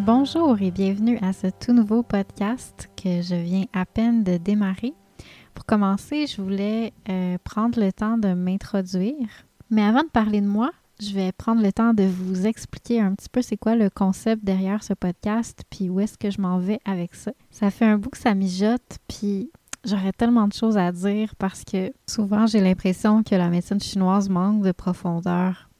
Bonjour 0.00 0.60
et 0.60 0.72
bienvenue 0.72 1.18
à 1.22 1.32
ce 1.32 1.46
tout 1.46 1.72
nouveau 1.72 2.02
podcast 2.02 2.90
que 3.00 3.22
je 3.22 3.36
viens 3.36 3.64
à 3.72 3.86
peine 3.86 4.24
de 4.24 4.36
démarrer. 4.38 4.92
Pour 5.54 5.64
commencer, 5.64 6.26
je 6.26 6.42
voulais 6.42 6.92
euh, 7.08 7.38
prendre 7.44 7.78
le 7.78 7.92
temps 7.92 8.18
de 8.18 8.34
m'introduire. 8.34 9.46
Mais 9.70 9.82
avant 9.82 10.02
de 10.02 10.08
parler 10.08 10.40
de 10.40 10.48
moi, 10.48 10.72
je 11.00 11.14
vais 11.14 11.30
prendre 11.30 11.62
le 11.62 11.72
temps 11.72 11.94
de 11.94 12.02
vous 12.02 12.44
expliquer 12.44 13.00
un 13.00 13.14
petit 13.14 13.28
peu 13.28 13.40
c'est 13.40 13.56
quoi 13.56 13.76
le 13.76 13.88
concept 13.88 14.44
derrière 14.44 14.82
ce 14.82 14.94
podcast, 14.94 15.62
puis 15.70 15.88
où 15.88 16.00
est-ce 16.00 16.18
que 16.18 16.30
je 16.30 16.40
m'en 16.40 16.58
vais 16.58 16.80
avec 16.84 17.14
ça. 17.14 17.30
Ça 17.50 17.70
fait 17.70 17.86
un 17.86 17.96
bout 17.96 18.10
que 18.10 18.18
ça 18.18 18.34
mijote, 18.34 18.98
puis 19.06 19.52
j'aurais 19.84 20.12
tellement 20.12 20.48
de 20.48 20.54
choses 20.54 20.76
à 20.76 20.90
dire 20.90 21.34
parce 21.36 21.64
que 21.64 21.92
souvent 22.08 22.46
j'ai 22.46 22.60
l'impression 22.60 23.22
que 23.22 23.36
la 23.36 23.48
médecine 23.48 23.80
chinoise 23.80 24.28
manque 24.28 24.62
de 24.62 24.72
profondeur 24.72 25.70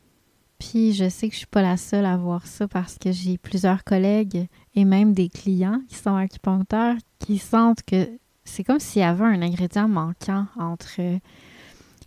puis 0.71 0.93
je 0.93 1.09
sais 1.09 1.29
que 1.29 1.35
je 1.35 1.39
suis 1.39 1.47
pas 1.47 1.63
la 1.63 1.77
seule 1.77 2.07
à 2.07 2.17
voir 2.17 2.47
ça 2.47 2.67
parce 2.67 2.97
que 2.99 3.13
j'ai 3.13 3.37
plusieurs 3.37 3.85
collègues 3.85 4.49
et 4.75 4.85
même 4.85 5.13
des 5.13 5.29
clients 5.29 5.81
qui 5.89 5.97
sont 5.97 6.17
acupuncteurs 6.17 6.97
qui 7.19 7.39
sentent 7.39 7.83
que 7.83 8.09
c'est 8.45 8.65
comme 8.65 8.81
s'il 8.81 9.03
y 9.03 9.05
avait 9.05 9.25
un 9.25 9.43
ingrédient 9.43 9.89
manquant 9.89 10.47
entre 10.59 11.01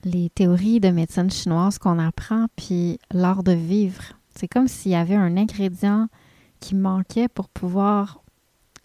les 0.04 0.30
théories 0.30 0.80
de 0.80 0.90
médecine 0.90 1.30
chinoise 1.30 1.78
qu'on 1.78 2.00
apprend 2.00 2.48
puis 2.56 3.00
l'art 3.12 3.44
de 3.44 3.52
vivre. 3.52 4.14
C'est 4.36 4.48
comme 4.48 4.68
s'il 4.68 4.92
y 4.92 4.96
avait 4.96 5.16
un 5.16 5.38
ingrédient 5.38 6.08
qui 6.60 6.74
manquait 6.74 7.28
pour 7.28 7.50
pouvoir 7.50 8.24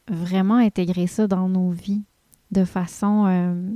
vraiment 0.08 0.56
intégrer 0.56 1.06
ça 1.06 1.26
dans 1.26 1.48
nos 1.48 1.70
vies 1.70 2.02
de 2.50 2.64
façon 2.64 3.24
euh, 3.26 3.70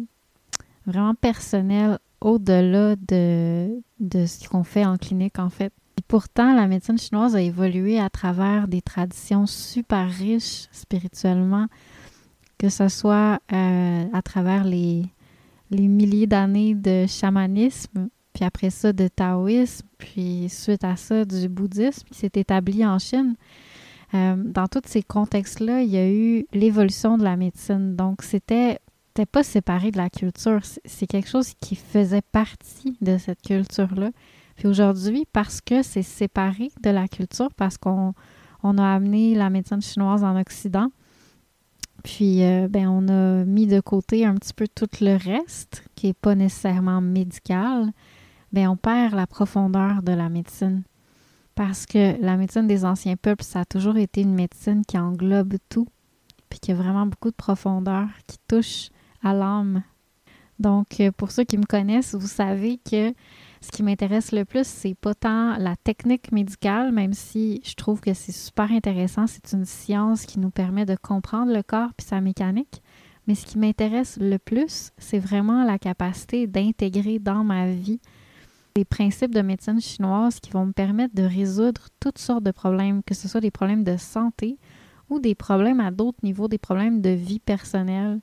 vraiment 0.86 1.14
personnelle 1.14 1.98
au-delà 2.20 2.96
de, 2.96 3.82
de 4.00 4.26
ce 4.26 4.48
qu'on 4.48 4.64
fait 4.64 4.84
en 4.84 4.96
clinique, 4.98 5.38
en 5.38 5.48
fait. 5.50 5.72
Pourtant, 6.08 6.54
la 6.54 6.68
médecine 6.68 6.98
chinoise 6.98 7.34
a 7.34 7.40
évolué 7.40 7.98
à 7.98 8.10
travers 8.10 8.68
des 8.68 8.82
traditions 8.82 9.46
super 9.46 10.08
riches 10.08 10.68
spirituellement, 10.70 11.66
que 12.58 12.68
ce 12.68 12.88
soit 12.88 13.40
euh, 13.52 14.04
à 14.12 14.22
travers 14.22 14.64
les, 14.64 15.04
les 15.70 15.88
milliers 15.88 16.26
d'années 16.26 16.74
de 16.74 17.06
chamanisme, 17.06 18.08
puis 18.32 18.44
après 18.44 18.70
ça 18.70 18.92
de 18.92 19.08
taoïsme, 19.08 19.86
puis 19.98 20.48
suite 20.48 20.84
à 20.84 20.96
ça 20.96 21.24
du 21.24 21.48
bouddhisme 21.48 22.06
qui 22.10 22.18
s'est 22.18 22.32
établi 22.34 22.84
en 22.84 22.98
Chine. 22.98 23.34
Euh, 24.14 24.36
dans 24.36 24.66
tous 24.66 24.82
ces 24.86 25.02
contextes-là, 25.02 25.82
il 25.82 25.90
y 25.90 25.96
a 25.96 26.08
eu 26.08 26.46
l'évolution 26.52 27.18
de 27.18 27.24
la 27.24 27.36
médecine. 27.36 27.96
Donc, 27.96 28.22
c'était 28.22 28.78
pas 29.32 29.42
séparé 29.42 29.90
de 29.90 29.96
la 29.96 30.10
culture. 30.10 30.60
C'est 30.84 31.06
quelque 31.06 31.28
chose 31.28 31.54
qui 31.60 31.74
faisait 31.74 32.22
partie 32.22 32.96
de 33.00 33.18
cette 33.18 33.42
culture-là. 33.42 34.10
Puis 34.56 34.66
aujourd'hui, 34.66 35.26
parce 35.32 35.60
que 35.60 35.82
c'est 35.82 36.02
séparé 36.02 36.70
de 36.82 36.90
la 36.90 37.08
culture, 37.08 37.52
parce 37.54 37.78
qu'on 37.78 38.14
on 38.62 38.78
a 38.78 38.94
amené 38.94 39.34
la 39.34 39.50
médecine 39.50 39.82
chinoise 39.82 40.24
en 40.24 40.38
Occident, 40.40 40.90
puis 42.02 42.44
euh, 42.44 42.68
ben, 42.68 42.88
on 42.88 43.08
a 43.08 43.44
mis 43.44 43.66
de 43.66 43.80
côté 43.80 44.24
un 44.24 44.34
petit 44.34 44.54
peu 44.54 44.66
tout 44.72 44.88
le 45.00 45.16
reste, 45.16 45.84
qui 45.94 46.06
n'est 46.06 46.14
pas 46.14 46.34
nécessairement 46.34 47.00
médical, 47.00 47.92
ben, 48.52 48.68
on 48.68 48.76
perd 48.76 49.14
la 49.14 49.26
profondeur 49.26 50.02
de 50.02 50.12
la 50.12 50.28
médecine. 50.28 50.82
Parce 51.54 51.86
que 51.86 52.20
la 52.20 52.36
médecine 52.36 52.66
des 52.66 52.84
anciens 52.84 53.16
peuples, 53.16 53.42
ça 53.42 53.60
a 53.60 53.64
toujours 53.64 53.96
été 53.96 54.20
une 54.20 54.34
médecine 54.34 54.84
qui 54.86 54.98
englobe 54.98 55.54
tout, 55.68 55.88
puis 56.48 56.60
qui 56.60 56.72
a 56.72 56.74
vraiment 56.74 57.06
beaucoup 57.06 57.30
de 57.30 57.36
profondeur, 57.36 58.06
qui 58.26 58.36
touche 58.46 58.90
à 59.22 59.32
l'âme. 59.32 59.82
Donc, 60.58 61.00
euh, 61.00 61.10
pour 61.10 61.30
ceux 61.30 61.44
qui 61.44 61.58
me 61.58 61.64
connaissent, 61.64 62.14
vous 62.14 62.26
savez 62.26 62.78
que 62.78 63.12
ce 63.60 63.70
qui 63.70 63.82
m'intéresse 63.82 64.32
le 64.32 64.44
plus, 64.44 64.66
c'est 64.66 64.94
pas 64.94 65.14
tant 65.14 65.56
la 65.56 65.76
technique 65.76 66.32
médicale, 66.32 66.92
même 66.92 67.12
si 67.12 67.60
je 67.64 67.74
trouve 67.74 68.00
que 68.00 68.14
c'est 68.14 68.32
super 68.32 68.70
intéressant. 68.70 69.26
C'est 69.26 69.52
une 69.52 69.64
science 69.64 70.26
qui 70.26 70.38
nous 70.38 70.50
permet 70.50 70.84
de 70.84 70.96
comprendre 70.96 71.52
le 71.52 71.62
corps 71.62 71.92
puis 71.96 72.06
sa 72.06 72.20
mécanique. 72.20 72.82
Mais 73.26 73.34
ce 73.34 73.46
qui 73.46 73.58
m'intéresse 73.58 74.18
le 74.20 74.38
plus, 74.38 74.92
c'est 74.98 75.18
vraiment 75.18 75.64
la 75.64 75.78
capacité 75.78 76.46
d'intégrer 76.46 77.18
dans 77.18 77.42
ma 77.42 77.68
vie 77.70 78.00
les 78.76 78.84
principes 78.84 79.34
de 79.34 79.40
médecine 79.40 79.80
chinoise 79.80 80.38
qui 80.38 80.50
vont 80.50 80.66
me 80.66 80.72
permettre 80.72 81.14
de 81.14 81.22
résoudre 81.22 81.88
toutes 81.98 82.18
sortes 82.18 82.44
de 82.44 82.50
problèmes, 82.50 83.02
que 83.02 83.14
ce 83.14 83.26
soit 83.26 83.40
des 83.40 83.50
problèmes 83.50 83.84
de 83.84 83.96
santé 83.96 84.58
ou 85.08 85.18
des 85.18 85.34
problèmes 85.34 85.80
à 85.80 85.90
d'autres 85.90 86.18
niveaux, 86.22 86.46
des 86.46 86.58
problèmes 86.58 87.00
de 87.00 87.10
vie 87.10 87.38
personnelle. 87.38 88.20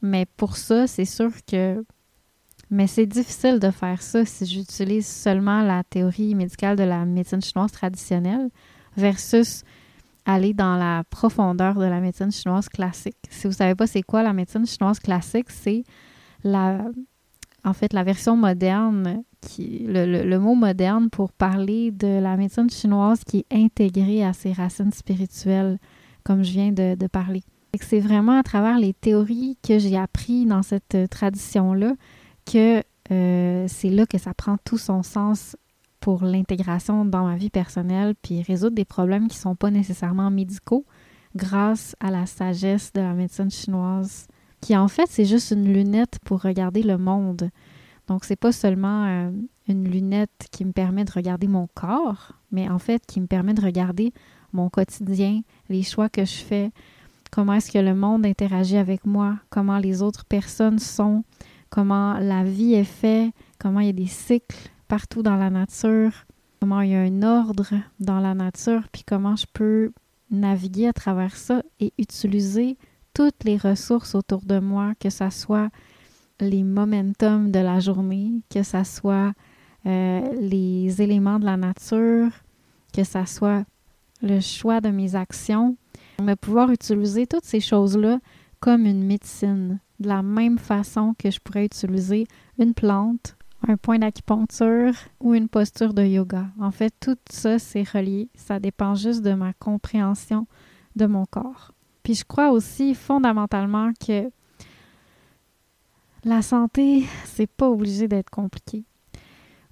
Mais 0.00 0.24
pour 0.36 0.56
ça, 0.56 0.86
c'est 0.86 1.04
sûr 1.04 1.30
que. 1.46 1.84
Mais 2.72 2.86
c'est 2.86 3.04
difficile 3.04 3.58
de 3.58 3.70
faire 3.70 4.00
ça 4.00 4.24
si 4.24 4.46
j'utilise 4.46 5.06
seulement 5.06 5.62
la 5.62 5.84
théorie 5.84 6.34
médicale 6.34 6.74
de 6.74 6.82
la 6.82 7.04
médecine 7.04 7.42
chinoise 7.42 7.70
traditionnelle 7.70 8.48
versus 8.96 9.62
aller 10.24 10.54
dans 10.54 10.76
la 10.76 11.04
profondeur 11.10 11.74
de 11.74 11.84
la 11.84 12.00
médecine 12.00 12.32
chinoise 12.32 12.70
classique. 12.70 13.18
Si 13.28 13.42
vous 13.42 13.50
ne 13.50 13.56
savez 13.56 13.74
pas 13.74 13.86
c'est 13.86 14.00
quoi 14.00 14.22
la 14.22 14.32
médecine 14.32 14.64
chinoise 14.64 15.00
classique, 15.00 15.50
c'est 15.50 15.84
la 16.44 16.86
en 17.62 17.74
fait 17.74 17.92
la 17.92 18.04
version 18.04 18.38
moderne 18.38 19.22
qui 19.42 19.84
le, 19.86 20.38
mot 20.38 20.54
moderne 20.54 21.10
pour 21.10 21.30
parler 21.30 21.90
de 21.90 22.20
la 22.20 22.38
médecine 22.38 22.70
chinoise 22.70 23.22
qui 23.22 23.44
est 23.50 23.54
intégrée 23.54 24.24
à 24.24 24.32
ses 24.32 24.54
racines 24.54 24.92
spirituelles, 24.92 25.78
comme 26.24 26.42
je 26.42 26.52
viens 26.52 26.72
de 26.72 27.06
parler. 27.06 27.42
C'est 27.78 28.00
vraiment 28.00 28.38
à 28.38 28.42
travers 28.42 28.78
les 28.78 28.94
théories 28.94 29.58
que 29.62 29.78
j'ai 29.78 29.98
appris 29.98 30.46
dans 30.46 30.62
cette 30.62 30.96
tradition-là 31.10 31.92
que 32.44 32.82
euh, 33.10 33.66
c'est 33.68 33.90
là 33.90 34.06
que 34.06 34.18
ça 34.18 34.34
prend 34.34 34.56
tout 34.64 34.78
son 34.78 35.02
sens 35.02 35.56
pour 36.00 36.24
l'intégration 36.24 37.04
dans 37.04 37.24
ma 37.26 37.36
vie 37.36 37.50
personnelle, 37.50 38.14
puis 38.20 38.42
résoudre 38.42 38.74
des 38.74 38.84
problèmes 38.84 39.28
qui 39.28 39.36
ne 39.36 39.42
sont 39.42 39.54
pas 39.54 39.70
nécessairement 39.70 40.30
médicaux 40.30 40.84
grâce 41.36 41.96
à 42.00 42.10
la 42.10 42.26
sagesse 42.26 42.92
de 42.92 43.00
la 43.00 43.14
médecine 43.14 43.50
chinoise, 43.50 44.26
qui 44.60 44.76
en 44.76 44.88
fait 44.88 45.06
c'est 45.08 45.24
juste 45.24 45.52
une 45.52 45.72
lunette 45.72 46.18
pour 46.24 46.42
regarder 46.42 46.82
le 46.82 46.98
monde. 46.98 47.50
Donc 48.08 48.24
c'est 48.24 48.36
pas 48.36 48.52
seulement 48.52 49.06
euh, 49.06 49.30
une 49.68 49.88
lunette 49.88 50.48
qui 50.50 50.64
me 50.64 50.72
permet 50.72 51.04
de 51.04 51.12
regarder 51.12 51.46
mon 51.46 51.68
corps, 51.74 52.32
mais 52.50 52.68
en 52.68 52.78
fait 52.78 53.02
qui 53.06 53.20
me 53.20 53.26
permet 53.26 53.54
de 53.54 53.62
regarder 53.62 54.12
mon 54.52 54.68
quotidien, 54.68 55.40
les 55.68 55.82
choix 55.82 56.08
que 56.08 56.24
je 56.24 56.36
fais, 56.36 56.70
comment 57.30 57.54
est-ce 57.54 57.70
que 57.70 57.78
le 57.78 57.94
monde 57.94 58.26
interagit 58.26 58.76
avec 58.76 59.06
moi, 59.06 59.38
comment 59.50 59.78
les 59.78 60.02
autres 60.02 60.24
personnes 60.24 60.78
sont, 60.78 61.24
comment 61.72 62.18
la 62.18 62.44
vie 62.44 62.74
est 62.74 62.84
faite, 62.84 63.32
comment 63.58 63.80
il 63.80 63.86
y 63.86 63.90
a 63.90 63.94
des 63.94 64.06
cycles 64.06 64.70
partout 64.88 65.22
dans 65.22 65.36
la 65.36 65.48
nature, 65.48 66.12
comment 66.60 66.82
il 66.82 66.90
y 66.90 66.94
a 66.94 67.00
un 67.00 67.22
ordre 67.22 67.72
dans 67.98 68.20
la 68.20 68.34
nature, 68.34 68.82
puis 68.92 69.04
comment 69.04 69.36
je 69.36 69.46
peux 69.50 69.90
naviguer 70.30 70.88
à 70.88 70.92
travers 70.92 71.34
ça 71.34 71.62
et 71.80 71.94
utiliser 71.96 72.76
toutes 73.14 73.44
les 73.44 73.56
ressources 73.56 74.14
autour 74.14 74.42
de 74.42 74.58
moi, 74.58 74.92
que 75.00 75.08
ce 75.08 75.30
soit 75.30 75.70
les 76.40 76.62
momentum 76.62 77.50
de 77.50 77.60
la 77.60 77.80
journée, 77.80 78.32
que 78.50 78.62
ce 78.62 78.84
soit 78.84 79.32
euh, 79.86 80.20
les 80.40 81.00
éléments 81.00 81.38
de 81.38 81.46
la 81.46 81.56
nature, 81.56 82.30
que 82.92 83.02
ce 83.02 83.24
soit 83.24 83.64
le 84.20 84.40
choix 84.40 84.82
de 84.82 84.90
mes 84.90 85.14
actions, 85.14 85.76
de 86.18 86.34
pouvoir 86.34 86.70
utiliser 86.70 87.26
toutes 87.26 87.46
ces 87.46 87.60
choses-là 87.60 88.18
comme 88.60 88.84
une 88.84 89.04
médecine, 89.04 89.80
de 90.02 90.08
la 90.08 90.22
même 90.22 90.58
façon 90.58 91.14
que 91.18 91.30
je 91.30 91.40
pourrais 91.40 91.64
utiliser 91.64 92.26
une 92.58 92.74
plante, 92.74 93.36
un 93.66 93.76
point 93.76 93.98
d'acupuncture 93.98 94.92
ou 95.20 95.34
une 95.34 95.48
posture 95.48 95.94
de 95.94 96.02
yoga. 96.02 96.48
En 96.60 96.70
fait, 96.70 96.92
tout 97.00 97.16
ça, 97.30 97.58
c'est 97.58 97.88
relié. 97.88 98.28
Ça 98.34 98.58
dépend 98.58 98.94
juste 98.94 99.22
de 99.22 99.32
ma 99.32 99.52
compréhension 99.54 100.46
de 100.96 101.06
mon 101.06 101.24
corps. 101.24 101.72
Puis 102.02 102.14
je 102.14 102.24
crois 102.24 102.50
aussi 102.50 102.94
fondamentalement 102.94 103.92
que 104.04 104.30
la 106.24 106.42
santé, 106.42 107.04
c'est 107.24 107.46
pas 107.46 107.68
obligé 107.68 108.08
d'être 108.08 108.30
compliqué. 108.30 108.84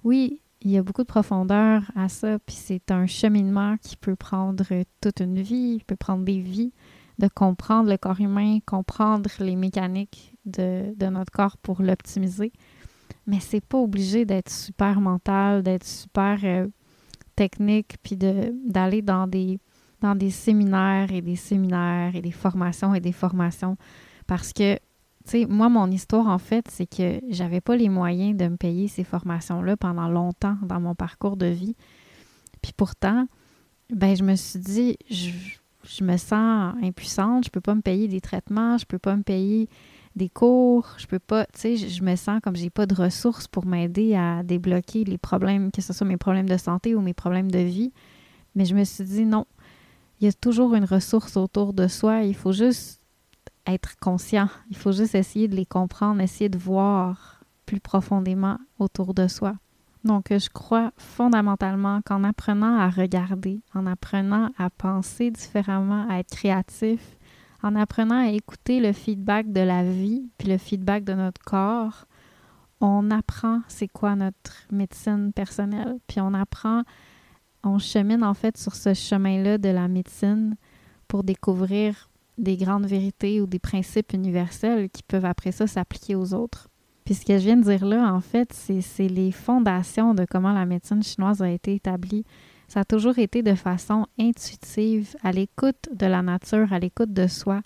Oui, 0.03 0.41
il 0.61 0.71
y 0.71 0.77
a 0.77 0.83
beaucoup 0.83 1.03
de 1.03 1.07
profondeur 1.07 1.83
à 1.95 2.09
ça, 2.09 2.39
puis 2.39 2.55
c'est 2.55 2.91
un 2.91 3.07
cheminement 3.07 3.77
qui 3.77 3.97
peut 3.97 4.15
prendre 4.15 4.65
toute 5.01 5.19
une 5.19 5.41
vie, 5.41 5.81
peut 5.85 5.95
prendre 5.95 6.23
des 6.23 6.39
vies, 6.39 6.71
de 7.21 7.27
comprendre 7.27 7.89
le 7.89 7.97
corps 7.97 8.19
humain, 8.19 8.57
comprendre 8.65 9.29
les 9.39 9.55
mécaniques 9.55 10.33
de, 10.45 10.93
notre 11.09 11.31
corps 11.31 11.57
pour 11.57 11.81
l'optimiser. 11.81 12.51
Mais 13.27 13.39
c'est 13.39 13.61
pas 13.63 13.77
obligé 13.77 14.25
d'être 14.25 14.49
super 14.49 14.99
mental, 14.99 15.61
d'être 15.61 15.85
super 15.85 16.39
euh, 16.43 16.67
technique, 17.35 17.97
puis 18.01 18.17
d'aller 18.17 19.03
dans 19.03 19.27
des, 19.27 19.59
dans 20.01 20.15
des 20.15 20.31
séminaires 20.31 21.11
et 21.11 21.21
des 21.21 21.35
séminaires 21.35 22.15
et 22.15 22.21
des 22.21 22.31
formations 22.31 22.95
et 22.95 22.99
des 22.99 23.11
formations. 23.11 23.77
Parce 24.25 24.51
que 24.51 24.75
tu 25.23 25.31
sais, 25.31 25.45
moi, 25.45 25.69
mon 25.69 25.91
histoire, 25.91 26.27
en 26.27 26.39
fait, 26.39 26.65
c'est 26.69 26.87
que 26.87 27.21
j'avais 27.29 27.61
pas 27.61 27.75
les 27.75 27.89
moyens 27.89 28.35
de 28.35 28.47
me 28.47 28.57
payer 28.57 28.87
ces 28.87 29.03
formations-là 29.03 29.77
pendant 29.77 30.09
longtemps 30.09 30.57
dans 30.63 30.79
mon 30.79 30.95
parcours 30.95 31.37
de 31.37 31.45
vie. 31.45 31.75
Puis 32.63 32.73
pourtant, 32.75 33.27
ben, 33.91 34.15
je 34.15 34.23
me 34.23 34.33
suis 34.35 34.59
dit, 34.59 34.97
je, 35.11 35.29
me 36.03 36.17
sens 36.17 36.75
impuissante, 36.81 37.45
je 37.45 37.49
peux 37.49 37.61
pas 37.61 37.75
me 37.75 37.81
payer 37.81 38.07
des 38.07 38.21
traitements, 38.21 38.77
je 38.77 38.85
peux 38.85 38.99
pas 38.99 39.15
me 39.15 39.23
payer 39.23 39.69
des 40.15 40.29
cours, 40.29 40.87
je 40.97 41.07
peux 41.07 41.19
pas, 41.19 41.45
tu 41.45 41.59
sais, 41.59 41.77
je, 41.77 42.03
me 42.03 42.15
sens 42.15 42.41
comme 42.43 42.55
j'ai 42.55 42.69
pas 42.69 42.85
de 42.85 42.93
ressources 42.93 43.47
pour 43.47 43.65
m'aider 43.65 44.15
à 44.15 44.43
débloquer 44.43 45.03
les 45.03 45.17
problèmes, 45.17 45.71
que 45.71 45.81
ce 45.81 45.93
soit 45.93 46.07
mes 46.07 46.17
problèmes 46.17 46.49
de 46.49 46.57
santé 46.57 46.95
ou 46.95 47.01
mes 47.01 47.13
problèmes 47.13 47.49
de 47.49 47.59
vie. 47.59 47.91
Mais 48.55 48.65
je 48.65 48.75
me 48.75 48.83
suis 48.83 49.05
dit, 49.05 49.25
non, 49.25 49.45
il 50.19 50.25
y 50.25 50.27
a 50.27 50.33
toujours 50.33 50.75
une 50.75 50.85
ressource 50.85 51.37
autour 51.37 51.73
de 51.73 51.87
soi, 51.87 52.23
il 52.23 52.35
faut 52.35 52.51
juste 52.51 53.01
être 53.67 53.97
conscient. 53.97 54.49
Il 54.69 54.77
faut 54.77 54.91
juste 54.91 55.15
essayer 55.15 55.47
de 55.47 55.55
les 55.55 55.65
comprendre, 55.65 56.21
essayer 56.21 56.49
de 56.49 56.57
voir 56.57 57.41
plus 57.65 57.79
profondément 57.79 58.57
autour 58.79 59.13
de 59.13 59.27
soi. 59.27 59.55
Donc, 60.03 60.27
je 60.29 60.49
crois 60.49 60.91
fondamentalement 60.97 62.01
qu'en 62.03 62.23
apprenant 62.23 62.77
à 62.79 62.89
regarder, 62.89 63.61
en 63.75 63.85
apprenant 63.85 64.49
à 64.57 64.69
penser 64.69 65.29
différemment, 65.29 66.07
à 66.09 66.19
être 66.19 66.35
créatif, 66.35 67.17
en 67.61 67.75
apprenant 67.75 68.19
à 68.19 68.31
écouter 68.31 68.79
le 68.79 68.93
feedback 68.93 69.51
de 69.51 69.61
la 69.61 69.83
vie, 69.83 70.29
puis 70.37 70.47
le 70.47 70.57
feedback 70.57 71.03
de 71.03 71.13
notre 71.13 71.41
corps, 71.41 72.05
on 72.79 73.11
apprend 73.11 73.61
c'est 73.67 73.87
quoi 73.87 74.15
notre 74.15 74.65
médecine 74.71 75.31
personnelle, 75.33 75.97
puis 76.07 76.19
on 76.19 76.33
apprend, 76.33 76.81
on 77.63 77.77
chemine 77.77 78.23
en 78.23 78.33
fait 78.33 78.57
sur 78.57 78.73
ce 78.75 78.95
chemin-là 78.95 79.59
de 79.59 79.69
la 79.69 79.87
médecine 79.87 80.55
pour 81.07 81.23
découvrir 81.23 82.09
des 82.39 82.57
grandes 82.57 82.87
vérités 82.87 83.39
ou 83.39 83.45
des 83.45 83.59
principes 83.59 84.13
universels 84.13 84.89
qui 84.89 85.03
peuvent 85.03 85.25
après 85.25 85.51
ça 85.51 85.67
s'appliquer 85.67 86.15
aux 86.15 86.33
autres. 86.33 86.70
Puis 87.11 87.19
ce 87.19 87.25
que 87.25 87.37
je 87.37 87.43
viens 87.43 87.57
de 87.57 87.63
dire 87.63 87.85
là, 87.85 88.13
en 88.13 88.21
fait, 88.21 88.53
c'est 88.53 89.09
les 89.09 89.33
fondations 89.33 90.13
de 90.13 90.23
comment 90.23 90.53
la 90.53 90.65
médecine 90.65 91.03
chinoise 91.03 91.41
a 91.41 91.49
été 91.49 91.75
établie. 91.75 92.23
Ça 92.69 92.79
a 92.79 92.85
toujours 92.85 93.19
été 93.19 93.43
de 93.43 93.53
façon 93.53 94.07
intuitive, 94.17 95.13
à 95.21 95.33
l'écoute 95.33 95.89
de 95.93 96.05
la 96.05 96.21
nature, 96.21 96.71
à 96.71 96.79
l'écoute 96.79 97.11
de 97.11 97.27
soi. 97.27 97.59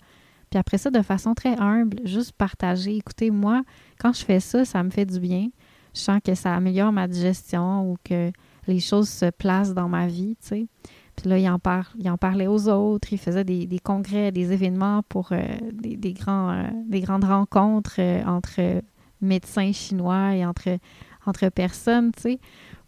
Puis 0.50 0.58
après 0.58 0.78
ça, 0.78 0.90
de 0.90 1.00
façon 1.00 1.34
très 1.34 1.56
humble, 1.60 1.98
juste 2.02 2.32
partager. 2.32 2.96
Écoutez, 2.96 3.30
moi, 3.30 3.62
quand 4.00 4.12
je 4.12 4.24
fais 4.24 4.40
ça, 4.40 4.64
ça 4.64 4.82
me 4.82 4.90
fait 4.90 5.06
du 5.06 5.20
bien. 5.20 5.46
Je 5.94 6.00
sens 6.00 6.20
que 6.24 6.34
ça 6.34 6.52
améliore 6.52 6.90
ma 6.90 7.06
digestion 7.06 7.88
ou 7.88 7.98
que 8.02 8.32
les 8.66 8.80
choses 8.80 9.08
se 9.08 9.30
placent 9.30 9.74
dans 9.74 9.88
ma 9.88 10.08
vie, 10.08 10.36
tu 10.40 10.48
sais. 10.48 10.66
Puis 11.14 11.30
là, 11.30 11.38
il 11.38 11.48
en, 11.48 11.60
il 12.00 12.10
en 12.10 12.18
parlait 12.18 12.48
aux 12.48 12.68
autres, 12.68 13.12
il 13.12 13.18
faisait 13.18 13.44
des, 13.44 13.78
congrès, 13.78 14.32
des 14.32 14.52
événements 14.52 15.04
pour 15.08 15.28
euh, 15.30 15.38
des, 15.72 16.12
grands, 16.14 16.50
euh, 16.50 16.64
des 16.88 17.00
grandes 17.00 17.24
rencontres 17.24 18.00
euh, 18.00 18.24
entre 18.24 18.82
médecins 19.20 19.72
chinois 19.72 20.34
et 20.34 20.44
entre, 20.44 20.78
entre 21.24 21.48
personnes, 21.48 22.12
tu 22.12 22.22
sais, 22.22 22.40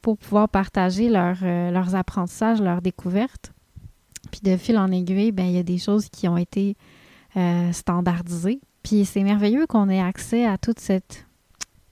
pour 0.03 0.17
pouvoir 0.19 0.49
partager 0.49 1.09
leurs 1.09 1.95
apprentissages, 1.95 2.61
leurs 2.61 2.83
découvertes. 2.83 3.53
Puis 4.31 4.41
de 4.43 4.57
fil 4.57 4.79
en 4.79 4.91
aiguille, 4.91 5.33
ben 5.33 5.47
il 5.47 5.53
y 5.53 5.59
a 5.59 5.63
des 5.63 5.79
choses 5.79 6.09
qui 6.09 6.29
ont 6.29 6.37
été 6.37 6.77
standardisées. 7.73 8.61
Puis 8.83 9.05
c'est 9.05 9.23
merveilleux 9.23 9.67
qu'on 9.67 9.89
ait 9.89 10.01
accès 10.01 10.47
à 10.47 10.59
toute 10.59 10.81
cette, 10.81 11.27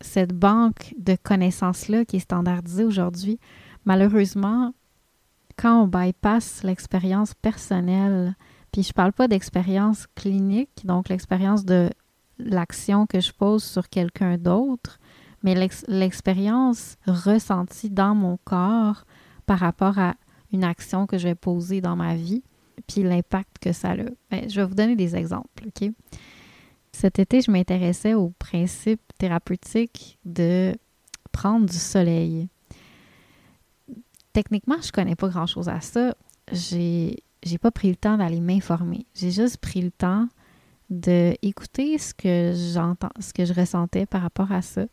cette 0.00 0.32
banque 0.32 0.94
de 0.98 1.16
connaissances-là 1.20 2.04
qui 2.04 2.16
est 2.16 2.20
standardisée 2.20 2.84
aujourd'hui. 2.84 3.38
Malheureusement, 3.84 4.72
quand 5.56 5.82
on 5.82 5.86
bypass 5.88 6.62
l'expérience 6.62 7.34
personnelle, 7.34 8.36
puis 8.72 8.82
je 8.82 8.92
parle 8.92 9.12
pas 9.12 9.28
d'expérience 9.28 10.06
clinique, 10.14 10.84
donc 10.84 11.08
l'expérience 11.08 11.64
de 11.64 11.90
l'action 12.38 13.06
que 13.06 13.20
je 13.20 13.32
pose 13.32 13.64
sur 13.64 13.88
quelqu'un 13.88 14.38
d'autre, 14.38 14.98
mais 15.42 15.54
l'expérience 15.88 16.96
ressentie 17.06 17.90
dans 17.90 18.14
mon 18.14 18.38
corps 18.44 19.04
par 19.46 19.58
rapport 19.58 19.98
à 19.98 20.14
une 20.52 20.64
action 20.64 21.06
que 21.06 21.18
je 21.18 21.28
vais 21.28 21.34
poser 21.34 21.80
dans 21.80 21.96
ma 21.96 22.14
vie, 22.14 22.42
puis 22.86 23.02
l'impact 23.02 23.58
que 23.60 23.72
ça 23.72 23.92
a. 23.92 23.96
Ben, 24.30 24.48
je 24.48 24.60
vais 24.60 24.66
vous 24.66 24.74
donner 24.74 24.96
des 24.96 25.16
exemples, 25.16 25.66
OK? 25.66 25.90
Cet 26.92 27.18
été, 27.18 27.42
je 27.42 27.50
m'intéressais 27.50 28.14
au 28.14 28.30
principe 28.38 29.00
thérapeutique 29.18 30.18
de 30.24 30.74
prendre 31.32 31.66
du 31.66 31.76
soleil 31.76 32.48
techniquement, 34.36 34.76
je 34.82 34.92
connais 34.92 35.16
pas 35.16 35.28
grand-chose 35.28 35.70
à 35.70 35.80
ça. 35.80 36.14
J'ai 36.52 37.22
j'ai 37.42 37.56
pas 37.56 37.70
pris 37.70 37.88
le 37.88 37.96
temps 37.96 38.18
d'aller 38.18 38.40
m'informer. 38.40 39.06
J'ai 39.14 39.30
juste 39.30 39.56
pris 39.58 39.80
le 39.80 39.90
temps 39.90 40.28
d'écouter 40.90 41.98
ce 41.98 42.14
que 42.14 42.52
j'entends, 42.74 43.10
ce 43.18 43.32
que 43.32 43.44
je 43.44 43.52
ressentais 43.52 44.06
par 44.06 44.22
rapport 44.22 44.52
à 44.52 44.62
ça. 44.62 44.86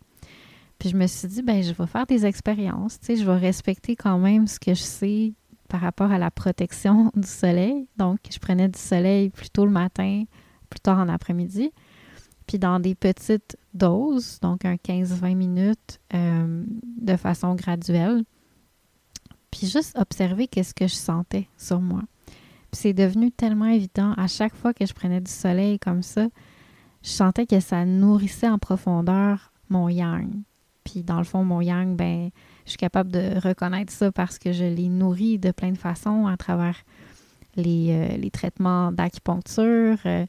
Puis 0.80 0.90
je 0.90 0.98
me 0.98 1.08
suis 1.08 1.28
dit, 1.28 1.42
ben 1.42 1.62
je 1.64 1.72
vais 1.74 1.88
faire 1.88 2.06
des 2.06 2.26
expériences, 2.26 3.00
tu 3.00 3.08
sais, 3.08 3.16
je 3.16 3.26
vais 3.26 3.38
respecter 3.38 3.96
quand 3.96 4.18
même 4.18 4.48
ce 4.48 4.60
que 4.60 4.74
je 4.74 4.82
sais 4.82 5.34
par 5.70 5.82
rapport 5.82 6.12
à 6.12 6.18
la 6.18 6.32
protection 6.32 7.12
du 7.16 7.28
soleil. 7.28 7.88
Donc, 7.98 8.20
je 8.32 8.40
prenais 8.40 8.68
du 8.68 8.80
soleil 8.80 9.30
plus 9.30 9.50
tôt 9.50 9.66
le 9.66 9.72
matin, 9.72 10.26
plus 10.70 10.80
tard 10.80 11.00
en 11.00 11.10
après-midi, 11.10 11.72
puis 12.48 12.60
dans 12.60 12.80
des 12.80 12.96
petites 12.96 13.58
doses, 13.74 14.40
donc 14.42 14.66
un 14.66 14.76
15-20 14.76 15.36
minutes 15.36 16.00
euh, 16.14 16.64
de 17.00 17.16
façon 17.16 17.56
graduelle 17.56 18.24
puis 19.54 19.68
juste 19.68 19.96
observer 20.00 20.48
qu'est-ce 20.48 20.74
que 20.74 20.88
je 20.88 20.96
sentais 20.96 21.48
sur 21.58 21.80
moi. 21.80 22.02
C'est 22.74 22.94
devenu 22.94 23.32
tellement 23.32 23.68
évident. 23.68 24.14
À 24.18 24.28
chaque 24.28 24.56
fois 24.56 24.74
que 24.74 24.86
je 24.86 24.94
prenais 24.94 25.22
du 25.22 25.32
soleil 25.32 25.80
comme 25.80 26.02
ça, 26.02 26.28
je 27.04 27.10
sentais 27.10 27.46
que 27.46 27.60
ça 27.60 27.86
nourrissait 27.86 28.50
en 28.50 28.58
profondeur 28.58 29.52
mon 29.70 29.90
yang. 29.90 30.30
Puis 30.84 31.04
dans 31.04 31.18
le 31.18 31.24
fond, 31.24 31.44
mon 31.44 31.62
yang, 31.62 31.96
ben, 31.96 32.30
je 32.66 32.72
suis 32.72 32.78
capable 32.78 33.12
de 33.12 33.40
reconnaître 33.40 33.92
ça 33.92 34.12
parce 34.12 34.38
que 34.38 34.52
je 34.52 34.66
l'ai 34.66 34.90
nourri 34.90 35.40
de 35.40 35.52
plein 35.52 35.72
de 35.72 35.78
façons 35.78 36.28
à 36.28 36.36
travers 36.38 36.76
les, 37.56 37.90
euh, 37.92 38.30
traitements 38.32 38.92
d'acupuncture, 38.92 39.98
euh, 40.06 40.26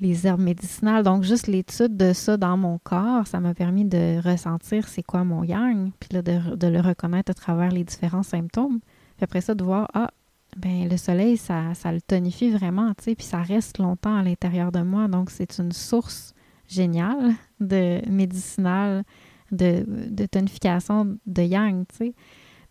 les 0.00 0.26
herbes 0.26 0.40
médicinales. 0.40 1.02
Donc, 1.02 1.22
juste 1.22 1.46
l'étude 1.46 1.96
de 1.96 2.12
ça 2.12 2.36
dans 2.36 2.56
mon 2.56 2.78
corps, 2.78 3.26
ça 3.26 3.40
m'a 3.40 3.54
permis 3.54 3.84
de 3.84 4.20
ressentir 4.22 4.88
c'est 4.88 5.02
quoi 5.02 5.24
mon 5.24 5.44
yang, 5.44 5.90
puis 6.00 6.10
là, 6.12 6.22
de, 6.22 6.66
le 6.66 6.80
reconnaître 6.80 7.30
à 7.30 7.34
travers 7.34 7.70
les 7.70 7.84
différents 7.84 8.22
symptômes. 8.22 8.80
Puis 9.16 9.24
après 9.24 9.40
ça, 9.40 9.54
de 9.54 9.64
voir, 9.64 9.88
ah, 9.94 10.10
ben 10.58 10.88
le 10.88 10.96
soleil, 10.96 11.36
ça, 11.36 11.74
ça 11.74 11.92
le 11.92 12.00
tonifie 12.00 12.50
vraiment, 12.50 12.92
tu 12.94 13.04
sais, 13.04 13.14
puis 13.14 13.24
ça 13.24 13.42
reste 13.42 13.78
longtemps 13.78 14.16
à 14.16 14.22
l'intérieur 14.22 14.72
de 14.72 14.80
moi. 14.80 15.08
Donc, 15.08 15.30
c'est 15.30 15.58
une 15.58 15.72
source 15.72 16.34
géniale 16.66 17.34
de 17.60 18.00
médicinale, 18.10 19.04
de, 19.52 19.84
de 19.86 20.26
tonification 20.26 21.16
de 21.26 21.42
yang, 21.42 21.86
tu 21.88 21.96
sais. 21.96 22.14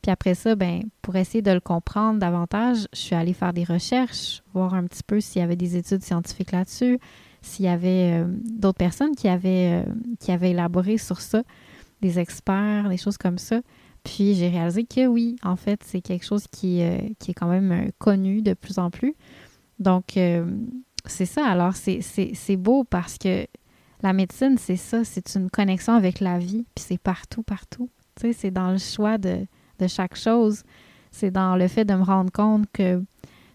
Puis 0.02 0.12
après 0.12 0.36
ça, 0.36 0.56
ben, 0.56 0.84
pour 1.02 1.16
essayer 1.16 1.42
de 1.42 1.52
le 1.52 1.60
comprendre 1.60 2.20
davantage, 2.20 2.88
je 2.94 3.00
suis 3.00 3.16
allée 3.16 3.34
faire 3.34 3.54
des 3.54 3.64
recherches, 3.64 4.44
voir 4.54 4.74
un 4.74 4.86
petit 4.86 5.04
peu 5.04 5.20
s'il 5.20 5.42
y 5.42 5.44
avait 5.44 5.56
des 5.56 5.76
études 5.76 6.04
scientifiques 6.04 6.52
là-dessus, 6.52 7.00
s'il 7.42 7.66
y 7.66 7.70
avait 7.70 8.22
euh, 8.22 8.26
d'autres 8.28 8.78
personnes 8.78 9.16
qui 9.16 9.28
avaient, 9.28 9.84
euh, 9.84 9.92
qui 10.20 10.32
avaient 10.32 10.52
élaboré 10.52 10.98
sur 10.98 11.22
ça, 11.22 11.42
des 12.02 12.20
experts, 12.20 12.90
des 12.90 12.98
choses 12.98 13.18
comme 13.18 13.38
ça. 13.38 13.62
Puis 14.08 14.36
j'ai 14.36 14.48
réalisé 14.48 14.86
que 14.86 15.06
oui, 15.06 15.36
en 15.44 15.58
fait, 15.58 15.82
c'est 15.84 16.00
quelque 16.00 16.26
chose 16.26 16.48
qui, 16.50 16.82
euh, 16.82 16.98
qui 17.20 17.32
est 17.32 17.34
quand 17.34 17.50
même 17.50 17.72
euh, 17.74 17.90
connu 18.00 18.42
de 18.42 18.54
plus 18.54 18.80
en 18.80 18.90
plus. 18.90 19.16
Donc, 19.80 20.18
c'est 21.06 21.26
ça. 21.26 21.46
Alors, 21.46 21.74
c'est 21.76 22.56
beau 22.58 22.86
parce 22.86 23.18
que 23.18 23.46
la 24.02 24.14
médecine, 24.14 24.58
c'est 24.58 24.78
ça. 24.78 25.04
C'est 25.04 25.36
une 25.36 25.50
connexion 25.50 25.94
avec 25.94 26.20
la 26.20 26.40
vie. 26.40 26.66
Puis 26.74 26.86
c'est 26.88 26.98
partout, 26.98 27.44
partout. 27.44 27.90
Tu 28.16 28.22
sais, 28.22 28.34
c'est 28.34 28.52
dans 28.52 28.72
le 28.72 28.78
choix 28.78 29.18
de, 29.18 29.46
de 29.80 29.88
chaque 29.88 30.16
chose. 30.16 30.64
C'est 31.12 31.30
dans 31.30 31.58
le 31.58 31.68
fait 31.68 31.86
de 31.86 31.94
me 31.94 32.04
rendre 32.04 32.32
compte 32.32 32.66
que 32.72 33.04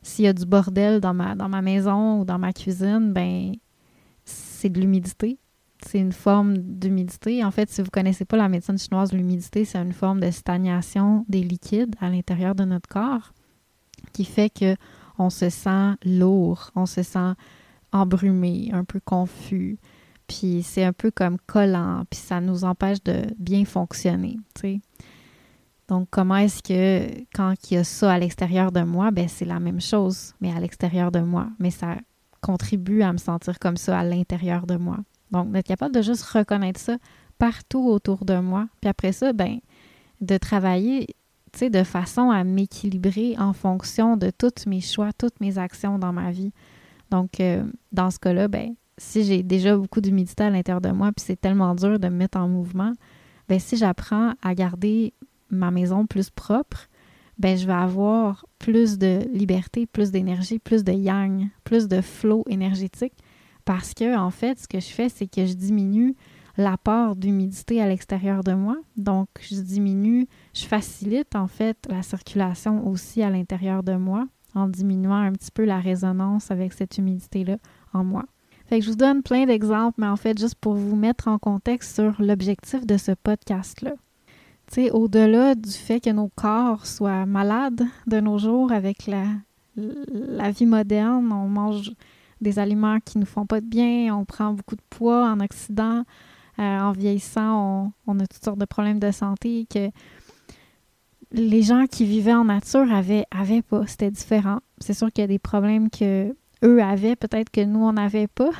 s'il 0.02 0.26
y 0.26 0.28
a 0.28 0.32
du 0.32 0.44
bordel 0.44 1.00
dans 1.00 1.14
ma, 1.14 1.34
dans 1.34 1.48
ma 1.48 1.62
maison 1.62 2.20
ou 2.20 2.24
dans 2.24 2.38
ma 2.38 2.52
cuisine, 2.52 3.12
ben 3.12 3.54
c'est 4.24 4.68
de 4.68 4.80
l'humidité. 4.80 5.38
C'est 5.84 5.98
une 5.98 6.12
forme 6.12 6.58
d'humidité. 6.58 7.44
En 7.44 7.50
fait, 7.50 7.70
si 7.70 7.80
vous 7.80 7.86
ne 7.86 7.90
connaissez 7.90 8.24
pas 8.24 8.36
la 8.36 8.48
médecine 8.48 8.78
chinoise, 8.78 9.12
l'humidité, 9.12 9.64
c'est 9.64 9.78
une 9.78 9.92
forme 9.92 10.20
de 10.20 10.30
stagnation 10.30 11.24
des 11.28 11.42
liquides 11.42 11.94
à 12.00 12.08
l'intérieur 12.08 12.54
de 12.54 12.64
notre 12.64 12.88
corps 12.88 13.32
qui 14.12 14.24
fait 14.24 14.50
que 14.50 14.76
on 15.18 15.30
se 15.30 15.50
sent 15.50 15.92
lourd, 16.04 16.70
on 16.74 16.86
se 16.86 17.02
sent 17.02 17.32
embrumé, 17.92 18.70
un 18.72 18.84
peu 18.84 19.00
confus, 19.04 19.78
puis 20.26 20.62
c'est 20.62 20.84
un 20.84 20.92
peu 20.92 21.10
comme 21.10 21.36
collant, 21.46 22.04
puis 22.08 22.18
ça 22.18 22.40
nous 22.40 22.64
empêche 22.64 23.02
de 23.02 23.26
bien 23.38 23.64
fonctionner. 23.64 24.38
Donc, 25.88 26.08
comment 26.10 26.36
est-ce 26.36 26.62
que 26.62 27.22
quand 27.34 27.54
il 27.70 27.74
y 27.74 27.76
a 27.76 27.84
ça 27.84 28.12
à 28.12 28.18
l'extérieur 28.18 28.72
de 28.72 28.80
moi, 28.80 29.10
ben 29.10 29.28
c'est 29.28 29.44
la 29.44 29.60
même 29.60 29.80
chose, 29.80 30.34
mais 30.40 30.50
à 30.50 30.58
l'extérieur 30.58 31.12
de 31.12 31.20
moi. 31.20 31.48
Mais 31.58 31.70
ça 31.70 31.96
contribue 32.40 33.02
à 33.02 33.12
me 33.12 33.18
sentir 33.18 33.58
comme 33.58 33.76
ça 33.76 33.98
à 33.98 34.04
l'intérieur 34.04 34.66
de 34.66 34.76
moi. 34.76 34.98
Donc, 35.32 35.50
d'être 35.50 35.66
capable 35.66 35.94
de 35.94 36.02
juste 36.02 36.22
reconnaître 36.24 36.80
ça 36.80 36.96
partout 37.38 37.88
autour 37.88 38.24
de 38.24 38.38
moi. 38.38 38.68
Puis 38.80 38.88
après 38.88 39.12
ça, 39.12 39.32
ben, 39.32 39.58
de 40.20 40.36
travailler, 40.36 41.08
de 41.60 41.82
façon 41.82 42.30
à 42.30 42.44
m'équilibrer 42.44 43.34
en 43.38 43.52
fonction 43.52 44.16
de 44.16 44.30
tous 44.30 44.66
mes 44.66 44.80
choix, 44.80 45.12
toutes 45.12 45.40
mes 45.40 45.58
actions 45.58 45.98
dans 45.98 46.12
ma 46.12 46.30
vie. 46.30 46.52
Donc, 47.10 47.40
euh, 47.40 47.64
dans 47.90 48.10
ce 48.10 48.18
cas-là, 48.18 48.48
ben, 48.48 48.74
si 48.96 49.24
j'ai 49.24 49.42
déjà 49.42 49.76
beaucoup 49.76 50.00
d'humidité 50.00 50.44
à 50.44 50.50
l'intérieur 50.50 50.80
de 50.80 50.90
moi, 50.90 51.10
puis 51.12 51.24
c'est 51.26 51.40
tellement 51.40 51.74
dur 51.74 51.98
de 51.98 52.08
me 52.08 52.16
mettre 52.16 52.38
en 52.38 52.48
mouvement, 52.48 52.92
ben, 53.48 53.58
si 53.58 53.76
j'apprends 53.76 54.34
à 54.42 54.54
garder 54.54 55.12
ma 55.50 55.70
maison 55.70 56.06
plus 56.06 56.30
propre, 56.30 56.88
ben 57.38 57.56
je 57.56 57.66
vais 57.66 57.72
avoir 57.72 58.46
plus 58.58 58.98
de 58.98 59.22
liberté, 59.32 59.86
plus 59.86 60.10
d'énergie, 60.10 60.58
plus 60.58 60.84
de 60.84 60.92
yang, 60.92 61.48
plus 61.64 61.88
de 61.88 62.00
flow 62.00 62.44
énergétique 62.48 63.14
parce 63.64 63.94
que 63.94 64.16
en 64.16 64.30
fait, 64.30 64.58
ce 64.58 64.68
que 64.68 64.80
je 64.80 64.88
fais, 64.88 65.08
c'est 65.08 65.26
que 65.26 65.46
je 65.46 65.54
diminue 65.54 66.14
l'apport 66.56 67.16
d'humidité 67.16 67.80
à 67.80 67.88
l'extérieur 67.88 68.44
de 68.44 68.52
moi. 68.52 68.76
Donc, 68.96 69.28
je 69.40 69.56
diminue, 69.56 70.26
je 70.54 70.64
facilite 70.64 71.34
en 71.34 71.46
fait 71.46 71.78
la 71.88 72.02
circulation 72.02 72.86
aussi 72.86 73.22
à 73.22 73.30
l'intérieur 73.30 73.82
de 73.82 73.94
moi 73.94 74.26
en 74.54 74.68
diminuant 74.68 75.14
un 75.14 75.32
petit 75.32 75.50
peu 75.50 75.64
la 75.64 75.80
résonance 75.80 76.50
avec 76.50 76.74
cette 76.74 76.98
humidité-là 76.98 77.56
en 77.94 78.04
moi. 78.04 78.24
Fait 78.66 78.78
que 78.78 78.84
je 78.84 78.90
vous 78.90 78.96
donne 78.96 79.22
plein 79.22 79.46
d'exemples, 79.46 80.00
mais 80.00 80.06
en 80.06 80.16
fait, 80.16 80.38
juste 80.38 80.56
pour 80.56 80.74
vous 80.74 80.96
mettre 80.96 81.28
en 81.28 81.38
contexte 81.38 81.94
sur 81.94 82.20
l'objectif 82.20 82.86
de 82.86 82.96
ce 82.96 83.12
podcast-là 83.12 83.92
au-delà 84.92 85.54
du 85.54 85.70
fait 85.70 86.00
que 86.00 86.10
nos 86.10 86.30
corps 86.34 86.86
soient 86.86 87.26
malades 87.26 87.84
de 88.06 88.20
nos 88.20 88.38
jours 88.38 88.72
avec 88.72 89.06
la, 89.06 89.24
la 89.76 90.50
vie 90.50 90.66
moderne, 90.66 91.30
on 91.32 91.48
mange 91.48 91.92
des 92.42 92.58
aliments 92.58 92.98
qui 93.00 93.18
nous 93.18 93.26
font 93.26 93.46
pas 93.46 93.60
de 93.60 93.66
bien, 93.66 94.14
on 94.14 94.24
prend 94.24 94.52
beaucoup 94.52 94.76
de 94.76 94.82
poids 94.90 95.30
en 95.30 95.40
Occident, 95.40 96.04
euh, 96.58 96.62
en 96.62 96.92
vieillissant, 96.92 97.92
on, 98.06 98.18
a 98.20 98.26
toutes 98.26 98.44
sortes 98.44 98.58
de 98.58 98.64
problèmes 98.64 98.98
de 98.98 99.10
santé 99.10 99.66
que 99.72 99.90
les 101.32 101.62
gens 101.62 101.86
qui 101.86 102.04
vivaient 102.04 102.34
en 102.34 102.44
nature 102.44 102.92
avaient, 102.92 103.24
avaient 103.30 103.62
pas. 103.62 103.86
C'était 103.86 104.10
différent. 104.10 104.58
C'est 104.78 104.92
sûr 104.92 105.10
qu'il 105.10 105.22
y 105.22 105.24
a 105.24 105.28
des 105.28 105.38
problèmes 105.38 105.88
que 105.88 106.34
eux 106.62 106.82
avaient, 106.82 107.16
peut-être 107.16 107.50
que 107.50 107.64
nous, 107.64 107.80
on 107.80 107.94
n'avait 107.94 108.26
pas, 108.26 108.50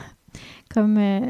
comme 0.72 0.96
euh, 0.96 1.20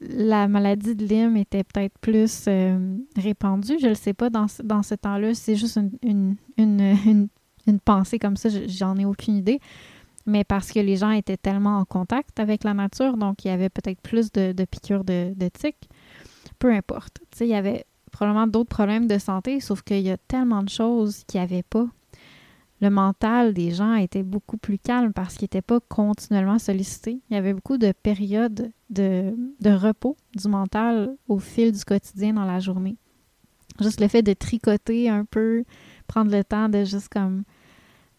la 0.00 0.48
maladie 0.48 0.94
de 0.94 1.04
Lyme 1.04 1.36
était 1.36 1.64
peut-être 1.64 1.98
plus 1.98 2.44
euh, 2.48 2.96
répandue. 3.16 3.76
Je 3.78 3.84
ne 3.84 3.90
le 3.90 3.94
sais 3.94 4.14
pas 4.14 4.30
dans, 4.30 4.46
dans 4.64 4.82
ce 4.82 4.94
temps-là. 4.94 5.34
C'est 5.34 5.56
juste 5.56 5.78
une, 6.02 6.36
une, 6.56 7.28
pensée 7.84 8.18
comme 8.18 8.36
ça. 8.36 8.48
J'en 8.66 8.96
ai 8.96 9.04
aucune 9.04 9.36
idée. 9.36 9.60
Mais 10.28 10.44
parce 10.44 10.72
que 10.72 10.80
les 10.80 10.96
gens 10.96 11.10
étaient 11.10 11.36
tellement 11.36 11.78
en 11.78 11.84
contact 11.84 12.38
avec 12.38 12.62
la 12.62 12.74
nature, 12.74 13.16
donc 13.16 13.44
il 13.44 13.48
y 13.48 13.50
avait 13.50 13.70
peut-être 13.70 14.00
plus 14.00 14.30
de, 14.30 14.52
piqûres 14.64 15.04
de, 15.04 15.32
de. 15.34 15.50
Peu 16.58 16.72
importe. 16.72 17.18
il 17.40 17.46
y 17.46 17.54
avait 17.54 17.84
probablement 18.12 18.46
d'autres 18.46 18.68
problèmes 18.68 19.06
de 19.06 19.18
santé, 19.18 19.60
sauf 19.60 19.82
qu'il 19.82 20.00
y 20.00 20.10
a 20.10 20.16
tellement 20.16 20.62
de 20.62 20.68
choses 20.68 21.24
qu'il 21.26 21.40
n'y 21.40 21.44
avait 21.44 21.62
pas 21.62 21.86
le 22.80 22.90
mental 22.90 23.54
des 23.54 23.72
gens 23.72 23.94
était 23.94 24.22
beaucoup 24.22 24.56
plus 24.56 24.78
calme 24.78 25.12
parce 25.12 25.34
qu'ils 25.34 25.44
n'étaient 25.44 25.62
pas 25.62 25.80
continuellement 25.80 26.58
sollicités. 26.58 27.20
Il 27.28 27.34
y 27.34 27.36
avait 27.36 27.52
beaucoup 27.52 27.78
de 27.78 27.92
périodes 27.92 28.70
de, 28.90 29.34
repos 29.64 30.16
du 30.36 30.48
mental 30.48 31.16
au 31.26 31.38
fil 31.38 31.72
du 31.72 31.84
quotidien 31.84 32.34
dans 32.34 32.44
la 32.44 32.60
journée. 32.60 32.96
Juste 33.80 34.00
le 34.00 34.08
fait 34.08 34.22
de 34.22 34.32
tricoter 34.32 35.08
un 35.08 35.24
peu, 35.24 35.64
prendre 36.06 36.30
le 36.30 36.44
temps 36.44 36.68
de 36.68 36.84
juste 36.84 37.08
comme, 37.08 37.44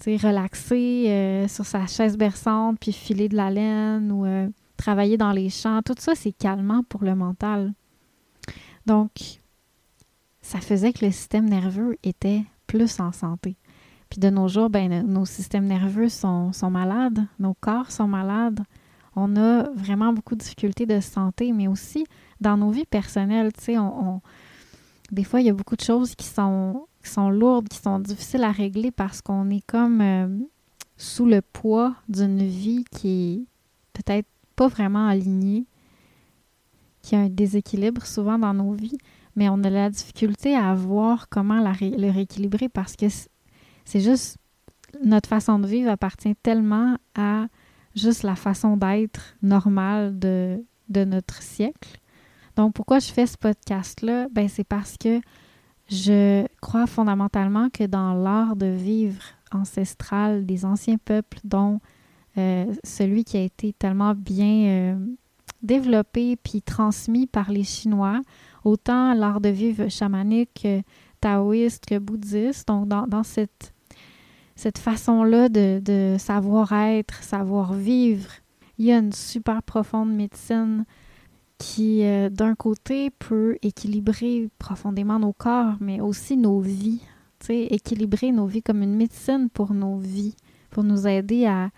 relaxer 0.06 1.06
euh, 1.08 1.48
sur 1.48 1.66
sa 1.66 1.86
chaise 1.88 2.18
berçante, 2.18 2.80
puis 2.80 2.92
filer 2.92 3.30
de 3.30 3.36
la 3.36 3.50
laine 3.50 4.12
ou 4.12 4.26
euh, 4.26 4.48
travailler 4.78 5.18
dans 5.18 5.32
les 5.32 5.50
champs, 5.50 5.82
tout 5.82 5.96
ça, 5.98 6.16
c'est 6.16 6.32
calmant 6.32 6.84
pour 6.84 7.04
le 7.04 7.16
mental. 7.16 7.74
Donc, 8.86 9.12
ça 10.42 10.60
faisait 10.60 10.94
que 10.94 11.06
le 11.06 11.12
système 11.12 11.50
nerveux 11.50 11.98
était 12.04 12.44
plus 12.66 13.00
en 13.00 13.12
santé. 13.12 13.56
Puis 14.10 14.20
de 14.20 14.30
nos 14.30 14.48
jours, 14.48 14.70
ben, 14.70 15.06
nos 15.06 15.26
systèmes 15.26 15.66
nerveux 15.66 16.10
sont, 16.10 16.52
malades, 16.72 17.26
nos 17.38 17.54
corps 17.54 17.92
sont 17.92 18.08
malades. 18.08 18.62
On 19.16 19.36
a 19.36 19.70
vraiment 19.76 20.14
beaucoup 20.14 20.36
de 20.36 20.40
difficultés 20.40 20.86
de 20.86 21.00
santé, 21.00 21.52
mais 21.52 21.68
aussi 21.68 22.06
dans 22.42 22.58
nos 22.58 22.72
vies 22.72 22.86
personnelles. 22.86 23.52
Tu 23.54 23.76
sais, 23.76 23.78
des 25.12 25.24
fois, 25.24 25.42
il 25.42 25.48
y 25.48 25.50
a 25.50 25.54
beaucoup 25.54 25.76
de 25.76 25.84
choses 25.84 26.16
qui 26.16 26.26
sont, 26.26 26.88
qui 27.04 27.10
sont 27.10 27.30
lourdes, 27.30 27.70
qui 27.70 27.78
sont 27.78 28.00
difficiles 28.00 28.44
à 28.44 28.52
régler 28.52 28.92
parce 28.92 29.22
qu'on 29.22 29.50
est 29.50 29.66
comme 29.66 30.02
euh, 30.02 30.28
sous 30.98 31.26
le 31.26 31.42
poids 31.42 31.96
d'une 32.08 32.44
vie 32.44 32.84
qui 32.92 33.34
est 33.34 33.42
peut-être 33.94 34.28
pas 34.56 34.68
vraiment 34.68 35.08
alignée, 35.08 35.66
qui 37.02 37.16
a 37.16 37.20
un 37.20 37.30
déséquilibre 37.30 38.06
souvent 38.06 38.38
dans 38.38 38.54
nos 38.54 38.74
vies, 38.74 38.98
mais 39.36 39.48
on 39.50 39.64
a 39.64 39.70
la 39.70 39.90
difficulté 39.90 40.56
à 40.56 40.74
voir 40.76 41.30
comment 41.30 41.60
le 41.62 42.12
rééquilibrer 42.12 42.68
parce 42.68 42.96
que 42.96 43.06
c'est 43.86 44.02
juste 44.02 44.38
notre 45.04 45.30
façon 45.30 45.60
de 45.60 45.68
vivre 45.68 45.90
appartient 45.90 46.36
tellement 46.36 46.98
à 47.16 47.48
juste 47.96 48.24
la 48.24 48.36
façon 48.36 48.76
d'être 48.78 49.36
normale 49.42 50.18
de, 50.20 50.64
de 50.90 51.06
notre 51.06 51.42
siècle. 51.42 52.00
Donc, 52.56 52.74
pourquoi 52.74 53.00
je 53.00 53.12
fais 53.12 53.26
ce 53.26 53.38
podcast-là? 53.38 54.28
Ben, 54.32 54.50
c'est 54.50 54.64
parce 54.64 54.98
que 54.98 55.22
je 55.90 56.46
crois 56.62 56.88
fondamentalement 56.88 57.70
que 57.70 57.86
dans 57.86 58.14
l'art 58.14 58.56
de 58.56 58.68
vivre 58.68 59.24
ancestral 59.52 60.46
des 60.46 60.66
anciens 60.66 60.98
peuples, 60.98 61.40
dont 61.44 61.80
euh, 62.38 62.66
celui 62.84 63.24
qui 63.24 63.38
a 63.38 63.42
été 63.42 63.74
tellement 63.74 64.14
bien 64.14 64.68
euh, 64.68 65.06
développé 65.64 66.36
puis 66.36 66.62
transmis 66.62 67.26
par 67.26 67.52
les 67.52 67.64
Chinois, 67.64 68.22
autant 68.64 69.14
l'art 69.14 69.42
de 69.42 69.50
vivre 69.50 69.90
chamanique, 69.90 70.68
taoïste 71.22 71.86
que 71.86 71.98
bouddhiste, 71.98 72.68
donc 72.68 72.88
dans, 72.88 73.24
cette 73.24 74.78
façon-là 74.78 75.50
de, 75.50 76.16
savoir-être, 76.20 77.24
savoir-vivre. 77.24 78.30
Il 78.78 78.86
y 78.86 78.92
a 78.92 79.00
une 79.00 79.12
super 79.12 79.64
profonde 79.64 80.14
médecine 80.14 80.86
qui, 81.60 82.04
euh, 82.04 82.30
d'un 82.30 82.56
côté, 82.56 83.12
peut 83.12 83.58
équilibrer 83.62 84.50
profondément 84.58 85.20
nos 85.20 85.34
corps, 85.34 85.76
mais 85.80 86.02
aussi 86.02 86.36
nos 86.38 86.60
vies. 86.60 87.02
équilibrer 87.50 88.32
nos 88.32 88.48
vies 88.48 88.64
comme 88.64 88.82
une 88.82 88.96
médecine 88.96 89.50
pour 89.54 89.74
nos 89.74 89.98
vies, 89.98 90.36
pour 90.72 90.84
nous 90.84 91.08
aider 91.08 91.46
à 91.46 91.70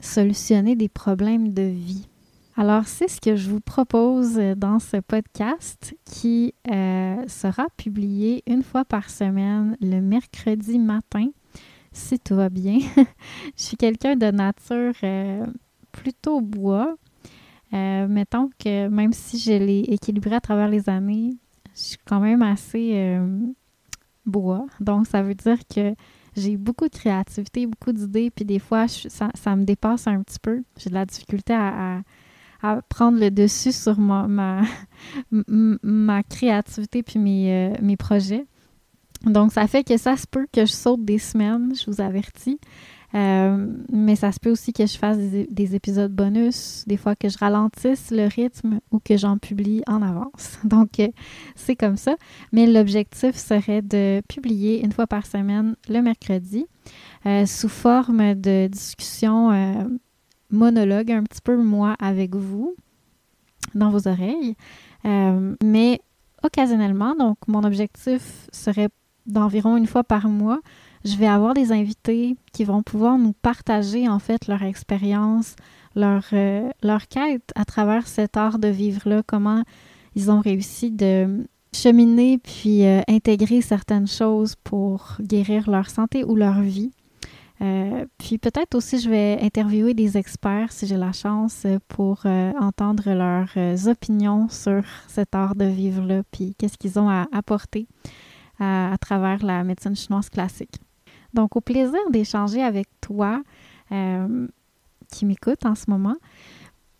solutionner 0.00 0.76
des 0.76 0.88
problèmes 0.88 1.52
de 1.52 1.62
vie. 1.62 2.08
Alors, 2.56 2.86
c'est 2.86 3.08
ce 3.08 3.20
que 3.20 3.34
je 3.34 3.50
vous 3.50 3.60
propose 3.60 4.36
dans 4.56 4.78
ce 4.78 4.98
podcast 4.98 5.94
qui 6.04 6.54
euh, 6.70 7.16
sera 7.26 7.66
publié 7.76 8.42
une 8.46 8.62
fois 8.62 8.84
par 8.84 9.10
semaine 9.10 9.76
le 9.80 10.00
mercredi 10.00 10.78
matin 10.78 11.28
si 11.92 12.18
tout 12.18 12.36
va 12.36 12.48
bien. 12.48 12.78
je 13.56 13.62
suis 13.62 13.76
quelqu'un 13.76 14.16
de 14.16 14.30
nature 14.30 14.94
euh, 15.02 15.46
plutôt 15.92 16.40
bois. 16.40 16.96
Euh, 17.72 18.06
mettons 18.06 18.50
que 18.58 18.88
même 18.88 19.12
si 19.12 19.38
je 19.38 19.52
l'ai 19.52 19.80
équilibré 19.80 20.34
à 20.34 20.40
travers 20.40 20.68
les 20.68 20.88
années, 20.88 21.30
je 21.74 21.80
suis 21.80 21.98
quand 22.04 22.20
même 22.20 22.42
assez 22.42 22.92
euh, 22.94 23.38
bois. 24.26 24.66
Donc, 24.80 25.06
ça 25.06 25.22
veut 25.22 25.34
dire 25.34 25.58
que 25.74 25.94
j'ai 26.36 26.56
beaucoup 26.56 26.86
de 26.88 26.94
créativité, 26.94 27.66
beaucoup 27.66 27.92
d'idées, 27.92 28.30
puis 28.30 28.44
des 28.44 28.58
fois, 28.58 28.86
ça, 28.88 29.56
me 29.56 29.64
dépasse 29.64 30.06
un 30.06 30.22
petit 30.22 30.38
peu. 30.38 30.62
J'ai 30.76 30.90
de 30.90 30.94
la 30.94 31.06
difficulté 31.06 31.54
à, 31.54 32.02
prendre 32.88 33.18
le 33.18 33.30
dessus 33.30 33.72
sur 33.72 33.98
ma, 33.98 34.62
créativité 36.30 37.02
puis 37.02 37.18
mes, 37.18 37.74
mes 37.82 37.96
projets. 37.96 38.46
Donc, 39.24 39.52
ça 39.52 39.66
fait 39.66 39.84
que 39.84 39.96
ça 39.96 40.16
se 40.16 40.26
peut 40.26 40.46
que 40.52 40.66
je 40.66 40.72
saute 40.72 41.04
des 41.04 41.18
semaines, 41.18 41.72
je 41.74 41.90
vous 41.90 42.00
avertis. 42.00 42.58
Euh, 43.14 43.66
mais 43.90 44.16
ça 44.16 44.32
se 44.32 44.40
peut 44.40 44.50
aussi 44.50 44.72
que 44.72 44.86
je 44.86 44.96
fasse 44.96 45.18
des, 45.18 45.74
épisodes 45.74 46.12
bonus, 46.12 46.84
des 46.86 46.96
fois 46.96 47.14
que 47.14 47.28
je 47.28 47.38
ralentisse 47.38 48.10
le 48.10 48.26
rythme 48.26 48.80
ou 48.90 49.00
que 49.00 49.16
j'en 49.16 49.38
publie 49.38 49.82
en 49.86 50.02
avance. 50.02 50.58
Donc, 50.64 50.98
euh, 51.00 51.08
c'est 51.54 51.76
comme 51.76 51.96
ça. 51.96 52.16
Mais 52.52 52.66
l'objectif 52.66 53.36
serait 53.36 53.82
de 53.82 54.22
publier 54.28 54.82
une 54.84 54.92
fois 54.92 55.06
par 55.06 55.26
semaine 55.26 55.76
le 55.88 56.00
mercredi 56.00 56.66
euh, 57.26 57.46
sous 57.46 57.68
forme 57.68 58.34
de 58.34 58.66
discussion 58.68 59.50
monologue, 60.50 61.10
un 61.12 61.22
petit 61.22 61.40
peu 61.42 61.56
moi 61.56 61.96
avec 62.00 62.34
vous, 62.34 62.74
dans 63.74 63.90
vos 63.90 64.08
oreilles. 64.08 64.56
mais 65.04 66.00
occasionnellement, 66.42 67.14
donc 67.14 67.36
mon 67.46 67.62
objectif 67.62 68.48
serait 68.52 68.88
d'environ 69.26 69.76
une 69.76 69.86
fois 69.86 70.04
par 70.04 70.28
mois, 70.28 70.60
je 71.04 71.16
vais 71.16 71.26
avoir 71.26 71.54
des 71.54 71.72
invités 71.72 72.36
qui 72.52 72.64
vont 72.64 72.82
pouvoir 72.82 73.18
nous 73.18 73.32
partager 73.32 74.08
en 74.08 74.18
fait 74.18 74.46
leur 74.46 74.62
expérience, 74.62 75.56
leur, 75.96 76.24
euh, 76.32 76.68
leur 76.82 77.08
quête 77.08 77.50
à 77.54 77.64
travers 77.64 78.06
cet 78.06 78.36
art 78.36 78.58
de 78.58 78.68
vivre-là, 78.68 79.22
comment 79.26 79.62
ils 80.14 80.30
ont 80.30 80.40
réussi 80.40 80.90
de 80.90 81.44
cheminer 81.74 82.38
puis 82.38 82.84
euh, 82.84 83.00
intégrer 83.08 83.62
certaines 83.62 84.06
choses 84.06 84.54
pour 84.62 85.16
guérir 85.20 85.68
leur 85.68 85.90
santé 85.90 86.24
ou 86.24 86.36
leur 86.36 86.60
vie. 86.60 86.92
Euh, 87.62 88.06
puis 88.18 88.38
peut-être 88.38 88.74
aussi 88.74 89.00
je 89.00 89.08
vais 89.08 89.38
interviewer 89.40 89.94
des 89.94 90.16
experts 90.16 90.72
si 90.72 90.86
j'ai 90.86 90.96
la 90.96 91.12
chance 91.12 91.66
pour 91.88 92.26
entendre 92.60 93.12
leurs 93.12 93.88
opinions 93.88 94.48
sur 94.48 94.82
cet 95.08 95.34
art 95.34 95.54
de 95.54 95.64
vivre-là, 95.64 96.22
puis 96.30 96.54
qu'est-ce 96.58 96.76
qu'ils 96.76 96.98
ont 96.98 97.08
à 97.08 97.26
apporter 97.32 97.86
à 98.58 98.96
travers 99.00 99.44
la 99.44 99.64
médecine 99.64 99.96
chinoise 99.96 100.28
classique. 100.28 100.78
Donc, 101.34 101.56
au 101.56 101.60
plaisir 101.60 102.00
d'échanger 102.10 102.62
avec 102.62 102.88
toi 103.00 103.42
euh, 103.90 104.46
qui 105.10 105.26
m'écoute 105.26 105.64
en 105.66 105.74
ce 105.74 105.84
moment 105.88 106.16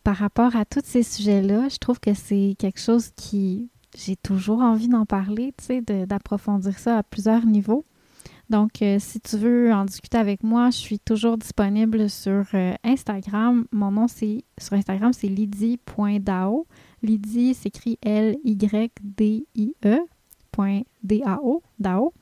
par 0.05 0.17
rapport 0.17 0.57
à 0.57 0.65
tous 0.65 0.83
ces 0.85 1.03
sujets-là. 1.03 1.69
Je 1.69 1.77
trouve 1.79 2.01
que 2.01 2.15
c'est 2.15 2.57
quelque 2.59 2.81
chose 2.81 3.11
qui, 3.17 3.71
j'ai 3.97 4.17
toujours 4.17 4.61
envie 4.61 4.89
d'en 4.89 5.07
parler, 5.07 5.55
tu 5.57 5.65
sais, 5.65 5.81
d'approfondir 6.07 6.79
ça 6.79 6.99
à 6.99 7.03
plusieurs 7.03 7.47
niveaux. 7.47 7.85
Donc, 8.51 8.83
euh, 8.83 8.99
si 8.99 9.21
tu 9.21 9.37
veux 9.39 9.73
en 9.73 9.85
discuter 9.85 10.19
avec 10.19 10.43
moi, 10.43 10.71
je 10.71 10.77
suis 10.77 10.99
toujours 10.99 11.39
disponible 11.39 12.11
sur 12.11 12.45
euh, 12.55 12.75
Instagram. 12.85 13.65
Mon 13.73 13.91
nom, 13.93 14.09
c'est 14.09 14.45
sur 14.59 14.75
Instagram, 14.75 15.13
c'est 15.15 15.29
lydie.dao. 15.29 16.67
Lydie 17.03 17.55
s'écrit 17.55 17.99
L-Y-D-I-E. 18.03 20.01
.dao, 21.03 21.63
DAO. 21.79 22.13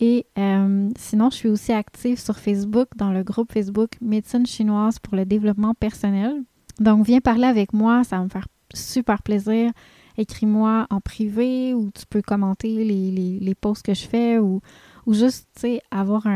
Et 0.00 0.26
euh, 0.38 0.90
sinon, 0.96 1.30
je 1.30 1.36
suis 1.36 1.48
aussi 1.48 1.72
active 1.72 2.20
sur 2.20 2.38
Facebook 2.38 2.88
dans 2.96 3.12
le 3.12 3.22
groupe 3.22 3.52
Facebook 3.52 3.90
Médecine 4.00 4.46
chinoise 4.46 4.98
pour 4.98 5.16
le 5.16 5.24
développement 5.24 5.74
personnel. 5.74 6.42
Donc, 6.78 7.04
viens 7.04 7.20
parler 7.20 7.46
avec 7.46 7.72
moi, 7.72 8.04
ça 8.04 8.18
va 8.18 8.24
me 8.24 8.28
faire 8.28 8.46
super 8.72 9.22
plaisir. 9.22 9.72
Écris-moi 10.16 10.86
en 10.90 11.00
privé 11.00 11.74
ou 11.74 11.90
tu 11.90 12.06
peux 12.08 12.22
commenter 12.22 12.84
les, 12.84 13.10
les, 13.40 13.54
posts 13.54 13.84
que 13.84 13.94
je 13.94 14.06
fais 14.06 14.38
ou, 14.38 14.60
ou 15.06 15.14
juste, 15.14 15.48
tu 15.54 15.60
sais, 15.60 15.80
avoir 15.90 16.26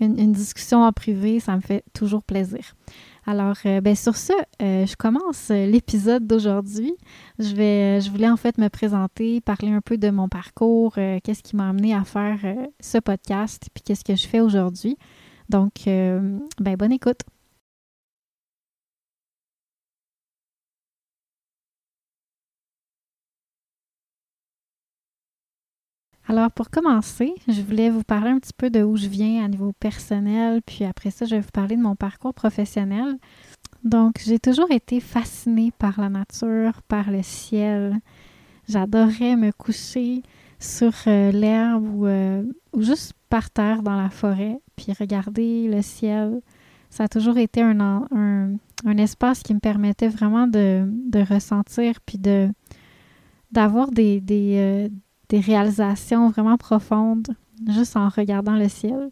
une 0.00 0.32
discussion 0.32 0.82
en 0.82 0.92
privé, 0.92 1.40
ça 1.40 1.56
me 1.56 1.60
fait 1.60 1.84
toujours 1.92 2.22
plaisir. 2.22 2.74
Alors, 3.26 3.56
euh, 3.66 3.80
ben, 3.80 3.94
sur 3.94 4.16
ce, 4.16 4.32
euh, 4.62 4.86
je 4.86 4.96
commence 4.96 5.50
euh, 5.50 5.66
l'épisode 5.66 6.26
d'aujourd'hui. 6.26 6.94
Je 7.38 7.50
je 7.50 8.10
voulais 8.10 8.28
en 8.28 8.36
fait 8.36 8.58
me 8.58 8.68
présenter, 8.68 9.40
parler 9.40 9.70
un 9.70 9.80
peu 9.80 9.98
de 9.98 10.10
mon 10.10 10.28
parcours, 10.28 10.94
qu'est-ce 10.94 11.42
qui 11.42 11.56
m'a 11.56 11.68
amené 11.68 11.94
à 11.94 12.04
faire 12.04 12.38
ce 12.80 12.98
podcast, 12.98 13.68
puis 13.74 13.82
qu'est-ce 13.84 14.04
que 14.04 14.16
je 14.16 14.26
fais 14.26 14.40
aujourd'hui. 14.40 14.96
Donc, 15.48 15.72
ben, 15.86 16.76
bonne 16.78 16.92
écoute. 16.92 17.20
Alors, 26.30 26.52
pour 26.52 26.70
commencer, 26.70 27.34
je 27.48 27.60
voulais 27.60 27.90
vous 27.90 28.04
parler 28.04 28.30
un 28.30 28.38
petit 28.38 28.52
peu 28.56 28.70
de 28.70 28.84
où 28.84 28.96
je 28.96 29.08
viens 29.08 29.44
à 29.44 29.48
niveau 29.48 29.72
personnel, 29.72 30.62
puis 30.64 30.84
après 30.84 31.10
ça, 31.10 31.24
je 31.24 31.34
vais 31.34 31.40
vous 31.40 31.50
parler 31.52 31.74
de 31.74 31.82
mon 31.82 31.96
parcours 31.96 32.34
professionnel. 32.34 33.16
Donc, 33.82 34.20
j'ai 34.24 34.38
toujours 34.38 34.70
été 34.70 35.00
fascinée 35.00 35.72
par 35.76 36.00
la 36.00 36.08
nature, 36.08 36.82
par 36.86 37.10
le 37.10 37.24
ciel. 37.24 37.98
J'adorais 38.68 39.34
me 39.34 39.50
coucher 39.50 40.22
sur 40.60 40.92
euh, 41.08 41.32
l'herbe 41.32 42.04
euh, 42.04 42.44
ou, 42.72 42.82
juste 42.82 43.14
par 43.28 43.50
terre 43.50 43.82
dans 43.82 44.00
la 44.00 44.08
forêt, 44.08 44.60
puis 44.76 44.92
regarder 44.92 45.66
le 45.66 45.82
ciel. 45.82 46.42
Ça 46.90 47.04
a 47.04 47.08
toujours 47.08 47.38
été 47.38 47.60
un, 47.60 48.56
espace 48.98 49.42
qui 49.42 49.52
me 49.52 49.58
permettait 49.58 50.06
vraiment 50.06 50.46
de, 50.46 50.86
ressentir, 51.28 52.00
puis 52.06 52.18
de 52.18 52.50
d'avoir 53.50 53.90
des, 53.90 54.20
des, 54.20 54.54
euh, 54.58 54.88
des 55.30 55.40
réalisations 55.40 56.28
vraiment 56.28 56.56
profondes 56.56 57.28
juste 57.68 57.96
en 57.96 58.08
regardant 58.08 58.56
le 58.56 58.68
ciel. 58.68 59.10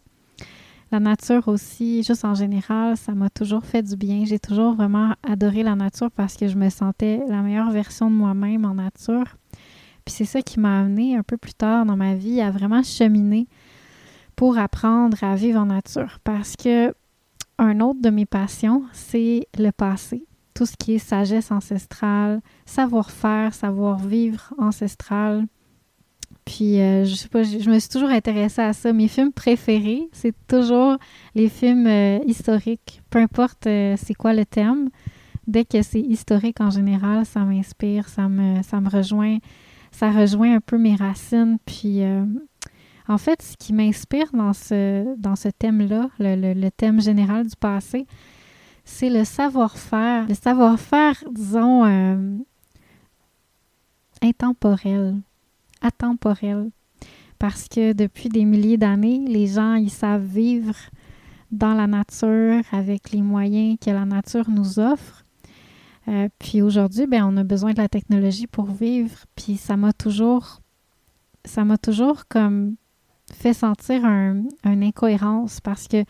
La 0.91 0.99
nature 0.99 1.47
aussi, 1.47 2.03
juste 2.03 2.25
en 2.25 2.33
général, 2.33 2.97
ça 2.97 3.13
m'a 3.13 3.29
toujours 3.29 3.63
fait 3.63 3.83
du 3.83 3.95
bien. 3.95 4.25
J'ai 4.25 4.39
toujours 4.39 4.73
vraiment 4.73 5.13
adoré 5.23 5.63
la 5.63 5.75
nature 5.75 6.11
parce 6.11 6.35
que 6.35 6.47
je 6.47 6.57
me 6.57 6.69
sentais 6.69 7.21
la 7.27 7.41
meilleure 7.41 7.71
version 7.71 8.09
de 8.09 8.15
moi-même 8.15 8.65
en 8.65 8.73
nature. 8.73 9.37
Puis 10.03 10.15
c'est 10.15 10.25
ça 10.25 10.41
qui 10.41 10.59
m'a 10.59 10.81
amené 10.81 11.15
un 11.15 11.23
peu 11.23 11.37
plus 11.37 11.53
tard 11.53 11.85
dans 11.85 11.95
ma 11.95 12.15
vie 12.15 12.41
à 12.41 12.49
vraiment 12.49 12.81
cheminer 12.81 13.47
pour 14.35 14.57
apprendre 14.57 15.23
à 15.23 15.35
vivre 15.35 15.59
en 15.59 15.67
nature. 15.67 16.17
Parce 16.23 16.55
que 16.55 16.93
un 17.59 17.79
autre 17.81 18.01
de 18.01 18.09
mes 18.09 18.25
passions, 18.25 18.83
c'est 18.91 19.47
le 19.57 19.71
passé. 19.71 20.25
Tout 20.55 20.65
ce 20.65 20.75
qui 20.75 20.95
est 20.95 20.99
sagesse 20.99 21.51
ancestrale, 21.51 22.41
savoir-faire, 22.65 23.53
savoir-vivre 23.53 24.53
ancestral, 24.57 25.45
puis, 26.49 26.81
euh, 26.81 27.05
je 27.05 27.13
sais 27.13 27.27
pas, 27.27 27.43
je, 27.43 27.69
me 27.69 27.77
suis 27.77 27.89
toujours 27.89 28.09
intéressée 28.09 28.63
à 28.63 28.73
ça. 28.73 28.91
Mes 28.91 29.07
films 29.07 29.31
préférés, 29.31 30.09
c'est 30.11 30.33
toujours 30.47 30.97
les 31.35 31.47
films 31.47 31.85
euh, 31.85 32.17
historiques, 32.25 33.03
peu 33.11 33.19
importe 33.19 33.67
euh, 33.67 33.93
c'est 33.97 34.15
quoi 34.15 34.33
le 34.33 34.45
thème. 34.47 34.89
Dès 35.45 35.63
que 35.63 35.83
c'est 35.83 35.99
historique 35.99 36.59
en 36.59 36.71
général, 36.71 37.27
ça 37.27 37.41
m'inspire, 37.41 38.09
ça 38.09 38.27
me, 38.27 38.63
ça 38.63 38.81
me 38.81 38.89
rejoint, 38.89 39.37
ça 39.91 40.09
rejoint 40.09 40.55
un 40.55 40.59
peu 40.59 40.79
mes 40.79 40.95
racines. 40.95 41.59
Puis, 41.67 42.01
en 43.07 43.17
fait, 43.19 43.43
ce 43.43 43.55
qui 43.55 43.71
m'inspire 43.71 44.31
dans 44.33 44.53
ce, 44.53 45.15
dans 45.17 45.35
ce 45.35 45.49
thème-là, 45.49 46.09
le, 46.17 46.53
le, 46.55 46.71
thème 46.71 46.99
général 46.99 47.45
du 47.45 47.55
passé, 47.55 48.07
c'est 48.85 49.09
le 49.11 49.23
savoir-faire. 49.23 50.27
Le 50.27 50.33
savoir-faire, 50.33 51.23
disons, 51.31 51.83
intemporel 54.23 55.15
atemporel. 55.81 56.69
Parce 57.37 57.67
que 57.67 57.93
depuis 57.93 58.29
des 58.29 58.45
milliers 58.45 58.77
d'années, 58.77 59.23
les 59.27 59.47
gens, 59.47 59.75
ils 59.75 59.89
savent 59.89 60.25
vivre 60.25 60.75
dans 61.51 61.73
la 61.73 61.87
nature 61.87 62.61
avec 62.71 63.11
les 63.11 63.21
moyens 63.21 63.77
que 63.83 63.89
la 63.89 64.05
nature 64.05 64.49
nous 64.49 64.79
offre. 64.79 65.23
Euh, 66.07 66.27
puis 66.37 66.61
aujourd'hui, 66.61 67.07
ben, 67.07 67.23
on 67.23 67.37
a 67.37 67.43
besoin 67.43 67.73
de 67.73 67.81
la 67.81 67.87
technologie 67.87 68.47
pour 68.47 68.65
vivre. 68.65 69.25
Puis 69.35 69.57
ça 69.57 69.77
m'a 69.77 69.93
toujours, 69.93 70.61
ça 71.45 71.63
m'a 71.63 71.77
toujours 71.77 72.27
comme 72.27 72.75
fait 73.33 73.53
sentir 73.53 74.05
un, 74.05 74.43
une 74.65 74.83
incohérence 74.83 75.61
parce 75.61 75.87
que 75.87 76.03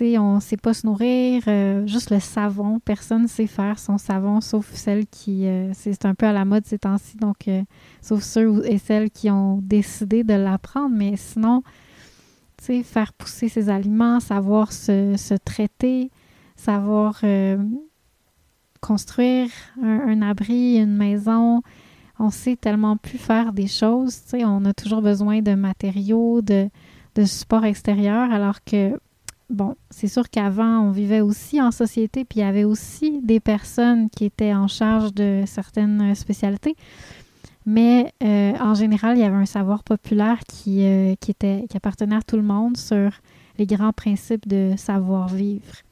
on 0.00 0.36
ne 0.36 0.40
sait 0.40 0.56
pas 0.56 0.74
se 0.74 0.86
nourrir, 0.86 1.42
euh, 1.48 1.86
juste 1.86 2.10
le 2.10 2.20
savon, 2.20 2.78
personne 2.80 3.22
ne 3.22 3.26
sait 3.26 3.46
faire 3.46 3.78
son 3.78 3.98
savon, 3.98 4.40
sauf 4.40 4.72
celle 4.74 5.06
qui, 5.06 5.46
euh, 5.46 5.72
c'est 5.74 6.04
un 6.04 6.14
peu 6.14 6.26
à 6.26 6.32
la 6.32 6.44
mode 6.44 6.66
ces 6.66 6.78
temps-ci, 6.78 7.16
donc 7.16 7.48
euh, 7.48 7.62
sauf 8.00 8.22
ceux 8.22 8.64
et 8.66 8.78
celles 8.78 9.10
qui 9.10 9.30
ont 9.30 9.58
décidé 9.62 10.24
de 10.24 10.34
l'apprendre, 10.34 10.94
mais 10.94 11.16
sinon, 11.16 11.62
faire 12.84 13.12
pousser 13.12 13.48
ses 13.48 13.68
aliments, 13.68 14.20
savoir 14.20 14.72
se, 14.72 15.34
traiter, 15.36 16.10
savoir 16.56 17.22
construire 18.80 19.48
un, 19.82 20.22
abri, 20.22 20.76
une 20.76 20.96
maison, 20.96 21.62
on 22.18 22.30
sait 22.30 22.56
tellement 22.56 22.96
plus 22.96 23.18
faire 23.18 23.52
des 23.52 23.68
choses, 23.68 24.22
on 24.34 24.64
a 24.64 24.74
toujours 24.74 25.02
besoin 25.02 25.40
de 25.40 25.54
matériaux, 25.54 26.42
de, 26.42 26.68
de 27.14 27.24
support 27.24 27.64
extérieur, 27.64 28.32
alors 28.32 28.62
que 28.64 28.98
bon, 29.50 29.76
c'est 29.90 30.08
sûr 30.08 30.28
qu'avant, 30.30 30.80
on 30.80 30.90
vivait 30.90 31.20
aussi 31.20 31.60
en 31.60 31.70
société, 31.70 32.24
puis 32.24 32.40
il 32.40 32.42
y 32.42 32.46
avait 32.46 32.64
aussi 32.64 33.20
des 33.22 33.40
personnes 33.40 34.10
qui 34.10 34.24
étaient 34.24 34.54
en 34.54 34.68
charge 34.68 35.14
de 35.14 35.42
certaines 35.46 36.14
spécialités. 36.14 36.76
Mais 37.66 38.12
euh, 38.22 38.52
en 38.60 38.74
général, 38.74 39.18
il 39.18 39.20
y 39.20 39.24
avait 39.24 39.36
un 39.36 39.46
savoir 39.46 39.84
populaire 39.84 40.40
qui, 40.48 40.84
euh, 40.84 41.14
qui, 41.20 41.30
était, 41.30 41.66
qui 41.68 41.76
appartenait 41.76 42.16
à 42.16 42.22
tout 42.22 42.36
le 42.36 42.42
monde 42.42 42.76
sur 42.76 43.10
les 43.58 43.66
grands 43.66 43.92
principes 43.92 44.48
de 44.48 44.72
savoir-vivre. 44.76 45.82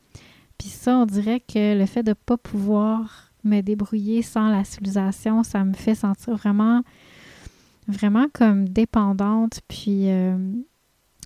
Puis 0.57 0.69
ça, 0.69 0.97
on 0.97 1.05
dirait 1.05 1.41
que 1.41 1.79
le 1.79 1.85
fait 1.85 2.03
de 2.03 2.11
ne 2.11 2.15
pas 2.15 2.39
pouvoir 2.39 3.33
me 3.45 3.61
débrouiller 3.61 4.23
sans 4.23 4.49
la 4.49 4.65
civilisation, 4.65 5.43
ça 5.43 5.65
me 5.65 5.75
fait 5.75 5.95
sentir 5.95 6.35
vraiment 6.37 6.83
vraiment 7.89 8.27
comme 8.33 8.69
dépendante, 8.69 9.61
puis 9.69 10.11
euh, 10.11 10.37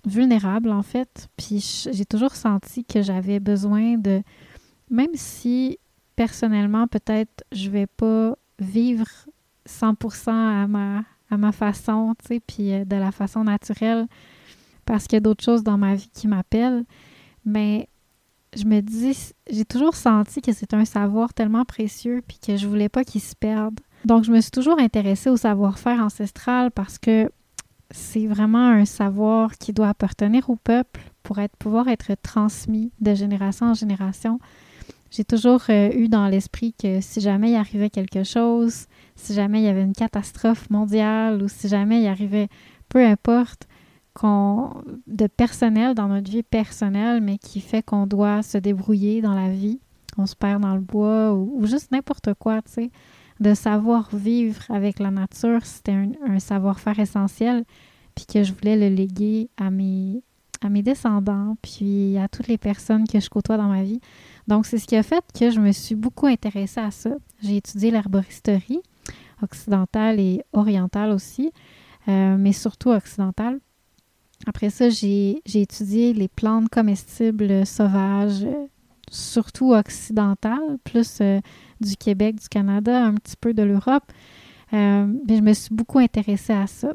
vulnérable 0.05 0.69
en 0.69 0.83
fait. 0.83 1.29
Puis 1.37 1.87
j'ai 1.91 2.05
toujours 2.05 2.35
senti 2.35 2.83
que 2.83 3.01
j'avais 3.01 3.39
besoin 3.39 3.97
de, 3.97 4.21
même 4.89 5.13
si 5.13 5.77
personnellement 6.15 6.87
peut-être 6.87 7.43
je 7.51 7.69
vais 7.69 7.87
pas 7.87 8.35
vivre 8.59 9.07
100% 9.67 10.29
à 10.29 10.67
ma, 10.67 11.03
à 11.29 11.37
ma 11.37 11.51
façon, 11.51 12.13
tu 12.19 12.35
sais, 12.35 12.39
puis 12.39 12.73
euh, 12.73 12.85
de 12.85 12.95
la 12.95 13.11
façon 13.11 13.43
naturelle, 13.43 14.07
parce 14.85 15.05
qu'il 15.05 15.15
y 15.15 15.17
a 15.17 15.21
d'autres 15.21 15.43
choses 15.43 15.63
dans 15.63 15.77
ma 15.77 15.95
vie 15.95 16.09
qui 16.13 16.27
m'appellent, 16.27 16.83
mais 17.45 17.87
je 18.55 18.65
me 18.65 18.81
dis, 18.81 19.33
j'ai 19.49 19.65
toujours 19.65 19.95
senti 19.95 20.41
que 20.41 20.51
c'est 20.51 20.73
un 20.73 20.85
savoir 20.85 21.33
tellement 21.33 21.63
précieux, 21.63 22.21
puis 22.27 22.37
que 22.45 22.57
je 22.57 22.67
voulais 22.67 22.89
pas 22.89 23.03
qu'il 23.03 23.21
se 23.21 23.35
perde. 23.35 23.79
Donc, 24.03 24.23
je 24.23 24.31
me 24.31 24.41
suis 24.41 24.51
toujours 24.51 24.79
intéressée 24.79 25.29
au 25.29 25.37
savoir-faire 25.37 26.01
ancestral 26.01 26.71
parce 26.71 26.97
que 26.97 27.31
c'est 27.91 28.27
vraiment 28.27 28.69
un 28.69 28.85
savoir 28.85 29.57
qui 29.57 29.73
doit 29.73 29.89
appartenir 29.89 30.49
au 30.49 30.55
peuple 30.55 31.01
pour 31.23 31.37
pouvoir 31.59 31.87
être 31.87 32.13
transmis 32.21 32.91
de 32.99 33.13
génération 33.13 33.67
en 33.67 33.73
génération. 33.73 34.39
J'ai 35.11 35.25
toujours 35.25 35.61
euh, 35.69 35.91
eu 35.93 36.07
dans 36.07 36.27
l'esprit 36.27 36.73
que 36.73 37.01
si 37.01 37.19
jamais 37.19 37.51
il 37.51 37.55
arrivait 37.55 37.89
quelque 37.89 38.23
chose, 38.23 38.85
si 39.15 39.33
jamais 39.33 39.59
il 39.59 39.65
y 39.65 39.67
avait 39.67 39.83
une 39.83 39.93
catastrophe 39.93 40.69
mondiale 40.69 41.43
ou 41.43 41.49
si 41.49 41.67
jamais 41.67 42.01
il 42.01 42.07
arrivait 42.07 42.47
peu 42.89 43.05
importe 43.05 43.67
de 45.07 45.27
personnel 45.27 45.95
dans 45.95 46.07
notre 46.09 46.29
vie 46.29 46.43
personnelle, 46.43 47.21
mais 47.21 47.37
qui 47.37 47.61
fait 47.61 47.81
qu'on 47.81 48.07
doit 48.07 48.43
se 48.43 48.57
débrouiller 48.57 49.21
dans 49.21 49.33
la 49.33 49.49
vie, 49.49 49.79
on 50.17 50.25
se 50.25 50.35
perd 50.35 50.61
dans 50.61 50.75
le 50.75 50.81
bois 50.81 51.33
ou 51.33 51.65
juste 51.65 51.91
n'importe 51.91 52.33
quoi, 52.33 52.61
tu 52.61 52.71
sais 52.71 52.91
de 53.41 53.55
savoir 53.55 54.15
vivre 54.15 54.61
avec 54.69 54.99
la 54.99 55.09
nature, 55.09 55.65
c'était 55.65 55.97
un, 56.27 56.39
savoir-faire 56.39 56.99
essentiel, 56.99 57.65
puis 58.15 58.25
que 58.25 58.43
je 58.43 58.53
voulais 58.53 58.77
le 58.77 58.95
léguer 58.95 59.49
à 59.57 59.71
mes, 59.71 60.21
descendants, 60.83 61.57
puis 61.63 62.19
à 62.19 62.27
toutes 62.27 62.47
les 62.47 62.59
personnes 62.59 63.07
que 63.07 63.19
je 63.19 63.29
côtoie 63.29 63.57
dans 63.57 63.67
ma 63.67 63.83
vie. 63.83 63.99
Donc, 64.47 64.67
c'est 64.67 64.77
ce 64.77 64.85
qui 64.85 64.95
a 64.95 65.01
fait 65.01 65.23
que 65.37 65.49
je 65.49 65.59
me 65.59 65.71
suis 65.71 65.95
beaucoup 65.95 66.27
intéressée 66.27 66.79
à 66.79 66.91
ça. 66.91 67.09
J'ai 67.41 67.57
étudié 67.57 67.89
l'herboristerie 67.89 68.81
occidentale 69.41 70.19
et 70.19 70.43
orientale 70.53 71.09
aussi, 71.09 71.51
euh, 72.07 72.37
mais 72.37 72.53
surtout 72.53 72.91
occidentale. 72.91 73.59
Après 74.45 74.69
ça, 74.69 74.89
j'ai 74.89 75.41
étudié 75.53 76.13
les 76.13 76.27
plantes 76.27 76.69
comestibles 76.69 77.65
sauvages, 77.65 78.45
surtout 79.09 79.73
occidentales, 79.73 80.77
plus 80.83 81.19
euh, 81.21 81.39
du 81.81 81.95
Québec, 81.97 82.35
du 82.35 82.47
Canada, 82.47 83.05
un 83.05 83.15
petit 83.15 83.35
peu 83.39 83.53
de 83.53 83.63
l'Europe. 83.63 84.03
Euh, 84.73 85.05
mais 85.27 85.37
je 85.37 85.41
me 85.41 85.53
suis 85.53 85.73
beaucoup 85.73 85.99
intéressée 85.99 86.53
à 86.53 86.67
ça. 86.67 86.93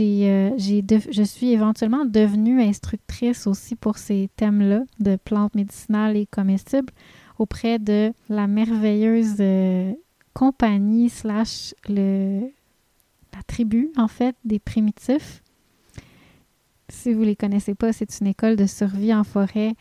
Euh, 0.00 0.50
je 0.58 1.22
suis 1.22 1.52
éventuellement 1.52 2.04
devenue 2.04 2.62
instructrice 2.62 3.46
aussi 3.46 3.76
pour 3.76 3.98
ces 3.98 4.28
thèmes-là 4.36 4.82
de 4.98 5.16
plantes 5.16 5.54
médicinales 5.54 6.16
et 6.16 6.26
comestibles 6.26 6.92
auprès 7.38 7.78
de 7.78 8.12
la 8.28 8.46
merveilleuse 8.46 9.36
euh, 9.40 9.92
compagnie 10.32 11.10
slash 11.10 11.74
le, 11.88 12.40
la 13.34 13.42
tribu, 13.46 13.90
en 13.96 14.08
fait, 14.08 14.34
des 14.44 14.58
primitifs. 14.58 15.42
Si 16.88 17.12
vous 17.12 17.20
ne 17.20 17.26
les 17.26 17.36
connaissez 17.36 17.74
pas, 17.74 17.92
c'est 17.92 18.20
une 18.20 18.28
école 18.28 18.56
de 18.56 18.66
survie 18.66 19.14
en 19.14 19.22
forêt 19.22 19.74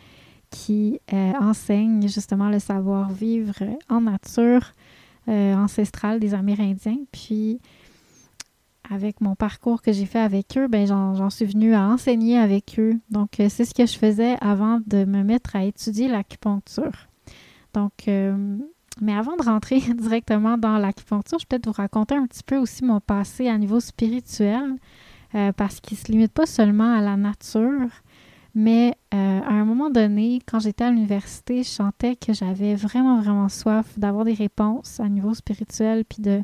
qui 0.49 0.99
euh, 1.13 1.33
enseigne 1.39 2.07
justement 2.07 2.49
le 2.49 2.59
savoir-vivre 2.59 3.55
en 3.89 4.01
nature 4.01 4.73
euh, 5.27 5.55
ancestrale 5.55 6.19
des 6.19 6.33
Amérindiens. 6.33 6.99
Puis, 7.11 7.59
avec 8.89 9.19
mon 9.19 9.35
parcours 9.35 9.81
que 9.81 9.91
j'ai 9.91 10.05
fait 10.05 10.19
avec 10.19 10.57
eux, 10.57 10.67
ben 10.67 10.87
j'en 10.87 11.29
suis 11.29 11.45
venue 11.45 11.73
à 11.73 11.87
enseigner 11.87 12.37
avec 12.37 12.75
eux. 12.79 12.93
Donc, 13.09 13.39
euh, 13.39 13.47
c'est 13.49 13.65
ce 13.65 13.73
que 13.73 13.85
je 13.85 13.97
faisais 13.97 14.37
avant 14.39 14.79
de 14.87 15.03
me 15.03 15.23
mettre 15.23 15.55
à 15.55 15.63
étudier 15.63 16.07
l'acupuncture. 16.07 17.07
Donc, 17.73 18.07
mais 18.07 19.13
avant 19.13 19.35
de 19.35 19.43
rentrer 19.43 19.79
directement 19.95 20.57
dans 20.57 20.77
l'acupuncture, 20.77 21.37
je 21.37 21.43
vais 21.43 21.47
peut-être 21.49 21.67
vous 21.67 21.73
raconter 21.73 22.15
un 22.15 22.25
petit 22.25 22.43
peu 22.43 22.57
aussi 22.57 22.83
mon 22.83 22.99
passé 22.99 23.49
à 23.49 23.57
niveau 23.57 23.79
spirituel, 23.79 24.77
parce 25.57 25.79
qu'il 25.81 25.97
ne 25.97 26.03
se 26.03 26.11
limite 26.11 26.31
pas 26.31 26.47
seulement 26.47 26.95
à 26.95 27.01
la 27.01 27.17
nature, 27.17 27.89
mais 28.57 28.95
euh, 29.13 29.39
à 29.41 29.51
un 29.51 29.65
moment 29.65 29.91
donné, 29.91 30.41
quand 30.47 30.57
j'étais 30.57 30.83
à 30.83 30.89
l'université, 30.89 31.61
je 31.61 31.69
sentais 31.69 32.15
que 32.15 32.33
j'avais 32.33 32.73
vraiment, 32.73 33.21
vraiment 33.21 33.49
soif 33.49 33.99
d'avoir 33.99 34.25
des 34.25 34.33
réponses 34.33 34.99
à 34.99 35.07
niveau 35.07 35.35
spirituel, 35.35 36.05
puis 36.05 36.23
de, 36.23 36.41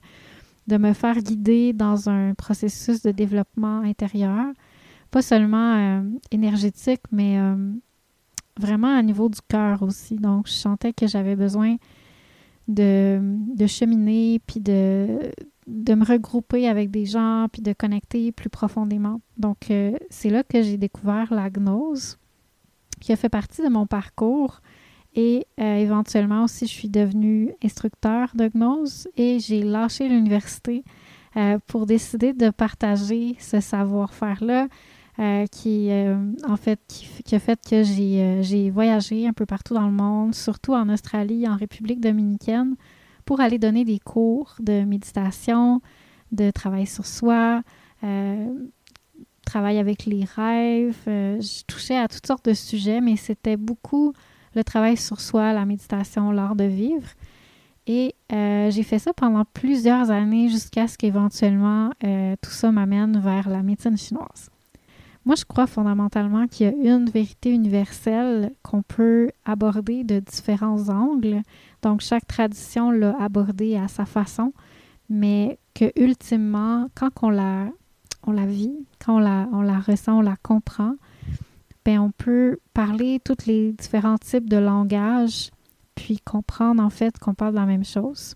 me 0.78 0.94
faire 0.94 1.18
guider 1.18 1.74
dans 1.74 2.12
un 2.12 2.36
processus 2.36 3.02
de 3.02 3.10
développement 3.10 3.80
intérieur, 3.80 4.46
pas 5.10 5.24
seulement 5.24 5.74
euh, 5.74 6.04
énergétique, 6.30 7.02
mais 7.12 7.40
euh, 7.40 7.74
vraiment 8.60 8.96
à 8.96 9.02
niveau 9.02 9.28
du 9.28 9.40
cœur 9.50 9.82
aussi. 9.82 10.18
Donc, 10.18 10.46
je 10.46 10.54
sentais 10.54 10.94
que 10.94 11.08
j'avais 11.08 11.36
besoin 11.36 11.78
de, 12.68 13.20
de 13.56 13.66
cheminer, 13.66 14.40
puis 14.46 14.60
de, 14.60 15.32
de 15.68 15.94
me 15.94 16.06
regrouper 16.06 16.68
avec 16.68 16.92
des 16.92 17.06
gens 17.06 17.48
puis 17.52 17.62
de 17.62 17.74
connecter 17.74 18.32
plus 18.32 18.50
profondément. 18.50 19.22
Donc, 19.38 19.72
euh, 19.72 19.98
c'est 20.10 20.30
là 20.30 20.44
que 20.44 20.62
j'ai 20.62 20.78
découvert 20.78 21.34
la 21.34 21.50
gnose, 21.50 22.18
qui 23.00 23.12
a 23.12 23.16
fait 23.16 23.30
partie 23.30 23.62
de 23.64 23.70
mon 23.70 23.86
parcours. 23.86 24.62
Et 25.16 25.46
euh, 25.60 25.76
éventuellement 25.76 26.44
aussi, 26.44 26.66
je 26.66 26.72
suis 26.72 26.90
devenue 26.90 27.54
instructeur 27.64 28.32
de 28.36 28.50
gnose 28.54 29.08
et 29.16 29.40
j'ai 29.40 29.62
lâché 29.62 30.10
l'université 30.10 30.84
euh, 31.38 31.60
pour 31.68 31.86
décider 31.86 32.34
de 32.34 32.50
partager 32.50 33.36
ce 33.40 33.60
savoir-faire-là. 33.60 34.68
qui 35.52 35.92
en 36.48 36.58
fait 36.58 36.80
qui, 36.88 37.36
a 37.36 37.40
fait 37.40 37.60
que 37.70 37.84
j'ai 37.84 38.72
voyagé 38.72 39.28
un 39.28 39.34
peu 39.34 39.46
partout 39.46 39.76
dans 39.76 39.86
le 39.86 39.92
monde, 39.92 40.34
surtout 40.34 40.74
en 40.74 40.90
Australie, 40.90 41.48
en 41.48 41.56
République 41.56 42.02
dominicaine, 42.02 42.76
pour 43.26 43.40
aller 43.40 43.60
donner 43.60 43.86
des 43.86 44.00
cours 44.00 44.56
de 44.60 44.84
méditation, 44.84 45.82
de 46.32 46.52
travail 46.52 46.86
sur 46.86 47.06
soi, 47.06 47.62
euh, 48.04 48.54
travail 49.46 49.78
avec 49.78 50.06
les 50.06 50.26
rêves. 50.36 50.98
Euh, 51.08 51.40
je 51.40 51.64
touchais 51.66 51.98
à 51.98 52.08
toutes 52.08 52.26
sortes 52.26 52.46
de 52.46 52.54
sujets, 52.54 53.02
mais 53.02 53.16
c'était 53.16 53.58
beaucoup 53.58 54.14
le 54.56 54.64
travail 54.64 54.98
sur 54.98 55.20
soi, 55.20 55.54
la 55.54 55.66
méditation, 55.66 56.32
l'art 56.32 56.56
de 56.56 56.66
vivre. 56.66 57.08
Et 57.86 58.16
euh, 58.32 58.72
j'ai 58.72 58.84
fait 58.84 59.00
ça 59.00 59.14
pendant 59.14 59.44
plusieurs 59.46 60.10
années 60.10 60.48
jusqu'à 60.48 60.88
ce 60.88 60.98
qu'éventuellement 60.98 61.92
tout 62.42 62.52
ça 62.52 62.72
m'amène 62.72 63.20
vers 63.20 63.50
la 63.50 63.62
médecine 63.62 63.98
chinoise. 63.98 64.50
Moi, 65.26 65.36
je 65.36 65.46
crois 65.46 65.68
fondamentalement 65.68 66.48
qu'il 66.48 66.68
y 66.68 66.90
a 66.90 66.96
une 66.96 67.10
vérité 67.10 67.50
universelle 67.52 68.52
qu'on 68.62 68.82
peut 68.82 69.30
aborder 69.46 70.04
de 70.04 70.20
différents 70.20 70.90
angles. 70.90 71.42
Donc, 71.84 72.00
chaque 72.00 72.26
tradition 72.26 72.92
l'a 72.92 73.16
abordée 73.22 73.76
à 73.76 73.88
sa 73.88 74.06
façon, 74.06 74.54
mais 75.10 75.60
que 75.76 75.92
ultimement, 75.98 76.88
quand 76.96 77.10
on 77.22 77.30
la, 77.30 77.68
vit, 78.48 78.74
quand 79.04 79.18
on 79.18 79.20
la, 79.20 79.48
on 79.52 79.62
la 79.62 79.80
ressent, 79.80 80.20
on 80.20 80.22
la 80.22 80.38
comprend, 80.38 80.96
ben 81.84 82.00
on 82.00 82.12
peut 82.12 82.58
parler 82.74 83.20
tous 83.24 83.46
les 83.46 83.74
différents 83.74 84.18
types 84.18 84.50
de 84.50 84.58
langage, 84.58 85.52
puis 85.94 86.20
comprendre 86.20 86.82
en 86.82 86.90
fait 86.90 87.20
qu'on 87.20 87.34
parle 87.34 87.52
de 87.52 87.60
la 87.60 87.66
même 87.66 87.84
chose. 87.84 88.36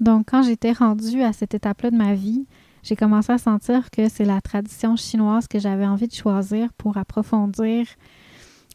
Donc, 0.00 0.28
quand 0.30 0.42
j'étais 0.42 0.72
rendue 0.72 1.22
à 1.22 1.34
cette 1.34 1.52
étape-là 1.52 1.90
de 1.90 1.96
ma 1.96 2.14
vie, 2.14 2.46
j'ai 2.82 2.96
commencé 2.96 3.32
à 3.32 3.38
sentir 3.38 3.90
que 3.90 4.08
c'est 4.08 4.24
la 4.24 4.40
tradition 4.40 4.96
chinoise 4.96 5.46
que 5.46 5.58
j'avais 5.58 5.86
envie 5.86 6.08
de 6.08 6.14
choisir 6.14 6.72
pour 6.72 6.96
approfondir 6.96 7.86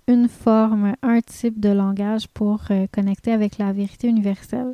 une 0.08 0.28
forme, 0.28 0.96
un 1.02 1.22
type 1.22 1.60
de 1.60 1.70
langage 1.70 2.28
pour 2.28 2.62
euh, 2.72 2.88
connecter 2.92 3.32
avec 3.32 3.58
la 3.58 3.72
vérité 3.72 4.08
universelle. 4.08 4.74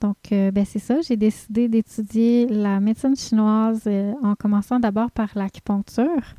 Donc, 0.00 0.16
euh, 0.32 0.50
ben 0.50 0.64
c'est 0.64 0.78
ça, 0.78 1.00
j'ai 1.00 1.16
décidé 1.16 1.68
d'étudier 1.68 2.46
la 2.48 2.80
médecine 2.80 3.14
chinoise 3.14 3.82
euh, 3.86 4.12
en 4.22 4.34
commençant 4.34 4.80
d'abord 4.80 5.10
par 5.10 5.28
l'acupuncture. 5.34 6.34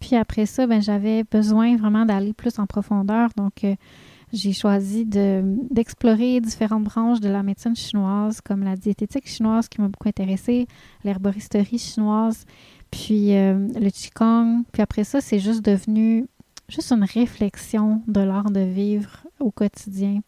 Puis 0.00 0.16
après 0.16 0.46
ça, 0.46 0.66
ben, 0.66 0.80
j'avais 0.80 1.24
besoin 1.24 1.76
vraiment 1.76 2.06
d'aller 2.06 2.32
plus 2.32 2.58
en 2.58 2.66
profondeur. 2.66 3.30
Donc, 3.36 3.66
j'ai 4.32 4.52
choisi 4.52 5.06
d'explorer 5.06 6.40
différentes 6.40 6.84
branches 6.84 7.20
de 7.20 7.30
la 7.30 7.42
médecine 7.42 7.74
chinoise, 7.74 8.40
comme 8.42 8.62
la 8.62 8.76
diététique 8.76 9.26
chinoise 9.26 9.68
qui 9.68 9.80
m'a 9.80 9.88
beaucoup 9.88 10.08
intéressée, 10.08 10.66
l'herboristerie 11.02 11.78
chinoise, 11.78 12.44
puis 12.90 13.30
le 13.30 13.90
Qigong. 13.90 14.64
Puis 14.70 14.82
après 14.82 15.04
ça, 15.04 15.22
c'est 15.22 15.38
juste 15.38 15.64
devenu 15.64 16.26
juste 16.68 16.92
une 16.92 17.04
réflexion 17.04 18.02
de 18.06 18.20
l'art 18.20 18.50
de 18.50 18.60
vivre 18.60 19.26
au 19.40 19.50
quotidien 19.50 20.20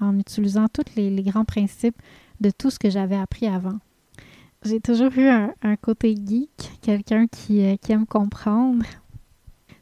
en 0.00 0.18
utilisant 0.18 0.66
tous 0.68 0.94
les, 0.96 1.10
grands 1.22 1.44
principes 1.44 2.00
de 2.40 2.50
tout 2.50 2.70
ce 2.70 2.78
que 2.78 2.90
j'avais 2.90 3.16
appris 3.16 3.46
avant. 3.46 3.78
J'ai 4.64 4.80
toujours 4.80 5.16
eu 5.16 5.28
un, 5.28 5.76
côté 5.76 6.14
geek, 6.14 6.70
quelqu'un 6.82 7.26
qui, 7.26 7.64
euh, 7.64 7.76
qui 7.76 7.92
aime 7.92 8.06
comprendre, 8.06 8.84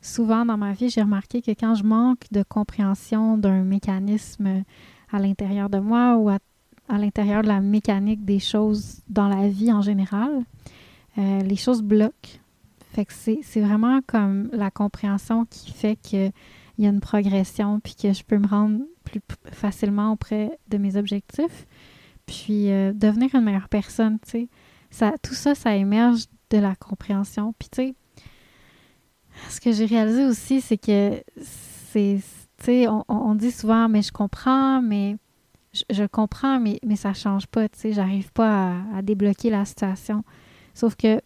souvent 0.00 0.44
dans 0.44 0.56
ma 0.56 0.72
vie, 0.72 0.88
j'ai 0.88 1.02
remarqué 1.02 1.42
que 1.42 1.50
quand 1.50 1.74
je 1.74 1.84
manque 1.84 2.26
de 2.30 2.42
compréhension 2.42 3.36
d'un 3.36 3.62
mécanisme 3.62 4.64
à 5.10 5.18
l'intérieur 5.18 5.68
de 5.68 5.78
moi 5.78 6.16
ou 6.16 6.28
à, 6.28 6.38
l'intérieur 6.90 7.42
de 7.42 7.48
la 7.48 7.60
mécanique 7.60 8.24
des 8.24 8.38
choses 8.38 9.00
dans 9.08 9.28
la 9.28 9.48
vie 9.48 9.72
en 9.72 9.82
général, 9.82 10.44
euh, 11.18 11.40
les 11.42 11.56
choses 11.56 11.82
bloquent. 11.82 12.40
C'est 13.10 13.60
vraiment 13.60 14.00
comme 14.06 14.48
la 14.52 14.70
compréhension 14.70 15.44
qui 15.46 15.72
fait 15.72 15.96
qu'il 15.96 16.32
y 16.78 16.86
a 16.86 16.88
une 16.88 17.00
progression 17.00 17.80
puis 17.80 17.94
que 17.94 18.12
je 18.12 18.22
peux 18.24 18.38
me 18.38 18.46
rendre 18.46 18.80
plus 19.04 19.20
facilement 19.52 20.12
auprès 20.12 20.58
de 20.68 20.78
mes 20.78 20.96
objectifs. 20.96 21.66
Puis 22.26 22.70
euh, 22.70 22.92
devenir 22.92 23.34
une 23.34 23.42
meilleure 23.44 23.68
personne, 23.68 24.18
tu 24.20 24.30
sais. 24.30 24.48
Ça, 24.90 25.14
tout 25.22 25.34
ça, 25.34 25.54
ça 25.54 25.74
émerge 25.74 26.24
de 26.50 26.58
la 26.58 26.74
compréhension. 26.74 27.54
Puis 27.58 27.68
tu 27.70 27.76
sais, 27.76 27.94
ce 29.48 29.60
que 29.60 29.72
j'ai 29.72 29.86
réalisé 29.86 30.24
aussi, 30.24 30.60
c'est 30.60 30.78
que 30.78 31.22
c'est, 31.42 32.20
tu 32.58 32.64
sais, 32.64 32.86
on, 32.88 33.34
dit 33.34 33.50
souvent, 33.50 33.88
mais 33.88 34.02
je 34.02 34.12
comprends, 34.12 34.82
mais 34.82 35.16
je, 35.90 36.04
comprends, 36.04 36.58
mais, 36.60 36.78
mais 36.84 36.96
ça 36.96 37.12
change 37.12 37.46
pas, 37.46 37.68
tu 37.68 37.78
sais, 37.78 37.92
j'arrive 37.92 38.32
pas 38.32 38.76
à, 38.94 39.02
débloquer 39.02 39.50
la 39.50 39.64
situation. 39.64 40.24
Sauf 40.74 40.96
que 40.96 41.20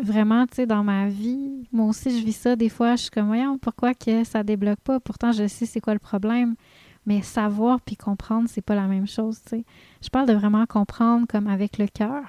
vraiment, 0.00 0.46
tu 0.46 0.56
sais, 0.56 0.66
dans 0.66 0.84
ma 0.84 1.08
vie, 1.08 1.68
moi 1.72 1.86
aussi, 1.86 2.18
je 2.18 2.24
vis 2.24 2.32
ça. 2.32 2.56
Des 2.56 2.68
fois, 2.68 2.96
je 2.96 3.02
suis 3.02 3.10
comme, 3.10 3.26
voyons, 3.26 3.58
pourquoi 3.58 3.94
que 3.94 4.24
ça 4.24 4.42
débloque 4.42 4.80
pas? 4.80 5.00
Pourtant, 5.00 5.32
je 5.32 5.46
sais 5.46 5.66
c'est 5.66 5.80
quoi 5.80 5.94
le 5.94 5.98
problème. 5.98 6.54
Mais 7.06 7.20
savoir 7.22 7.80
puis 7.82 7.96
comprendre, 7.96 8.48
c'est 8.48 8.62
pas 8.62 8.74
la 8.74 8.86
même 8.86 9.06
chose, 9.06 9.40
tu 9.42 9.50
sais. 9.50 9.64
Je 10.02 10.08
parle 10.08 10.26
de 10.26 10.32
vraiment 10.32 10.64
comprendre 10.66 11.26
comme 11.28 11.48
avec 11.48 11.78
le 11.78 11.86
cœur, 11.86 12.24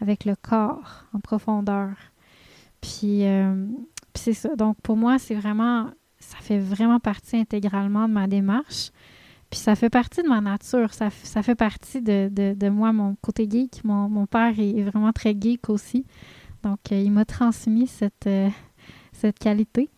avec 0.00 0.24
le 0.24 0.36
corps, 0.36 1.04
en 1.12 1.20
profondeur. 1.20 1.90
Puis, 2.80 3.26
euh, 3.26 3.66
puis 4.12 4.22
c'est 4.22 4.32
ça. 4.32 4.54
Donc, 4.54 4.76
pour 4.82 4.96
moi, 4.96 5.18
c'est 5.18 5.34
vraiment, 5.34 5.90
ça 6.18 6.38
fait 6.38 6.58
vraiment 6.58 7.00
partie 7.00 7.36
intégralement 7.36 8.08
de 8.08 8.14
ma 8.14 8.28
démarche. 8.28 8.90
Puis 9.50 9.58
ça 9.58 9.74
fait 9.74 9.90
partie 9.90 10.22
de 10.22 10.28
ma 10.28 10.40
nature, 10.40 10.94
ça, 10.94 11.10
ça 11.10 11.42
fait 11.42 11.56
partie 11.56 12.00
de, 12.00 12.28
de, 12.28 12.68
moi, 12.68 12.92
mon 12.92 13.16
côté 13.16 13.48
geek. 13.50 13.82
Mon, 13.82 14.26
père 14.26 14.54
est 14.58 14.82
vraiment 14.84 15.12
très 15.12 15.34
geek 15.38 15.68
aussi. 15.68 16.06
Donc, 16.62 16.78
euh, 16.92 17.00
il 17.00 17.10
m'a 17.10 17.24
transmis 17.24 17.86
cette, 17.86 18.26
euh, 18.26 18.48
cette 19.12 19.38
qualité. 19.38 19.88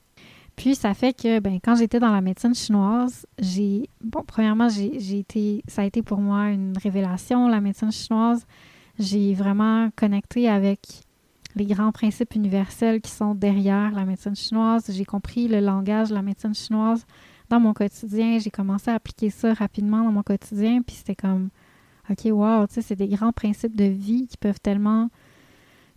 Puis 0.57 0.75
ça 0.75 0.95
fait 0.95 1.13
que 1.13 1.41
ben, 1.41 1.59
quand 1.63 1.77
j'étais 1.77 1.99
dans 1.99 2.13
la 2.13 2.21
médecine 2.21 2.55
chinoise, 2.55 3.27
j'ai 3.39 3.89
bon 4.03 4.23
premièrement 4.27 4.69
j'ai 4.69 5.19
été 5.19 5.63
ça 5.67 5.81
a 5.83 5.85
été 5.87 6.03
pour 6.03 6.19
moi 6.19 6.51
une 6.51 6.77
révélation 6.77 7.49
la 7.49 7.61
médecine 7.61 7.91
chinoise. 7.91 8.47
J'ai 8.99 9.33
vraiment 9.33 9.89
connecté 9.97 10.49
avec 10.49 10.81
les 11.55 11.67
grands 11.67 11.93
principes 11.93 12.35
universels 12.35 13.01
qui 13.01 13.11
sont 13.11 13.35
derrière 13.35 13.93
la 13.93 14.05
médecine 14.05 14.37
chinoise. 14.37 14.91
J'ai 14.91 15.05
compris 15.05 15.49
le 15.49 15.61
langage 15.61 16.11
de 16.11 16.15
la 16.15 16.23
médecine 16.23 16.55
chinoise 16.55 17.07
dans 17.49 17.61
mon 17.61 17.75
quotidien. 17.75 18.39
J'ai 18.39 18.51
commencé 18.51 18.91
à 18.91 18.95
appliquer 18.95 19.31
ça 19.31 19.53
rapidement 19.55 20.05
dans 20.05 20.13
mon 20.13 20.23
quotidien. 20.23 20.81
Puis 20.83 20.97
c'était 20.97 21.17
comme, 21.17 21.51
OK, 22.11 22.25
wow, 22.27 22.67
tu 22.67 22.75
sais, 22.75 22.83
c'est 22.83 22.97
des 22.97 23.09
grands 23.09 23.33
principes 23.33 23.77
de 23.77 23.85
vie 23.85 24.27
qui 24.27 24.37
peuvent 24.37 24.61
tellement 24.61 25.11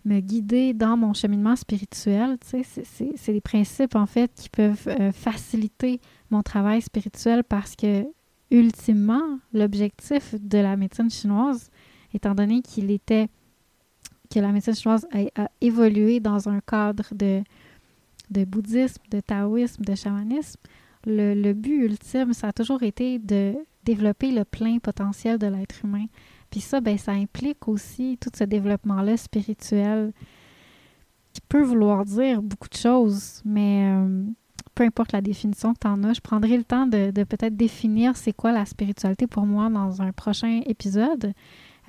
me 0.05 0.19
guider 0.19 0.73
dans 0.73 0.95
mon 0.95 1.13
cheminement 1.13 1.55
spirituel. 1.55 2.37
Tu 2.39 2.63
sais, 2.63 2.85
c'est 3.15 3.33
des 3.33 3.41
principes, 3.41 3.95
en 3.95 4.05
fait, 4.05 4.31
qui 4.35 4.49
peuvent 4.49 4.87
euh, 4.87 5.11
faciliter 5.11 5.99
mon 6.29 6.43
travail 6.43 6.81
spirituel 6.81 7.43
parce 7.43 7.75
que, 7.75 8.05
ultimement, 8.51 9.39
l'objectif 9.53 10.35
de 10.39 10.59
la 10.59 10.77
médecine 10.77 11.09
chinoise, 11.09 11.69
étant 12.13 12.35
donné 12.35 12.61
qu'il 12.61 12.91
était 12.91 13.27
que 14.33 14.39
la 14.39 14.51
médecine 14.51 14.75
chinoise 14.75 15.07
a, 15.35 15.49
évolué 15.61 16.19
dans 16.19 16.49
un 16.49 16.59
cadre 16.59 17.05
de, 17.13 17.43
de 18.31 18.45
bouddhisme, 18.45 19.01
de 19.11 19.19
taoïsme, 19.19 19.83
de 19.83 19.95
chamanisme, 19.95 20.59
le, 21.05 21.53
but 21.53 21.85
ultime, 21.85 22.33
ça 22.33 22.47
a 22.47 22.53
toujours 22.53 22.83
été 22.83 23.19
de 23.19 23.55
développer 23.83 24.31
le 24.31 24.43
plein 24.43 24.79
potentiel 24.79 25.37
de 25.37 25.47
l'être 25.47 25.75
humain. 25.83 26.05
Puis 26.55 26.61
ça, 26.61 26.79
ben, 26.79 26.97
ça 26.97 27.11
implique 27.11 27.67
aussi 27.67 28.17
tout 28.21 28.29
ce 28.33 28.45
développement-là 28.45 29.17
spirituel 29.17 30.13
qui 31.33 31.41
peut 31.41 31.61
vouloir 31.61 32.05
dire 32.05 32.41
beaucoup 32.41 32.69
de 32.69 32.77
choses, 32.77 33.41
mais 33.43 33.91
euh, 33.93 34.23
peu 34.73 34.85
importe 34.85 35.11
la 35.11 35.19
définition 35.19 35.73
que 35.73 35.79
tu 35.79 35.87
en 35.87 36.01
as, 36.05 36.13
je 36.13 36.21
prendrai 36.21 36.55
le 36.55 36.63
temps 36.63 36.87
de, 36.87 37.11
peut-être 37.25 37.57
définir 37.57 38.15
c'est 38.15 38.31
quoi 38.31 38.53
la 38.53 38.63
spiritualité 38.63 39.27
pour 39.27 39.45
moi 39.45 39.69
dans 39.69 40.01
un 40.01 40.13
prochain 40.13 40.61
épisode. 40.65 41.33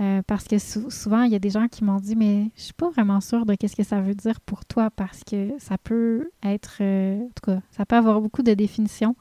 Euh, 0.01 0.23
parce 0.27 0.49
que 0.49 0.59
souvent, 0.59 1.23
il 1.23 1.31
y 1.31 1.37
a 1.37 1.39
des 1.39 1.51
gens 1.51 1.69
qui 1.69 1.85
m'ont 1.85 2.01
dit, 2.01 2.17
mais 2.17 2.51
je 2.57 2.63
suis 2.63 2.75
pas 2.75 2.91
vraiment 2.91 3.21
sûre 3.21 3.47
de 3.47 3.55
qu'est-ce 3.55 3.77
que 3.77 3.85
ça 3.85 4.01
veut 4.01 4.17
dire 4.17 4.41
pour 4.41 4.65
toi, 4.65 4.91
parce 4.91 5.23
que 5.23 5.51
ça 5.61 5.79
peut 5.79 6.29
être, 6.43 6.79
euh, 6.81 7.21
en 7.21 7.29
tout 7.29 7.53
cas, 7.53 7.61
ça 7.71 7.87
peut 7.87 7.95
avoir 7.95 8.21
beaucoup 8.21 8.43
de 8.43 8.53
définitions. 8.53 9.15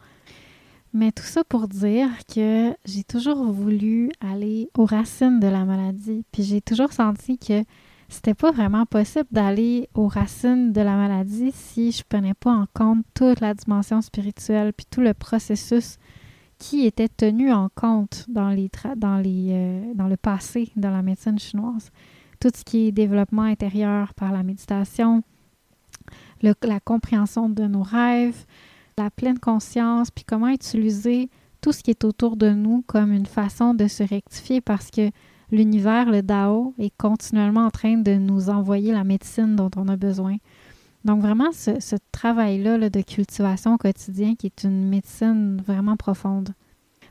Mais 0.96 1.12
tout 1.12 1.26
ça 1.26 1.44
pour 1.44 1.68
dire 1.68 2.08
que 2.34 2.74
j'ai 2.86 3.04
toujours 3.04 3.52
voulu 3.52 4.12
aller 4.22 4.70
aux 4.78 4.86
racines 4.86 5.42
de 5.42 5.48
la 5.48 5.66
maladie, 5.66 6.24
puis 6.32 6.42
j'ai 6.42 6.62
toujours 6.62 6.94
senti 6.94 7.38
que 7.38 7.66
c'était 8.08 8.34
pas 8.34 8.52
vraiment 8.52 8.86
possible 8.86 9.28
d'aller 9.30 9.90
aux 9.94 10.08
racines 10.08 10.72
de 10.72 10.80
la 10.80 10.96
maladie 10.96 11.52
si 11.54 11.92
je 11.92 12.02
prenais 12.08 12.34
pas 12.34 12.52
en 12.52 12.66
compte 12.74 13.04
toute 13.14 13.42
la 13.42 13.54
dimension 13.54 14.02
spirituelle, 14.02 14.72
puis 14.72 14.86
tout 14.90 15.02
le 15.02 15.14
processus 15.14 15.98
qui 16.60 16.86
était 16.86 17.10
tenu 17.10 17.52
en 17.52 17.68
compte 17.76 18.24
dans, 18.30 18.52
les 18.52 18.72
dans, 18.96 19.18
les, 19.18 19.50
euh, 19.52 19.94
dans 19.96 20.08
le 20.08 20.16
passé 20.16 20.72
dans 20.78 20.92
la 20.92 21.02
médecine 21.02 21.38
chinoise. 21.38 21.92
Tout 22.40 22.52
ce 22.56 22.64
qui 22.64 22.88
est 22.88 22.94
développement 22.94 23.42
intérieur 23.42 24.14
par 24.14 24.32
la 24.32 24.44
méditation, 24.44 25.24
la 26.42 26.80
compréhension 26.80 27.50
de 27.50 27.64
nos 27.66 27.84
rêves, 27.84 28.46
la 28.98 29.10
pleine 29.10 29.40
conscience, 29.40 30.10
puis 30.10 30.24
comment 30.24 30.48
utiliser 30.48 31.30
tout 31.62 31.72
ce 31.72 31.84
qui 31.84 31.92
est 31.92 32.04
autour 32.06 32.38
de 32.38 32.50
nous 32.50 32.84
comme 32.88 33.12
une 33.12 33.26
façon 33.26 33.74
de 33.74 33.88
se 33.88 34.04
rectifier 34.04 34.62
parce 34.62 34.90
que 34.90 35.10
l'univers, 35.52 36.10
le 36.10 36.22
Dao, 36.22 36.74
est 36.80 36.96
continuellement 36.98 37.66
en 37.66 37.72
train 37.72 37.98
de 37.98 38.14
nous 38.14 38.50
envoyer 38.50 38.94
la 38.94 39.04
médecine 39.04 39.56
dont 39.56 39.72
on 39.76 39.88
a 39.90 39.96
besoin. 39.96 40.38
Donc 41.04 41.22
vraiment, 41.22 41.52
ce, 41.52 41.96
travail-là 42.12 42.90
de 42.90 43.02
cultivation 43.02 43.76
au 43.76 43.78
quotidien 43.78 44.36
qui 44.36 44.48
est 44.48 44.64
une 44.64 44.88
médecine 44.88 45.62
vraiment 45.66 45.98
profonde. 45.98 46.50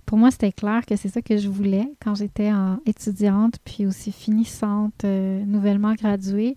Pour 0.07 0.19
moi, 0.19 0.31
c'était 0.31 0.53
clair 0.53 0.85
que 0.87 0.97
c'est 0.97 1.09
ça 1.09 1.23
que 1.23 1.37
je 1.37 1.49
voulais 1.49 1.93
quand 2.03 2.15
j'étais 2.15 2.51
étudiante, 2.87 3.57
puis 3.65 3.87
aussi 3.87 4.11
finissante, 4.11 5.05
euh, 5.05 5.45
nouvellement 5.45 5.95
graduée 5.95 6.55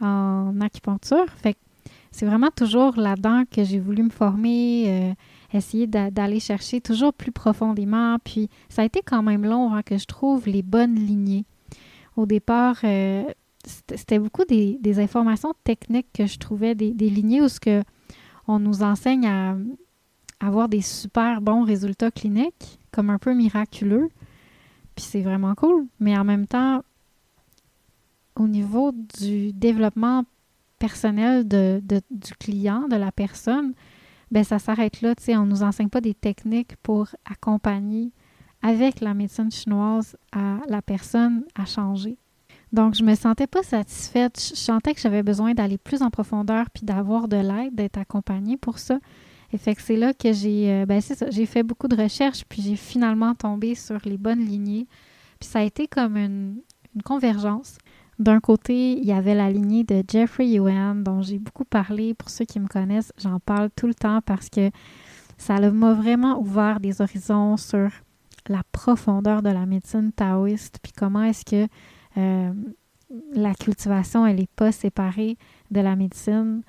en 0.00 0.60
acupuncture. 0.60 1.26
C'est 2.12 2.26
vraiment 2.26 2.50
toujours 2.54 2.96
là-dedans 2.98 3.44
que 3.50 3.64
j'ai 3.64 3.80
voulu 3.80 4.02
me 4.02 4.10
former, 4.10 4.84
euh, 4.86 5.14
essayer 5.56 5.86
d'aller 5.86 6.40
chercher 6.40 6.82
toujours 6.82 7.14
plus 7.14 7.32
profondément. 7.32 8.18
Puis 8.22 8.50
ça 8.68 8.82
a 8.82 8.84
été 8.84 9.00
quand 9.04 9.22
même 9.22 9.44
long 9.44 9.72
avant 9.72 9.82
que 9.82 9.96
je 9.96 10.04
trouve 10.04 10.46
les 10.46 10.62
bonnes 10.62 10.94
lignées. 10.94 11.46
Au 12.16 12.26
départ, 12.26 12.76
euh, 12.84 13.24
c'était 13.64 14.18
beaucoup 14.18 14.44
des, 14.44 15.00
informations 15.00 15.54
techniques 15.64 16.12
que 16.12 16.26
je 16.26 16.38
trouvais, 16.38 16.74
des, 16.74 16.92
lignées 16.92 17.40
où 17.40 17.48
ce 17.48 17.58
que 17.58 17.82
on 18.46 18.58
nous 18.58 18.82
enseigne 18.82 19.26
à, 19.26 19.56
avoir 20.40 20.68
des 20.68 20.82
super 20.82 21.40
bons 21.40 21.64
résultats 21.64 22.10
cliniques, 22.10 22.78
comme 22.90 23.08
un 23.08 23.18
peu 23.18 23.32
miraculeux. 23.32 24.08
Puis 24.96 25.06
c'est 25.06 25.22
vraiment 25.22 25.54
cool. 25.54 25.86
Mais 25.98 26.18
en 26.18 26.24
même 26.24 26.46
temps, 26.46 26.82
au 28.36 28.48
niveau 28.48 28.92
du 29.18 29.52
développement 29.52 30.24
personnel 30.82 31.46
de, 31.46 31.80
du 32.10 32.34
client, 32.34 32.88
de 32.88 32.96
la 32.96 33.12
personne, 33.12 33.72
ben 34.32 34.42
ça 34.42 34.58
s'arrête 34.58 35.00
là. 35.00 35.14
On 35.28 35.46
ne 35.46 35.50
nous 35.50 35.62
enseigne 35.62 35.88
pas 35.88 36.00
des 36.00 36.14
techniques 36.14 36.74
pour 36.82 37.06
accompagner 37.24 38.10
avec 38.62 39.00
la 39.00 39.14
médecine 39.14 39.52
chinoise 39.52 40.16
la 40.34 40.82
personne 40.82 41.44
à 41.54 41.66
changer. 41.66 42.16
Donc, 42.72 42.94
je 42.94 43.04
me 43.04 43.14
sentais 43.14 43.46
pas 43.46 43.62
satisfaite. 43.62 44.40
Je 44.40 44.56
sentais 44.56 44.94
que 44.94 45.00
j'avais 45.00 45.22
besoin 45.22 45.52
d'aller 45.54 45.78
plus 45.78 46.02
en 46.02 46.10
profondeur 46.10 46.68
puis 46.70 46.84
d'avoir 46.84 47.28
de 47.28 47.36
l'aide, 47.36 47.74
d'être 47.74 47.98
accompagnée 47.98 48.56
pour 48.56 48.78
ça. 48.78 48.98
Et 49.52 49.58
fait 49.58 49.76
que 49.76 49.82
c'est 49.82 49.96
là 49.96 50.14
que 50.14 50.32
j'ai 50.32 50.72
euh, 50.72 50.86
ben 50.86 51.00
c'est 51.00 51.14
ça, 51.14 51.30
j'ai 51.30 51.44
fait 51.44 51.62
beaucoup 51.62 51.86
de 51.86 51.94
recherches 51.94 52.44
puis 52.48 52.62
j'ai 52.62 52.76
finalement 52.76 53.34
tombé 53.34 53.74
sur 53.74 53.98
les 54.04 54.16
bonnes 54.16 54.44
lignées. 54.44 54.88
Puis 55.38 55.48
ça 55.48 55.60
a 55.60 55.62
été 55.62 55.86
comme 55.86 56.16
une, 56.16 56.56
convergence. 57.04 57.78
D'un 58.22 58.38
côté, 58.38 58.92
il 58.92 59.04
y 59.04 59.10
avait 59.10 59.34
la 59.34 59.50
lignée 59.50 59.82
de 59.82 60.04
Jeffrey 60.08 60.46
Yuan 60.46 61.02
dont 61.02 61.22
j'ai 61.22 61.40
beaucoup 61.40 61.64
parlé. 61.64 62.14
Pour 62.14 62.30
ceux 62.30 62.44
qui 62.44 62.60
me 62.60 62.68
connaissent, 62.68 63.12
j'en 63.18 63.40
parle 63.40 63.68
tout 63.74 63.88
le 63.88 63.94
temps 63.94 64.20
parce 64.24 64.48
que 64.48 64.70
ça 65.38 65.58
m'a 65.58 65.92
vraiment 65.92 66.40
ouvert 66.40 66.78
des 66.78 67.02
horizons 67.02 67.56
sur 67.56 67.90
la 68.46 68.62
profondeur 68.70 69.42
de 69.42 69.50
la 69.50 69.66
médecine 69.66 70.12
taoïste 70.12 70.78
puis 70.80 70.92
comment 70.92 71.24
est-ce 71.24 71.44
que 71.44 71.68
euh, 72.16 72.52
la 73.32 73.54
cultivation, 73.54 74.24
elle 74.24 74.36
n'est 74.36 74.48
pas 74.54 74.70
séparée 74.70 75.36
de 75.72 75.80
la 75.80 75.96
médecine. 75.96 76.62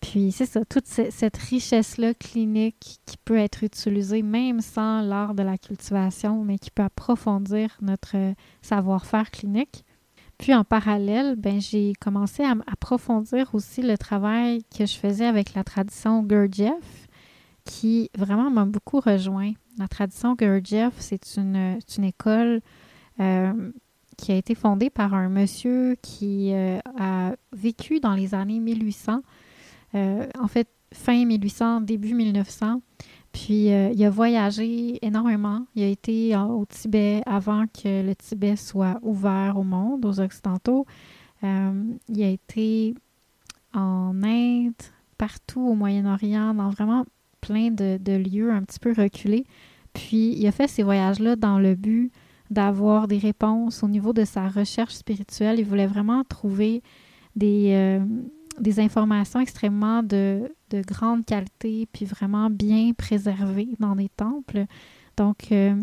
Puis 0.00 0.32
c'est 0.32 0.46
ça, 0.46 0.64
toute 0.64 0.86
cette 0.86 1.36
richesse-là 1.36 2.12
clinique 2.14 2.98
qui 3.06 3.16
peut 3.24 3.38
être 3.38 3.62
utilisée 3.62 4.22
même 4.22 4.60
sans 4.60 5.00
l'art 5.00 5.34
de 5.34 5.44
la 5.44 5.58
cultivation, 5.58 6.42
mais 6.42 6.58
qui 6.58 6.72
peut 6.72 6.82
approfondir 6.82 7.76
notre 7.82 8.16
savoir-faire 8.62 9.30
clinique. 9.30 9.84
Puis 10.38 10.54
en 10.54 10.64
parallèle, 10.64 11.34
ben, 11.36 11.60
j'ai 11.60 11.92
commencé 12.00 12.44
à 12.44 12.54
approfondir 12.66 13.54
aussi 13.54 13.82
le 13.82 13.98
travail 13.98 14.62
que 14.76 14.86
je 14.86 14.94
faisais 14.96 15.26
avec 15.26 15.54
la 15.54 15.64
tradition 15.64 16.22
Gurdjieff, 16.22 17.08
qui 17.64 18.10
vraiment 18.16 18.48
m'a 18.50 18.64
beaucoup 18.64 19.00
rejoint. 19.00 19.52
La 19.78 19.88
tradition 19.88 20.34
Gurdjieff, 20.34 20.94
c'est 20.98 21.36
une, 21.36 21.78
une 21.96 22.04
école 22.04 22.60
euh, 23.20 23.72
qui 24.16 24.32
a 24.32 24.36
été 24.36 24.54
fondée 24.54 24.90
par 24.90 25.12
un 25.12 25.28
monsieur 25.28 25.96
qui 26.02 26.52
a 26.54 27.34
vécu 27.52 28.00
dans 28.00 28.14
les 28.14 28.34
années 28.34 28.60
1800. 28.60 29.22
en 29.94 30.48
fait, 30.48 30.68
fin 30.92 31.24
1800, 31.24 31.82
début 31.82 32.14
1900. 32.14 32.80
Puis 33.32 33.72
euh, 33.72 33.90
il 33.92 34.04
a 34.04 34.10
voyagé 34.10 34.98
énormément. 35.04 35.66
Il 35.74 35.82
a 35.82 35.86
été 35.86 36.36
au 36.36 36.64
Tibet 36.66 37.22
avant 37.26 37.66
que 37.66 38.06
le 38.06 38.14
Tibet 38.14 38.56
soit 38.56 38.98
ouvert 39.02 39.54
au 39.56 39.64
monde, 39.64 40.04
aux 40.04 40.20
Occidentaux. 40.20 40.86
Euh, 41.44 41.84
il 42.08 42.22
a 42.22 42.28
été 42.28 42.94
en 43.74 44.22
Inde, 44.22 44.72
partout 45.18 45.60
au 45.60 45.74
Moyen-Orient, 45.74 46.54
dans 46.54 46.70
vraiment 46.70 47.04
plein 47.40 47.70
de, 47.70 48.16
lieux 48.16 48.50
un 48.50 48.62
petit 48.62 48.78
peu 48.80 48.92
reculés. 48.92 49.44
Puis 49.92 50.34
il 50.36 50.46
a 50.46 50.52
fait 50.52 50.68
ces 50.68 50.82
voyages-là 50.82 51.36
dans 51.36 51.58
le 51.58 51.74
but 51.74 52.10
d'avoir 52.50 53.08
des 53.08 53.18
réponses 53.18 53.82
au 53.82 53.88
niveau 53.88 54.12
de 54.12 54.24
sa 54.24 54.48
recherche 54.48 54.94
spirituelle. 54.94 55.58
Il 55.58 55.66
voulait 55.66 55.86
vraiment 55.86 56.24
trouver 56.24 56.82
des, 57.36 57.72
euh, 57.74 58.04
des 58.60 58.80
informations 58.80 59.40
extrêmement 59.40 60.02
de, 60.02 60.52
de, 60.70 60.82
grande 60.82 61.24
qualité, 61.24 61.88
puis 61.92 62.04
vraiment 62.04 62.50
bien 62.50 62.92
préservées 62.92 63.68
dans 63.78 63.96
des 63.96 64.08
temples. 64.08 64.66
Donc, 65.16 65.52
euh, 65.52 65.74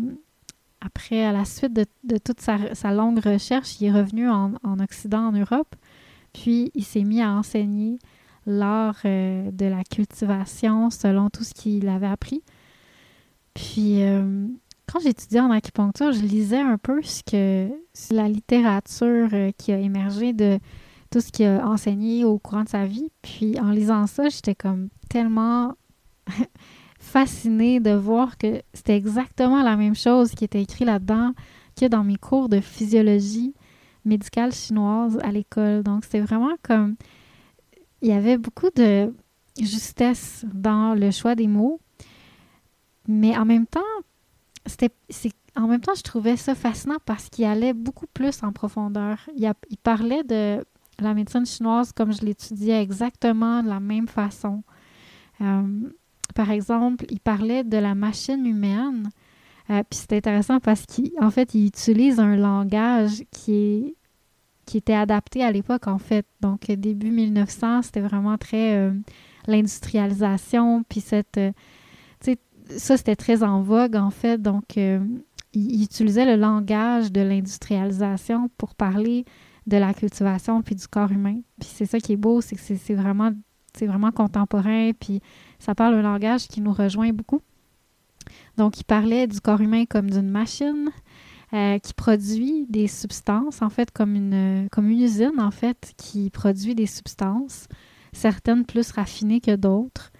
après, 0.80 1.24
à 1.24 1.32
la 1.32 1.44
suite 1.44 1.72
de, 1.72 2.18
toute 2.18 2.40
sa, 2.40 2.74
sa, 2.74 2.92
longue 2.92 3.18
recherche, 3.18 3.80
il 3.80 3.86
est 3.86 3.92
revenu 3.92 4.28
en, 4.28 4.52
en 4.62 4.78
Occident, 4.80 5.28
en 5.28 5.32
Europe, 5.32 5.74
puis 6.32 6.70
il 6.74 6.84
s'est 6.84 7.04
mis 7.04 7.22
à 7.22 7.32
enseigner 7.32 7.98
l'art 8.46 9.00
euh, 9.04 9.50
de 9.50 9.66
la 9.66 9.82
cultivation 9.84 10.90
selon 10.90 11.30
tout 11.30 11.44
ce 11.44 11.54
qu'il 11.54 11.88
avait 11.88 12.06
appris. 12.06 12.42
Puis, 13.54 14.02
euh, 14.02 14.46
quand 14.86 15.00
j'étudiais 15.00 15.40
en 15.40 15.50
acupuncture, 15.50 16.12
je 16.12 16.20
lisais 16.20 16.60
un 16.60 16.78
peu 16.78 17.02
ce 17.02 17.22
que 17.22 17.68
la 18.14 18.28
littérature 18.28 19.30
qui 19.58 19.72
a 19.72 19.78
émergé 19.78 20.32
de 20.32 20.58
tout 21.10 21.20
ce 21.20 21.30
qu'il 21.30 21.46
a 21.46 21.66
enseigné 21.66 22.24
au 22.24 22.38
courant 22.38 22.64
de 22.64 22.68
sa 22.68 22.86
vie. 22.86 23.10
Puis 23.22 23.58
en 23.60 23.70
lisant 23.70 24.06
ça, 24.06 24.28
j'étais 24.28 24.54
comme 24.54 24.88
tellement 25.08 25.74
fascinée 26.98 27.80
de 27.80 27.92
voir 27.92 28.36
que 28.38 28.62
c'était 28.74 28.96
exactement 28.96 29.62
la 29.62 29.76
même 29.76 29.94
chose 29.94 30.32
qui 30.32 30.44
était 30.44 30.62
écrit 30.62 30.84
là-dedans 30.84 31.32
que 31.78 31.86
dans 31.86 32.04
mes 32.04 32.16
cours 32.16 32.48
de 32.48 32.60
physiologie 32.60 33.54
médicale 34.04 34.52
chinoise 34.52 35.18
à 35.22 35.30
l'école. 35.30 35.82
Donc 35.82 36.04
c'était 36.04 36.20
vraiment 36.20 36.54
comme 36.62 36.96
il 38.02 38.08
y 38.08 38.12
avait 38.12 38.38
beaucoup 38.38 38.70
de 38.74 39.12
justesse 39.60 40.44
dans 40.52 40.94
le 40.94 41.10
choix 41.10 41.34
des 41.34 41.48
mots, 41.48 41.80
mais 43.08 43.36
en 43.36 43.44
même 43.44 43.66
temps, 43.66 43.80
c'était 44.66 44.90
en 45.56 45.68
même 45.68 45.80
temps, 45.80 45.94
je 45.94 46.02
trouvais 46.02 46.36
ça 46.36 46.54
fascinant 46.54 46.98
parce 47.06 47.30
qu'il 47.30 47.46
allait 47.46 47.72
beaucoup 47.72 48.06
plus 48.06 48.42
en 48.42 48.52
profondeur. 48.52 49.18
Il, 49.36 49.50
il 49.70 49.78
parlait 49.78 50.22
de 50.22 50.62
la 51.00 51.14
médecine 51.14 51.46
chinoise, 51.46 51.92
comme 51.92 52.12
je 52.12 52.24
l'étudiais 52.24 52.82
exactement 52.82 53.62
de 53.62 53.68
la 53.68 53.80
même 53.80 54.08
façon. 54.08 54.62
Euh, 55.40 55.90
par 56.34 56.50
exemple, 56.50 57.04
il 57.10 57.20
parlait 57.20 57.64
de 57.64 57.76
la 57.76 57.94
machine 57.94 58.46
humaine. 58.46 59.08
Euh, 59.70 59.82
puis 59.88 59.98
c'est 59.98 60.12
intéressant 60.12 60.60
parce 60.60 60.84
qu'en 60.86 61.30
fait, 61.30 61.54
il 61.54 61.66
utilise 61.66 62.20
un 62.20 62.36
langage 62.36 63.24
qui 63.30 63.54
est 63.54 63.94
qui 64.64 64.78
était 64.78 64.94
adapté 64.94 65.44
à 65.44 65.52
l'époque, 65.52 65.86
en 65.86 65.98
fait. 65.98 66.26
Donc, 66.40 66.66
début 66.66 67.12
1900, 67.12 67.82
c'était 67.82 68.00
vraiment 68.00 68.36
très 68.36 68.74
euh, 68.74 68.90
l'industrialisation, 69.46 70.82
puis 70.88 71.00
cette... 71.00 71.40
ça, 72.76 72.96
c'était 72.96 73.14
très 73.14 73.44
en 73.44 73.62
vogue, 73.62 73.94
en 73.94 74.10
fait. 74.10 74.42
Donc, 74.42 74.76
il, 74.76 75.22
utilisait 75.54 76.26
le 76.26 76.34
langage 76.34 77.12
de 77.12 77.20
l'industrialisation 77.20 78.50
pour 78.58 78.74
parler 78.74 79.24
de 79.66 79.76
la 79.76 79.92
cultivation 79.94 80.62
puis 80.62 80.74
du 80.74 80.86
corps 80.86 81.10
humain. 81.10 81.40
Puis 81.60 81.68
c'est 81.72 81.86
ça 81.86 81.98
qui 81.98 82.12
est 82.12 82.16
beau, 82.16 82.40
c'est 82.40 82.56
que 82.56 82.62
c'est 82.62 82.94
vraiment, 82.94 83.32
vraiment 83.80 84.12
contemporain, 84.12 84.92
puis 84.98 85.20
ça 85.58 85.74
parle 85.74 85.94
un 85.94 86.02
langage 86.02 86.48
qui 86.48 86.60
nous 86.60 86.72
rejoint 86.72 87.12
beaucoup. 87.12 87.40
Donc, 88.56 88.80
il 88.80 88.84
parlait 88.84 89.26
du 89.26 89.40
corps 89.40 89.60
humain 89.60 89.84
comme 89.84 90.10
d'une 90.10 90.28
machine 90.28 90.90
euh, 91.52 91.78
qui 91.78 91.94
produit 91.94 92.66
des 92.68 92.88
substances, 92.88 93.62
en 93.62 93.70
fait, 93.70 93.90
comme 93.90 94.14
une, 94.14 94.68
comme 94.72 94.88
une 94.88 95.00
usine, 95.00 95.38
en 95.38 95.50
fait, 95.50 95.92
qui 95.96 96.30
produit 96.30 96.74
des 96.74 96.86
substances, 96.86 97.68
certaines 98.12 98.64
plus 98.64 98.90
raffinées 98.90 99.40
que 99.40 99.54
d'autres, 99.54 100.12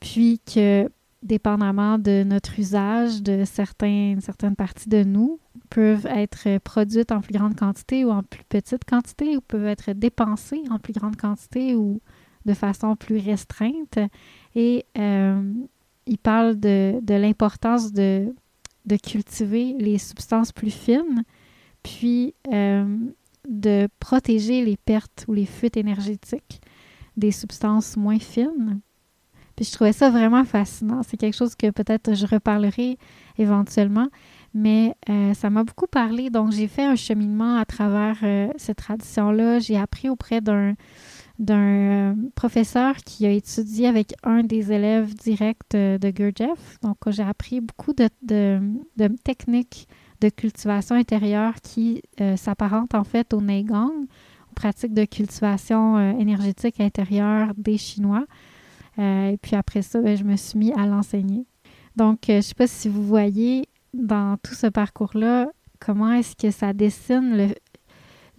puis 0.00 0.40
que 0.40 0.88
dépendamment 1.22 1.98
de 1.98 2.24
notre 2.24 2.58
usage 2.58 3.22
de 3.22 3.44
certaines 3.44 4.56
parties 4.56 4.88
de 4.88 5.04
nous, 5.04 5.38
peuvent 5.70 6.06
être 6.06 6.58
produites 6.58 7.12
en 7.12 7.20
plus 7.20 7.32
grande 7.32 7.56
quantité 7.56 8.04
ou 8.04 8.10
en 8.10 8.22
plus 8.22 8.42
petite 8.48 8.84
quantité, 8.84 9.36
ou 9.36 9.40
peuvent 9.40 9.66
être 9.66 9.92
dépensées 9.92 10.62
en 10.70 10.78
plus 10.78 10.92
grande 10.92 11.16
quantité 11.16 11.74
ou 11.76 12.00
de 12.44 12.54
façon 12.54 12.96
plus 12.96 13.18
restreinte. 13.18 13.98
Et 14.54 14.84
euh, 14.98 15.52
il 16.06 16.18
parle 16.18 16.58
de, 16.58 17.00
l'importance 17.08 17.92
de, 17.92 18.34
de, 18.86 18.96
cultiver 18.96 19.74
les 19.78 19.98
substances 19.98 20.52
plus 20.52 20.72
fines, 20.72 21.24
puis 21.82 22.34
euh, 22.52 22.96
de 23.48 23.88
protéger 24.00 24.64
les 24.64 24.76
pertes 24.76 25.24
ou 25.28 25.34
les 25.34 25.46
fuites 25.46 25.76
énergétiques 25.76 26.60
des 27.16 27.30
substances 27.30 27.96
moins 27.96 28.18
fines 28.18 28.80
puis 29.60 29.68
je 29.68 29.74
trouvais 29.74 29.92
ça 29.92 30.08
vraiment 30.08 30.42
fascinant. 30.46 31.02
C'est 31.02 31.18
quelque 31.18 31.36
chose 31.36 31.54
que 31.54 31.70
peut-être 31.70 32.14
je 32.14 32.24
reparlerai 32.24 32.96
éventuellement, 33.36 34.08
mais 34.54 34.94
euh, 35.08 35.34
ça 35.34 35.50
m'a 35.50 35.64
beaucoup 35.64 35.86
parlé. 35.86 36.30
Donc, 36.30 36.52
j'ai 36.52 36.68
fait 36.68 36.84
un 36.84 36.96
cheminement 36.96 37.56
à 37.56 37.64
travers 37.64 38.18
euh, 38.22 38.48
cette 38.56 38.78
tradition-là. 38.78 39.58
J'ai 39.58 39.76
appris 39.76 40.08
auprès 40.08 40.40
d'un 40.40 40.74
d'un 41.38 41.56
euh, 41.56 42.14
professeur 42.34 42.96
qui 42.96 43.24
a 43.24 43.30
étudié 43.30 43.86
avec 43.86 44.12
un 44.24 44.42
des 44.42 44.72
élèves 44.72 45.14
directs 45.14 45.70
de 45.72 46.10
Gurdjieff. 46.10 46.78
Donc, 46.82 46.98
j'ai 47.06 47.22
appris 47.22 47.62
beaucoup 47.62 47.94
de, 47.94 48.10
de, 48.22 49.08
techniques 49.24 49.88
de 50.20 50.28
cultivation 50.28 50.96
intérieure 50.96 51.54
qui 51.62 52.02
s'apparentent 52.36 52.94
en 52.94 53.04
fait 53.04 53.32
au 53.32 53.40
Neigang, 53.40 54.04
aux 54.50 54.54
pratiques 54.54 54.92
de 54.92 55.06
cultivation 55.06 55.98
énergétique 56.18 56.78
intérieure 56.78 57.54
des 57.56 57.78
Chinois. 57.78 58.26
Euh, 59.00 59.30
et 59.30 59.36
puis 59.36 59.56
après 59.56 59.82
ça, 59.82 60.00
ben, 60.00 60.16
je 60.16 60.24
me 60.24 60.36
suis 60.36 60.58
mis 60.58 60.72
à 60.72 60.86
l'enseigner. 60.86 61.46
Donc, 61.96 62.28
euh, 62.28 62.34
je 62.34 62.36
ne 62.36 62.40
sais 62.42 62.54
pas 62.54 62.66
si 62.66 62.88
vous 62.88 63.04
voyez 63.04 63.64
dans 63.94 64.36
tout 64.42 64.54
ce 64.54 64.66
parcours-là, 64.66 65.50
comment 65.78 66.12
est-ce 66.12 66.36
que 66.36 66.50
ça 66.50 66.72
dessine 66.72 67.36
le, 67.36 67.54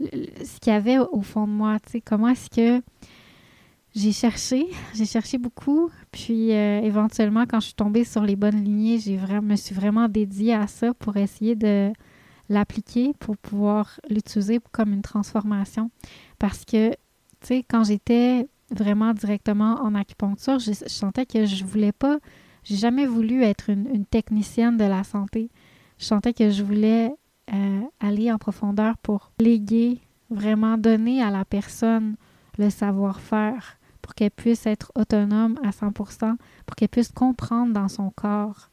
ce 0.01 0.59
qu'il 0.59 0.73
y 0.73 0.75
avait 0.75 0.97
au 0.97 1.21
fond 1.21 1.47
de 1.47 1.51
moi. 1.51 1.77
Comment 2.05 2.29
est-ce 2.29 2.49
que 2.49 2.83
j'ai 3.93 4.11
cherché, 4.11 4.67
j'ai 4.95 5.05
cherché 5.05 5.37
beaucoup, 5.37 5.89
puis 6.11 6.53
euh, 6.53 6.81
éventuellement, 6.81 7.45
quand 7.47 7.59
je 7.59 7.67
suis 7.67 7.75
tombée 7.75 8.03
sur 8.03 8.23
les 8.23 8.35
bonnes 8.35 8.63
lignées, 8.63 8.99
j'ai 8.99 9.17
vraiment, 9.17 9.47
me 9.47 9.55
suis 9.55 9.75
vraiment 9.75 10.07
dédiée 10.07 10.53
à 10.53 10.67
ça 10.67 10.93
pour 10.93 11.17
essayer 11.17 11.55
de 11.55 11.91
l'appliquer, 12.49 13.13
pour 13.19 13.37
pouvoir 13.37 13.99
l'utiliser 14.09 14.59
comme 14.71 14.93
une 14.93 15.01
transformation. 15.01 15.89
Parce 16.39 16.65
que, 16.65 16.89
tu 16.89 16.97
sais, 17.43 17.65
quand 17.67 17.83
j'étais 17.83 18.47
vraiment 18.71 19.13
directement 19.13 19.75
en 19.81 19.95
acupuncture, 19.95 20.59
je, 20.59 20.71
sentais 20.87 21.25
que 21.25 21.45
je 21.45 21.63
voulais 21.63 21.91
pas, 21.91 22.19
j'ai 22.63 22.75
jamais 22.75 23.05
voulu 23.05 23.43
être 23.43 23.69
une, 23.69 24.05
technicienne 24.05 24.77
de 24.77 24.83
la 24.83 25.03
santé. 25.03 25.49
Je 25.97 26.05
sentais 26.05 26.33
que 26.33 26.49
je 26.49 26.63
voulais 26.63 27.13
euh, 27.53 27.81
aller 27.99 28.31
en 28.31 28.37
profondeur 28.37 28.97
pour 28.97 29.31
léguer, 29.39 29.99
vraiment 30.29 30.77
donner 30.77 31.21
à 31.21 31.31
la 31.31 31.45
personne 31.45 32.15
le 32.57 32.69
savoir-faire 32.69 33.77
pour 34.01 34.15
qu'elle 34.15 34.31
puisse 34.31 34.65
être 34.65 34.91
autonome 34.95 35.59
à 35.63 35.69
100%, 35.69 36.35
pour 36.65 36.75
qu'elle 36.75 36.89
puisse 36.89 37.11
comprendre 37.11 37.73
dans 37.73 37.87
son 37.87 38.09
corps, 38.09 38.69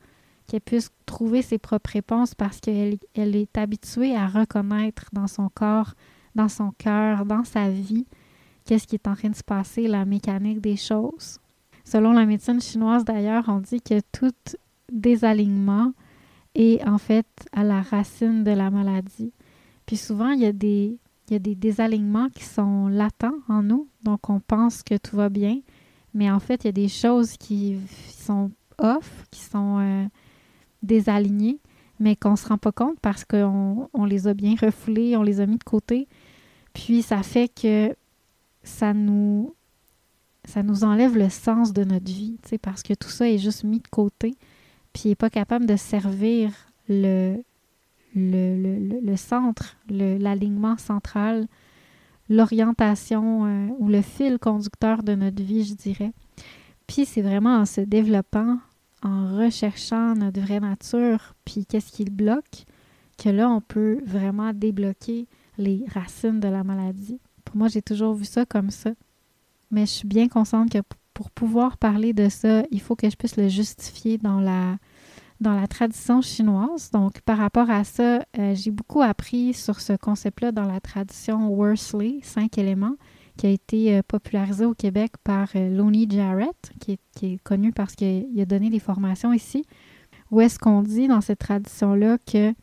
qu'elle 0.46 0.60
puisse 0.60 0.90
trouver 1.06 1.42
ses 1.42 1.58
propres 1.58 1.90
réponses 1.90 2.34
parce 2.34 2.60
qu'elle 2.60 2.98
elle 3.14 3.36
est 3.36 3.56
habituée 3.58 4.16
à 4.16 4.26
reconnaître 4.26 5.06
dans 5.12 5.26
son 5.26 5.48
corps, 5.48 5.94
dans 6.34 6.48
son 6.48 6.72
cœur, 6.72 7.26
dans 7.26 7.44
sa 7.44 7.68
vie, 7.68 8.06
qu'est-ce 8.64 8.86
qui 8.86 8.96
est 8.96 9.08
en 9.08 9.14
train 9.14 9.30
de 9.30 9.36
se 9.36 9.44
passer, 9.44 9.86
la 9.86 10.04
mécanique 10.04 10.60
des 10.60 10.76
choses. 10.76 11.40
Selon 11.88 12.12
la 12.12 12.26
médecine 12.26 12.60
chinoise 12.60 13.02
d'ailleurs, 13.02 13.44
on 13.48 13.60
dit 13.60 13.80
que 13.80 14.00
tout 14.12 14.34
désalignement 14.92 15.94
est 16.54 16.86
en 16.86 16.98
fait 16.98 17.26
à 17.50 17.64
la 17.64 17.80
racine 17.80 18.44
de 18.44 18.50
la 18.50 18.70
maladie. 18.70 19.32
Puis 19.86 19.96
souvent, 19.96 20.28
il 20.32 20.40
y 20.40 20.44
a 20.44 20.52
des, 20.52 20.98
il 21.28 21.32
y 21.32 21.36
a 21.36 21.38
des 21.38 21.54
désalignements 21.54 22.28
qui 22.28 22.44
sont 22.44 22.88
latents 22.88 23.38
en 23.48 23.62
nous, 23.62 23.88
donc 24.02 24.28
on 24.28 24.38
pense 24.38 24.82
que 24.82 24.98
tout 24.98 25.16
va 25.16 25.30
bien, 25.30 25.60
mais 26.12 26.30
en 26.30 26.40
fait, 26.40 26.64
il 26.64 26.66
y 26.66 26.68
a 26.68 26.72
des 26.72 26.88
choses 26.88 27.38
qui 27.38 27.78
sont 28.10 28.50
off, 28.76 29.24
qui 29.30 29.40
sont 29.40 29.78
euh, 29.78 30.04
désalignées, 30.82 31.58
mais 32.00 32.16
qu'on 32.16 32.32
ne 32.32 32.36
se 32.36 32.48
rend 32.48 32.58
pas 32.58 32.72
compte 32.72 33.00
parce 33.00 33.24
qu'on 33.24 33.88
on 33.94 34.04
les 34.04 34.28
a 34.28 34.34
bien 34.34 34.56
refoulées, 34.60 35.16
on 35.16 35.22
les 35.22 35.40
a 35.40 35.46
mis 35.46 35.56
de 35.56 35.64
côté. 35.64 36.06
Puis 36.74 37.00
ça 37.00 37.22
fait 37.22 37.48
que 37.48 37.96
ça 38.62 38.92
nous, 38.92 39.54
ça 40.48 40.62
nous 40.62 40.82
enlève 40.82 41.16
le 41.16 41.28
sens 41.28 41.74
de 41.74 41.84
notre 41.84 42.10
vie, 42.10 42.38
parce 42.62 42.82
que 42.82 42.94
tout 42.94 43.10
ça 43.10 43.28
est 43.28 43.36
juste 43.36 43.64
mis 43.64 43.80
de 43.80 43.88
côté, 43.88 44.34
puis 44.94 45.02
il 45.04 45.08
n'est 45.10 45.14
pas 45.14 45.28
capable 45.28 45.66
de 45.66 45.76
servir 45.76 46.50
le, 46.88 47.36
le, 48.14 49.16
centre, 49.16 49.76
l'alignement 49.90 50.78
central, 50.78 51.46
l'orientation 52.30 53.44
euh, 53.44 53.68
ou 53.78 53.88
le 53.88 54.00
fil 54.00 54.38
conducteur 54.38 55.02
de 55.02 55.14
notre 55.14 55.42
vie, 55.42 55.64
je 55.64 55.74
dirais. 55.74 56.12
Puis 56.86 57.04
c'est 57.04 57.20
vraiment 57.20 57.58
en 57.58 57.66
se 57.66 57.82
développant, 57.82 58.58
en 59.02 59.36
recherchant 59.36 60.14
notre 60.14 60.40
vraie 60.40 60.60
nature, 60.60 61.34
puis 61.44 61.66
qu'est-ce 61.66 61.92
qui 61.92 62.06
le 62.06 62.10
bloque, 62.10 62.64
que 63.18 63.28
là, 63.28 63.50
on 63.50 63.60
peut 63.60 64.00
vraiment 64.06 64.54
débloquer 64.54 65.26
les 65.58 65.84
racines 65.92 66.40
de 66.40 66.48
la 66.48 66.64
maladie. 66.64 67.20
Pour 67.44 67.56
moi, 67.56 67.68
j'ai 67.68 67.82
toujours 67.82 68.14
vu 68.14 68.24
ça 68.24 68.46
comme 68.46 68.70
ça. 68.70 68.92
Mais 69.70 69.86
je 69.86 69.92
suis 69.92 70.08
bien 70.08 70.28
consciente 70.28 70.70
que 70.70 70.78
pour 71.14 71.30
pouvoir 71.30 71.78
parler 71.78 72.12
de 72.12 72.28
ça, 72.28 72.62
il 72.70 72.80
faut 72.80 72.96
que 72.96 73.10
je 73.10 73.16
puisse 73.16 73.36
le 73.36 73.48
justifier 73.48 74.18
dans 74.18 74.40
la, 74.40 74.76
dans 75.40 75.54
la 75.54 75.66
tradition 75.66 76.20
chinoise. 76.20 76.90
Donc, 76.90 77.20
par 77.22 77.38
rapport 77.38 77.70
à 77.70 77.84
ça, 77.84 78.20
euh, 78.38 78.54
j'ai 78.54 78.70
beaucoup 78.70 79.02
appris 79.02 79.54
sur 79.54 79.80
ce 79.80 79.94
concept-là 79.94 80.52
dans 80.52 80.64
la 80.64 80.80
tradition 80.80 81.48
Worsley, 81.48 82.20
cinq 82.22 82.58
éléments, 82.58 82.96
qui 83.36 83.46
a 83.46 83.50
été 83.50 83.96
euh, 83.96 84.02
popularisé 84.06 84.64
au 84.64 84.74
Québec 84.74 85.12
par 85.22 85.48
euh, 85.54 85.74
Lonnie 85.76 86.08
Jarrett, 86.08 86.72
qui 86.80 86.98
est, 87.22 87.38
connu 87.42 87.72
parce 87.72 87.94
qu'il 87.94 88.40
a 88.40 88.44
donné 88.44 88.70
des 88.70 88.78
formations 88.78 89.32
ici, 89.32 89.64
où 90.30 90.40
est-ce 90.40 90.58
qu'on 90.58 90.82
dit 90.82 91.08
dans 91.08 91.20
cette 91.20 91.40
tradition-là 91.40 92.18
que 92.18 92.54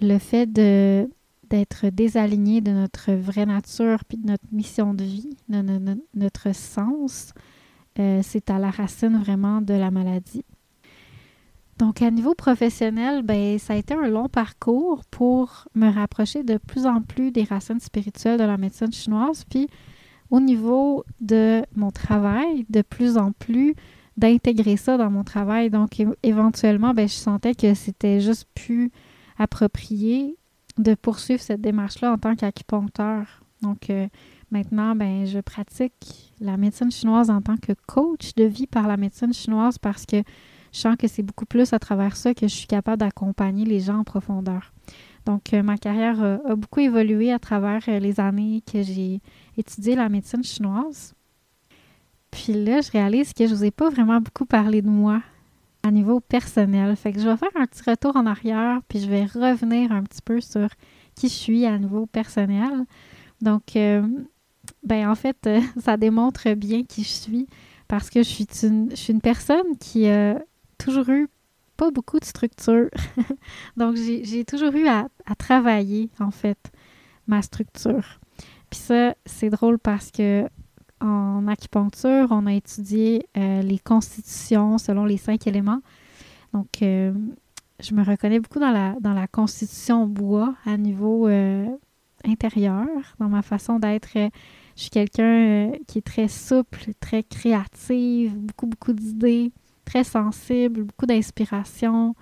le 0.00 0.18
fait 0.18 0.46
de 0.46 1.08
d'être 1.50 1.88
désaligné 1.88 2.60
de 2.60 2.70
notre 2.70 3.12
vraie 3.12 3.46
nature 3.46 4.04
puis 4.04 4.16
de 4.16 4.28
notre 4.28 4.44
mission 4.52 4.94
de 4.94 5.04
vie, 5.04 5.36
de, 5.48 5.98
notre 6.14 6.54
sens, 6.54 7.32
euh, 7.98 8.20
c'est 8.22 8.50
à 8.50 8.58
la 8.58 8.70
racine 8.70 9.18
vraiment 9.18 9.60
de 9.60 9.74
la 9.74 9.90
maladie. 9.90 10.44
Donc, 11.78 12.02
à 12.02 12.10
niveau 12.10 12.34
professionnel, 12.34 13.22
ben, 13.22 13.58
ça 13.58 13.72
a 13.72 13.76
été 13.76 13.94
un 13.94 14.06
long 14.06 14.28
parcours 14.28 15.02
pour 15.10 15.66
me 15.74 15.90
rapprocher 15.90 16.42
de 16.42 16.58
plus 16.58 16.86
en 16.86 17.00
plus 17.00 17.32
des 17.32 17.44
racines 17.44 17.80
spirituelles 17.80 18.38
de 18.38 18.44
la 18.44 18.58
médecine 18.58 18.92
chinoise. 18.92 19.44
Puis, 19.48 19.66
au 20.30 20.40
niveau 20.40 21.04
de 21.20 21.62
mon 21.74 21.90
travail, 21.90 22.66
de 22.68 22.82
plus 22.82 23.16
en 23.16 23.32
plus 23.32 23.74
d'intégrer 24.16 24.76
ça 24.76 24.98
dans 24.98 25.10
mon 25.10 25.24
travail. 25.24 25.70
Donc, 25.70 26.02
éventuellement, 26.22 26.92
ben, 26.92 27.08
je 27.08 27.14
sentais 27.14 27.54
que 27.54 27.72
c'était 27.74 28.20
juste 28.20 28.46
plus 28.54 28.92
approprié 29.38 30.36
de 30.82 30.94
poursuivre 30.94 31.42
cette 31.42 31.60
démarche-là 31.60 32.12
en 32.12 32.18
tant 32.18 32.34
qu'acupuncteur. 32.34 33.42
Donc, 33.62 33.90
euh, 33.90 34.08
maintenant, 34.50 34.96
ben, 34.96 35.26
je 35.26 35.38
pratique 35.38 36.32
la 36.40 36.56
médecine 36.56 36.90
chinoise 36.90 37.30
en 37.30 37.40
tant 37.40 37.56
que 37.56 37.72
coach 37.86 38.34
de 38.34 38.44
vie 38.44 38.66
par 38.66 38.88
la 38.88 38.96
médecine 38.96 39.32
chinoise 39.32 39.78
parce 39.78 40.06
que 40.06 40.22
je 40.72 40.78
sens 40.78 40.96
que 40.96 41.08
c'est 41.08 41.22
beaucoup 41.22 41.46
plus 41.46 41.72
à 41.72 41.78
travers 41.78 42.16
ça 42.16 42.32
que 42.32 42.46
je 42.46 42.54
suis 42.54 42.66
capable 42.66 42.98
d'accompagner 42.98 43.64
les 43.64 43.80
gens 43.80 43.98
en 43.98 44.04
profondeur. 44.04 44.72
Donc, 45.26 45.52
euh, 45.52 45.62
ma 45.62 45.76
carrière 45.76 46.22
a, 46.22 46.56
beaucoup 46.56 46.80
évolué 46.80 47.32
à 47.32 47.38
travers 47.38 47.82
euh, 47.88 47.98
les 47.98 48.20
années 48.20 48.62
que 48.70 48.82
j'ai 48.82 49.20
étudié 49.56 49.94
la 49.94 50.08
médecine 50.08 50.42
chinoise. 50.42 51.14
Puis 52.30 52.52
là, 52.52 52.80
je 52.80 52.90
réalise 52.90 53.34
que 53.34 53.46
je 53.46 53.52
ne 53.52 53.56
vous 53.56 53.64
ai 53.64 53.70
pas 53.70 53.90
vraiment 53.90 54.20
beaucoup 54.20 54.46
parlé 54.46 54.80
de 54.82 54.88
moi 54.88 55.20
à 55.82 55.90
niveau 55.90 56.20
personnel. 56.20 56.94
Fait 56.96 57.12
que 57.12 57.20
je 57.20 57.28
vais 57.28 57.36
faire 57.36 57.50
un 57.54 57.66
petit 57.66 57.88
retour 57.88 58.16
en 58.16 58.26
arrière, 58.26 58.80
puis 58.88 59.00
je 59.00 59.08
vais 59.08 59.24
revenir 59.24 59.92
un 59.92 60.02
petit 60.02 60.22
peu 60.22 60.40
sur 60.40 60.68
qui 61.14 61.28
je 61.28 61.34
suis 61.34 61.66
à 61.66 61.78
niveau 61.78 62.06
personnel. 62.06 62.84
Donc, 63.40 63.76
euh, 63.76 64.02
ben 64.82 65.08
en 65.08 65.14
fait, 65.14 65.48
ça 65.80 65.96
démontre 65.96 66.52
bien 66.54 66.84
qui 66.84 67.02
je 67.02 67.08
suis 67.08 67.46
parce 67.88 68.10
que 68.10 68.22
je 68.22 68.28
suis 68.28 68.46
une, 68.62 68.90
je 68.90 68.96
suis 68.96 69.12
une 69.12 69.20
personne 69.20 69.76
qui 69.78 70.06
a 70.08 70.40
toujours 70.78 71.08
eu 71.08 71.28
pas 71.76 71.90
beaucoup 71.90 72.20
de 72.20 72.24
structure. 72.24 72.90
Donc, 73.76 73.96
j'ai 73.96 74.44
toujours 74.44 74.74
eu 74.74 74.86
à, 74.86 75.08
travailler, 75.38 76.10
en 76.20 76.30
fait, 76.30 76.58
ma 77.26 77.40
structure. 77.40 78.20
Puis 78.68 78.80
ça, 78.80 79.14
c'est 79.24 79.48
drôle 79.48 79.78
parce 79.78 80.10
que 80.10 80.46
en 81.00 81.46
acupuncture, 81.48 82.28
on 82.30 82.46
a 82.46 82.54
étudié 82.54 83.26
euh, 83.36 83.62
les 83.62 83.78
constitutions 83.78 84.78
selon 84.78 85.04
les 85.04 85.16
cinq 85.16 85.46
éléments. 85.46 85.80
Donc, 86.52 86.82
euh, 86.82 87.12
je 87.80 87.94
me 87.94 88.04
reconnais 88.04 88.40
beaucoup 88.40 88.58
dans 88.58 88.70
la, 88.70 88.94
dans 89.00 89.14
la 89.14 89.26
constitution 89.26 90.06
bois 90.06 90.54
à 90.66 90.76
niveau 90.76 91.28
euh, 91.28 91.66
intérieur, 92.24 92.86
dans 93.18 93.28
ma 93.28 93.42
façon 93.42 93.78
d'être. 93.78 94.10
je 94.14 94.30
suis 94.74 94.90
quelqu'un 94.90 95.72
qui 95.86 95.98
est 95.98 96.06
très 96.06 96.28
souple, 96.28 96.92
très 97.00 97.22
créative, 97.22 98.36
beaucoup, 98.36 98.66
beaucoup 98.66 98.92
d'idées 98.92 99.52
très 99.86 100.04
sensible, 100.04 100.84
beaucoup 100.84 101.06
d'inspiration. 101.06 102.14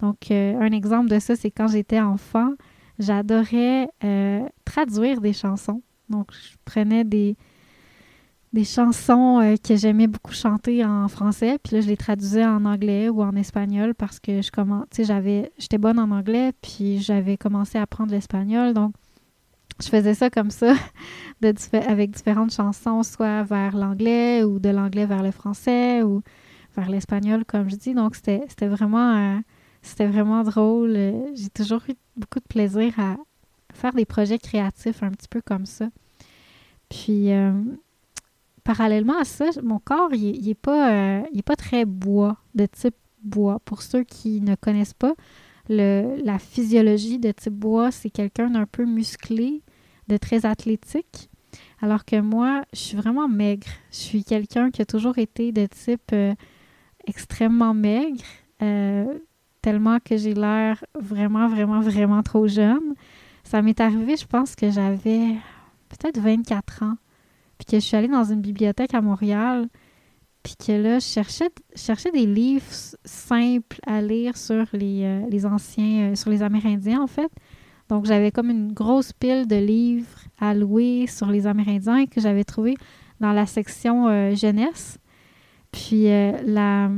Donc, 0.00 0.30
un 0.30 0.72
exemple 0.72 1.08
de 1.08 1.18
ça, 1.18 1.36
c'est 1.36 1.50
quand 1.50 1.68
j'étais 1.68 2.00
enfant, 2.00 2.50
j'adorais 2.98 3.88
traduire 4.66 5.22
des 5.22 5.32
chansons. 5.32 5.80
Donc, 6.10 6.32
je 6.32 6.56
prenais 6.66 7.04
des, 7.04 7.36
des 8.54 8.64
chansons 8.64 9.40
euh, 9.40 9.56
que 9.56 9.74
j'aimais 9.74 10.06
beaucoup 10.06 10.32
chanter 10.32 10.84
en 10.84 11.08
français, 11.08 11.58
puis 11.62 11.74
là, 11.74 11.80
je 11.80 11.88
les 11.88 11.96
traduisais 11.96 12.46
en 12.46 12.64
anglais 12.64 13.08
ou 13.08 13.20
en 13.20 13.34
espagnol 13.34 13.94
parce 13.96 14.20
que 14.20 14.42
je 14.42 14.50
j'avais, 15.02 15.52
j'étais 15.58 15.76
bonne 15.76 15.98
en 15.98 16.12
anglais, 16.12 16.52
puis 16.62 17.00
j'avais 17.00 17.36
commencé 17.36 17.78
à 17.78 17.82
apprendre 17.82 18.12
l'espagnol. 18.12 18.72
Donc, 18.72 18.94
je 19.82 19.88
faisais 19.88 20.14
ça 20.14 20.30
comme 20.30 20.50
ça, 20.50 20.72
de, 21.42 21.52
avec 21.88 22.12
différentes 22.12 22.52
chansons, 22.52 23.02
soit 23.02 23.42
vers 23.42 23.76
l'anglais 23.76 24.44
ou 24.44 24.60
de 24.60 24.70
l'anglais 24.70 25.04
vers 25.04 25.24
le 25.24 25.32
français 25.32 26.04
ou 26.04 26.22
vers 26.76 26.88
l'espagnol, 26.88 27.44
comme 27.44 27.68
je 27.68 27.74
dis. 27.74 27.92
Donc, 27.92 28.14
c'était 28.14 28.68
vraiment, 28.68 29.16
euh, 29.16 29.40
c'était 29.82 30.06
vraiment 30.06 30.44
drôle. 30.44 30.94
J'ai 31.34 31.50
toujours 31.52 31.82
eu 31.88 31.94
beaucoup 32.16 32.38
de 32.38 32.46
plaisir 32.48 32.92
à 33.00 33.16
faire 33.72 33.94
des 33.94 34.04
projets 34.04 34.38
créatifs 34.38 35.02
un 35.02 35.10
petit 35.10 35.28
peu 35.28 35.40
comme 35.44 35.66
ça. 35.66 35.88
Puis, 36.88 37.32
euh, 37.32 37.52
parallèlement 38.64 39.18
à 39.18 39.24
ça, 39.24 39.46
mon 39.62 39.78
corps, 39.78 40.12
il 40.12 40.46
n'est 40.46 40.54
pas, 40.54 41.20
euh, 41.20 41.22
pas 41.44 41.56
très 41.56 41.84
bois, 41.84 42.38
de 42.54 42.66
type 42.66 42.96
bois. 43.22 43.60
Pour 43.64 43.82
ceux 43.82 44.04
qui 44.04 44.40
ne 44.40 44.54
connaissent 44.54 44.94
pas, 44.94 45.14
la 45.68 46.38
physiologie 46.38 47.18
de 47.18 47.30
type 47.32 47.54
bois, 47.54 47.90
c'est 47.90 48.10
quelqu'un 48.10 48.50
d'un 48.50 48.66
peu 48.66 48.84
musclé, 48.84 49.62
de 50.08 50.16
très 50.16 50.44
athlétique. 50.44 51.30
Alors 51.80 52.04
que 52.04 52.20
moi, 52.20 52.64
je 52.72 52.78
suis 52.78 52.96
vraiment 52.96 53.28
maigre. 53.28 53.66
Je 53.90 53.96
suis 53.96 54.24
quelqu'un 54.24 54.70
qui 54.70 54.82
a 54.82 54.84
toujours 54.84 55.18
été 55.18 55.52
de 55.52 55.66
type 55.66 56.12
extrêmement 57.06 57.74
maigre, 57.74 58.22
euh, 58.62 59.18
tellement 59.62 59.98
que 60.00 60.16
j'ai 60.16 60.34
l'air 60.34 60.84
vraiment, 60.94 61.48
vraiment, 61.48 61.80
vraiment 61.80 62.22
trop 62.22 62.46
jeune. 62.46 62.94
Ça 63.44 63.62
m'est 63.62 63.80
arrivé, 63.80 64.16
je 64.16 64.26
pense 64.26 64.54
que 64.54 64.70
j'avais 64.70 65.36
peut-être 65.88 66.18
24 66.18 66.82
ans, 66.82 66.96
puis 67.58 67.66
que 67.66 67.76
je 67.76 67.84
suis 67.84 67.96
allée 67.96 68.08
dans 68.08 68.24
une 68.24 68.40
bibliothèque 68.40 68.94
à 68.94 69.00
Montréal, 69.00 69.68
puis 70.42 70.54
que 70.56 70.72
là, 70.72 70.98
je 70.98 71.06
cherchais, 71.06 72.10
des 72.12 72.26
livres 72.26 72.66
simples 73.04 73.78
à 73.86 74.02
lire 74.02 74.36
sur 74.36 74.66
les, 74.72 75.02
euh, 75.04 75.48
anciens, 75.48 76.12
euh, 76.12 76.14
sur 76.14 76.30
les 76.30 76.42
Amérindiens, 76.42 77.00
en 77.00 77.06
fait. 77.06 77.30
Donc, 77.88 78.04
j'avais 78.04 78.30
comme 78.30 78.50
une 78.50 78.72
grosse 78.72 79.12
pile 79.12 79.46
de 79.46 79.56
livres 79.56 80.18
à 80.38 80.54
louer 80.54 81.06
sur 81.06 81.28
les 81.28 81.46
Amérindiens 81.46 82.06
que 82.06 82.20
j'avais 82.20 82.44
trouvé 82.44 82.76
dans 83.20 83.32
la 83.32 83.46
section 83.46 84.34
jeunesse. 84.34 84.98
Puis 85.74 86.08
euh, 86.08 86.32
la, 86.46 86.88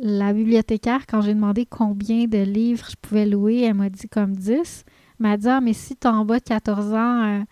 la 0.00 0.32
bibliothécaire, 0.32 1.06
quand 1.06 1.20
j'ai 1.20 1.34
demandé 1.34 1.66
combien 1.66 2.24
de 2.24 2.38
livres 2.38 2.86
je 2.88 2.96
pouvais 2.96 3.26
louer, 3.26 3.60
elle 3.60 3.74
m'a 3.74 3.90
dit 3.90 4.08
comme 4.08 4.34
10. 4.34 4.54
Elle 4.56 4.94
m'a 5.18 5.36
dit 5.36 5.48
Ah, 5.48 5.60
mais 5.60 5.74
si 5.74 5.96
tu 5.96 6.06
en 6.06 6.24
bas 6.24 6.38
de 6.38 6.44
14 6.44 6.94
ans, 6.94 7.22
euh, 7.24 7.42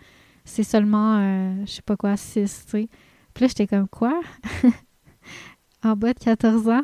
c'est 0.45 0.63
seulement, 0.63 1.17
euh, 1.17 1.65
je 1.65 1.71
sais 1.71 1.81
pas 1.81 1.95
quoi, 1.95 2.17
6, 2.17 2.63
tu 2.65 2.71
sais. 2.71 2.89
Puis 3.33 3.43
là, 3.43 3.47
j'étais 3.47 3.67
comme 3.67 3.87
Quoi? 3.87 4.19
En 5.83 5.95
bas 5.95 6.13
de 6.13 6.19
14 6.19 6.69
ans? 6.69 6.83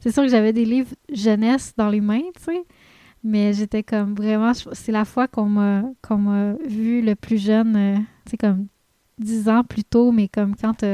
C'est 0.00 0.12
sûr 0.12 0.22
que 0.22 0.28
j'avais 0.28 0.52
des 0.52 0.64
livres 0.64 0.94
jeunesse 1.12 1.74
dans 1.76 1.88
les 1.88 2.00
mains, 2.00 2.22
tu 2.36 2.44
sais. 2.44 2.64
Mais 3.24 3.52
j'étais 3.52 3.82
comme 3.82 4.14
vraiment, 4.14 4.52
c'est 4.54 4.92
la 4.92 5.04
fois 5.04 5.26
qu'on 5.26 5.46
m'a, 5.46 5.82
qu'on 6.02 6.18
m'a 6.18 6.52
vu 6.68 7.02
le 7.02 7.14
plus 7.14 7.38
jeune, 7.38 8.04
tu 8.24 8.30
sais, 8.30 8.36
comme 8.36 8.66
10 9.18 9.48
ans 9.48 9.64
plus 9.64 9.84
tôt, 9.84 10.12
mais 10.12 10.28
comme 10.28 10.54
quand 10.54 10.84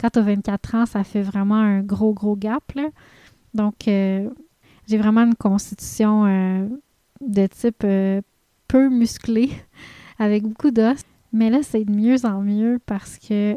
quand 0.00 0.10
tu 0.10 0.18
as 0.18 0.22
24 0.22 0.74
ans, 0.74 0.86
ça 0.86 1.04
fait 1.04 1.22
vraiment 1.22 1.56
un 1.56 1.80
gros, 1.80 2.12
gros 2.12 2.36
gap. 2.36 2.72
Donc, 3.54 3.88
euh, 3.88 4.28
j'ai 4.86 4.98
vraiment 4.98 5.22
une 5.22 5.34
constitution 5.34 6.26
euh, 6.26 6.68
de 7.20 7.46
type 7.46 7.82
euh, 7.84 8.20
peu 8.68 8.88
musclé, 8.88 9.50
avec 10.18 10.42
beaucoup 10.42 10.70
d'os. 10.70 11.00
Mais 11.36 11.50
là, 11.50 11.64
c'est 11.64 11.84
de 11.84 11.90
mieux 11.90 12.24
en 12.24 12.42
mieux 12.42 12.78
parce 12.86 13.18
que 13.18 13.56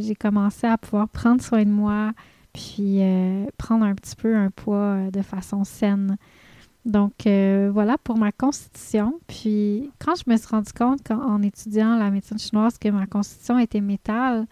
j'ai 0.00 0.14
commencé 0.14 0.66
à 0.66 0.78
pouvoir 0.78 1.10
prendre 1.10 1.42
soin 1.42 1.62
de 1.62 1.70
moi, 1.70 2.12
puis 2.54 3.00
prendre 3.58 3.84
un 3.84 3.94
petit 3.94 4.16
peu 4.16 4.34
un 4.34 4.48
poids 4.50 5.10
de 5.12 5.20
façon 5.20 5.62
saine. 5.62 6.16
Donc 6.86 7.12
voilà 7.26 7.98
pour 8.02 8.16
ma 8.16 8.32
constitution. 8.32 9.20
Puis 9.26 9.90
quand 9.98 10.14
je 10.14 10.24
me 10.26 10.38
suis 10.38 10.48
rendu 10.48 10.72
compte 10.72 11.10
en 11.10 11.42
étudiant 11.42 11.96
la 11.96 12.10
médecine 12.10 12.38
chinoise 12.38 12.78
que 12.78 12.88
ma 12.88 13.06
constitution 13.06 13.58
était 13.58 13.82
métal, 13.82 14.46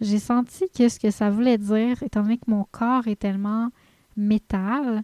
j'ai 0.00 0.18
senti 0.18 0.64
que 0.74 0.88
ce 0.88 0.98
que 0.98 1.10
ça 1.10 1.28
voulait 1.28 1.58
dire, 1.58 2.02
étant 2.02 2.22
donné 2.22 2.38
que 2.38 2.50
mon 2.50 2.64
corps 2.72 3.06
est 3.06 3.20
tellement 3.20 3.68
métal, 4.16 5.02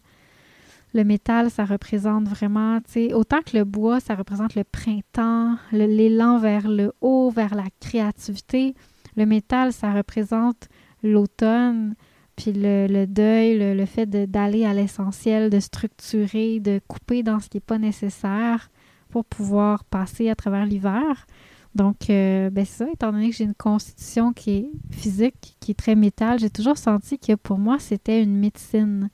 Le 0.95 1.03
métal, 1.03 1.51
ça 1.51 1.65
représente 1.65 2.29
vraiment, 2.29 2.79
tu 2.81 2.93
sais, 2.93 3.15
autant 3.15 3.43
que 3.43 3.57
le 3.57 3.65
bois, 3.65 3.99
ça 3.99 4.15
représente 4.15 4.55
le 4.55 4.63
printemps, 4.63 5.57
l'élan 5.73 6.39
vers 6.39 6.69
le 6.69 6.93
haut, 7.01 7.31
vers 7.31 7.57
la 7.57 7.65
créativité. 7.81 8.75
Le 9.17 9.27
métal, 9.27 9.73
ça 9.73 9.93
représente 9.93 10.69
l'automne, 11.03 11.97
puis 12.37 12.53
le, 12.55 13.07
deuil, 13.07 13.59
le, 13.75 13.87
fait 13.87 14.07
d'aller 14.07 14.65
à 14.65 14.73
l'essentiel, 14.73 15.51
de 15.51 15.59
structurer, 15.59 16.61
de 16.61 16.81
couper 16.87 17.25
dans 17.25 17.41
ce 17.41 17.49
qui 17.49 17.57
n'est 17.57 17.63
pas 17.63 17.79
nécessaire 17.79 18.71
pour 19.09 19.25
pouvoir 19.25 19.83
passer 19.85 20.31
à 20.31 20.37
travers 20.37 20.65
l'hiver. 20.65 21.27
Donc, 21.75 22.09
euh, 22.09 22.51
ben 22.51 22.65
c'est 22.65 22.85
ça, 22.85 22.91
étant 22.93 23.11
donné 23.11 23.31
que 23.31 23.37
j'ai 23.37 23.45
une 23.45 23.55
constitution 23.55 24.33
qui 24.33 24.51
est 24.51 24.71
physique, 24.93 25.57
qui 25.59 25.73
est 25.73 25.79
très 25.79 25.97
métal, 25.97 26.39
j'ai 26.39 26.51
toujours 26.51 26.79
senti 26.79 27.19
que 27.19 27.35
pour 27.35 27.59
moi, 27.59 27.81
c'était 27.81 28.23
une 28.23 28.37
médecine 28.37 29.11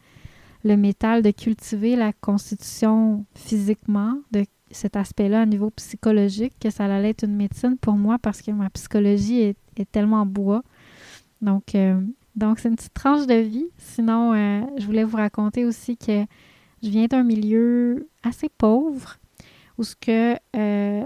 le 0.64 0.76
métal, 0.76 1.22
de 1.22 1.30
cultiver 1.30 1.96
la 1.96 2.12
constitution 2.12 3.24
physiquement, 3.34 4.18
de 4.30 4.44
cet 4.70 4.96
aspect-là 4.96 5.42
au 5.42 5.46
niveau 5.46 5.70
psychologique, 5.70 6.54
que 6.60 6.70
ça 6.70 6.84
allait 6.84 7.10
être 7.10 7.24
une 7.24 7.36
médecine 7.36 7.76
pour 7.76 7.94
moi 7.94 8.18
parce 8.18 8.42
que 8.42 8.50
ma 8.50 8.70
psychologie 8.70 9.40
est, 9.40 9.56
tellement 9.92 10.26
bois. 10.26 10.62
Donc, 11.40 11.74
euh, 11.74 11.98
donc 12.36 12.58
c'est 12.58 12.68
une 12.68 12.76
petite 12.76 12.92
tranche 12.92 13.26
de 13.26 13.34
vie. 13.34 13.68
Sinon, 13.78 14.34
euh, 14.34 14.60
je 14.76 14.84
voulais 14.84 15.04
vous 15.04 15.16
raconter 15.16 15.64
aussi 15.64 15.96
que 15.96 16.26
je 16.82 16.88
viens 16.90 17.06
d'un 17.06 17.22
milieu 17.22 18.08
assez 18.22 18.50
pauvre 18.50 19.16
où 19.78 19.84
ce 19.84 19.96
que 19.96 20.36
euh, 20.54 21.04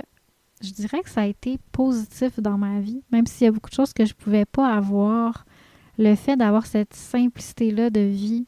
je 0.60 0.70
dirais 0.72 1.02
que 1.02 1.10
ça 1.10 1.22
a 1.22 1.26
été 1.26 1.58
positif 1.70 2.40
dans 2.40 2.58
ma 2.58 2.80
vie, 2.80 3.02
même 3.12 3.26
s'il 3.26 3.44
y 3.44 3.48
a 3.48 3.52
beaucoup 3.52 3.70
de 3.70 3.74
choses 3.74 3.92
que 3.92 4.04
je 4.04 4.12
ne 4.12 4.24
pouvais 4.24 4.44
pas 4.44 4.72
avoir. 4.74 5.46
Le 5.96 6.16
fait 6.16 6.36
d'avoir 6.36 6.66
cette 6.66 6.94
simplicité-là 6.94 7.90
de 7.90 8.00
vie, 8.00 8.46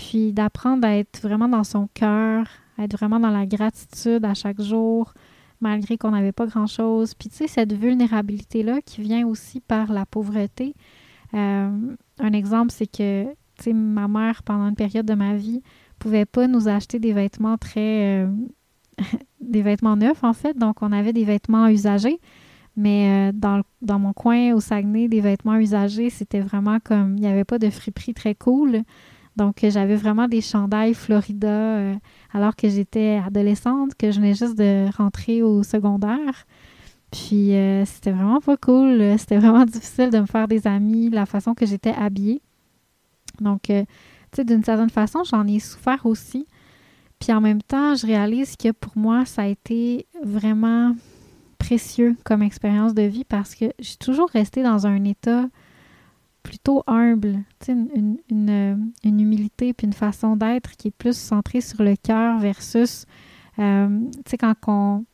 puis 0.00 0.32
d'apprendre 0.32 0.86
à 0.86 0.96
être 0.96 1.20
vraiment 1.20 1.48
dans 1.48 1.62
son 1.62 1.86
cœur, 1.92 2.46
à 2.78 2.84
être 2.84 2.96
vraiment 2.96 3.20
dans 3.20 3.28
la 3.28 3.44
gratitude 3.44 4.24
à 4.24 4.32
chaque 4.32 4.60
jour, 4.60 5.12
malgré 5.60 5.98
qu'on 5.98 6.12
n'avait 6.12 6.32
pas 6.32 6.46
grand-chose. 6.46 7.12
Puis 7.12 7.28
tu 7.28 7.36
sais, 7.36 7.46
cette 7.46 7.74
vulnérabilité-là 7.74 8.80
qui 8.80 9.02
vient 9.02 9.26
aussi 9.26 9.60
par 9.60 9.92
la 9.92 10.06
pauvreté. 10.06 10.74
Euh, 11.34 11.70
un 12.18 12.32
exemple, 12.32 12.72
c'est 12.72 12.86
que, 12.86 13.24
tu 13.24 13.34
sais, 13.62 13.72
ma 13.74 14.08
mère, 14.08 14.42
pendant 14.42 14.68
une 14.68 14.74
période 14.74 15.04
de 15.04 15.12
ma 15.12 15.34
vie, 15.34 15.62
pouvait 15.98 16.24
pas 16.24 16.46
nous 16.46 16.66
acheter 16.66 16.98
des 16.98 17.12
vêtements 17.12 17.58
très... 17.58 18.24
Euh, 18.24 18.32
des 19.42 19.60
vêtements 19.60 19.96
neufs, 19.96 20.24
en 20.24 20.32
fait. 20.32 20.56
Donc, 20.56 20.80
on 20.80 20.92
avait 20.92 21.12
des 21.12 21.24
vêtements 21.24 21.68
usagés. 21.68 22.20
Mais 22.74 23.28
euh, 23.28 23.32
dans, 23.34 23.60
dans, 23.82 23.98
mon 23.98 24.14
coin 24.14 24.54
au 24.54 24.60
Saguenay, 24.60 25.08
des 25.08 25.20
vêtements 25.20 25.56
usagés, 25.56 26.08
c'était 26.08 26.40
vraiment 26.40 26.78
comme... 26.82 27.18
Il 27.18 27.20
n'y 27.20 27.26
avait 27.26 27.44
pas 27.44 27.58
de 27.58 27.68
friperie 27.68 28.14
très 28.14 28.34
cool. 28.34 28.82
Donc, 29.36 29.64
euh, 29.64 29.70
j'avais 29.70 29.96
vraiment 29.96 30.28
des 30.28 30.40
chandails 30.40 30.94
Florida 30.94 31.48
euh, 31.48 31.94
alors 32.32 32.56
que 32.56 32.68
j'étais 32.68 33.20
adolescente, 33.24 33.94
que 33.94 34.10
je 34.10 34.16
venais 34.16 34.34
juste 34.34 34.58
de 34.58 34.88
rentrer 34.96 35.42
au 35.42 35.62
secondaire. 35.62 36.46
Puis, 37.10 37.54
euh, 37.54 37.84
c'était 37.84 38.12
vraiment 38.12 38.40
pas 38.40 38.56
cool. 38.56 39.18
C'était 39.18 39.38
vraiment 39.38 39.64
difficile 39.66 40.10
de 40.10 40.20
me 40.20 40.26
faire 40.26 40.48
des 40.48 40.66
amis, 40.66 41.10
la 41.10 41.26
façon 41.26 41.54
que 41.54 41.66
j'étais 41.66 41.94
habillée. 41.94 42.42
Donc, 43.40 43.62
tu 43.62 43.84
sais, 44.34 44.44
d'une 44.44 44.62
certaine 44.62 44.90
façon, 44.90 45.22
j'en 45.24 45.46
ai 45.46 45.58
souffert 45.58 46.04
aussi. 46.04 46.46
Puis 47.20 47.32
en 47.32 47.40
même 47.40 47.62
temps, 47.62 47.94
je 47.94 48.06
réalise 48.06 48.56
que 48.56 48.72
pour 48.72 48.96
moi, 48.96 49.24
ça 49.26 49.42
a 49.42 49.46
été 49.46 50.06
vraiment 50.24 50.94
précieux 51.58 52.16
comme 52.24 52.42
expérience 52.42 52.94
de 52.94 53.02
vie 53.02 53.24
parce 53.24 53.54
que 53.54 53.66
j'ai 53.78 53.96
toujours 53.96 54.30
resté 54.30 54.62
dans 54.62 54.86
un 54.86 55.04
état 55.04 55.46
plutôt 56.42 56.82
humble, 56.86 57.38
une, 57.68 58.18
une, 58.30 58.92
une, 59.04 59.20
humilité 59.20 59.72
puis 59.72 59.86
une 59.86 59.92
façon 59.92 60.36
d'être 60.36 60.76
qui 60.76 60.88
est 60.88 60.96
plus 60.96 61.16
centrée 61.16 61.60
sur 61.60 61.82
le 61.82 61.96
cœur 61.96 62.38
versus, 62.38 63.06
euh, 63.58 64.00
quand 64.38 64.54
on, 64.66 65.04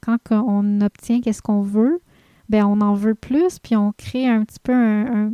quand 0.00 0.18
obtient 0.82 1.20
qu'est-ce 1.20 1.42
qu'on 1.42 1.62
veut, 1.62 2.00
ben 2.48 2.64
on 2.64 2.80
en 2.80 2.94
veut 2.94 3.14
plus 3.14 3.58
puis 3.58 3.76
on 3.76 3.92
crée 3.92 4.26
un 4.26 4.44
petit 4.44 4.58
peu 4.62 4.72
un, 4.72 5.32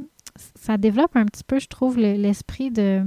ça 0.55 0.76
développe 0.76 1.16
un 1.16 1.24
petit 1.24 1.44
peu, 1.44 1.59
je 1.59 1.68
trouve, 1.68 1.99
l'esprit 1.99 2.70
de 2.70 3.03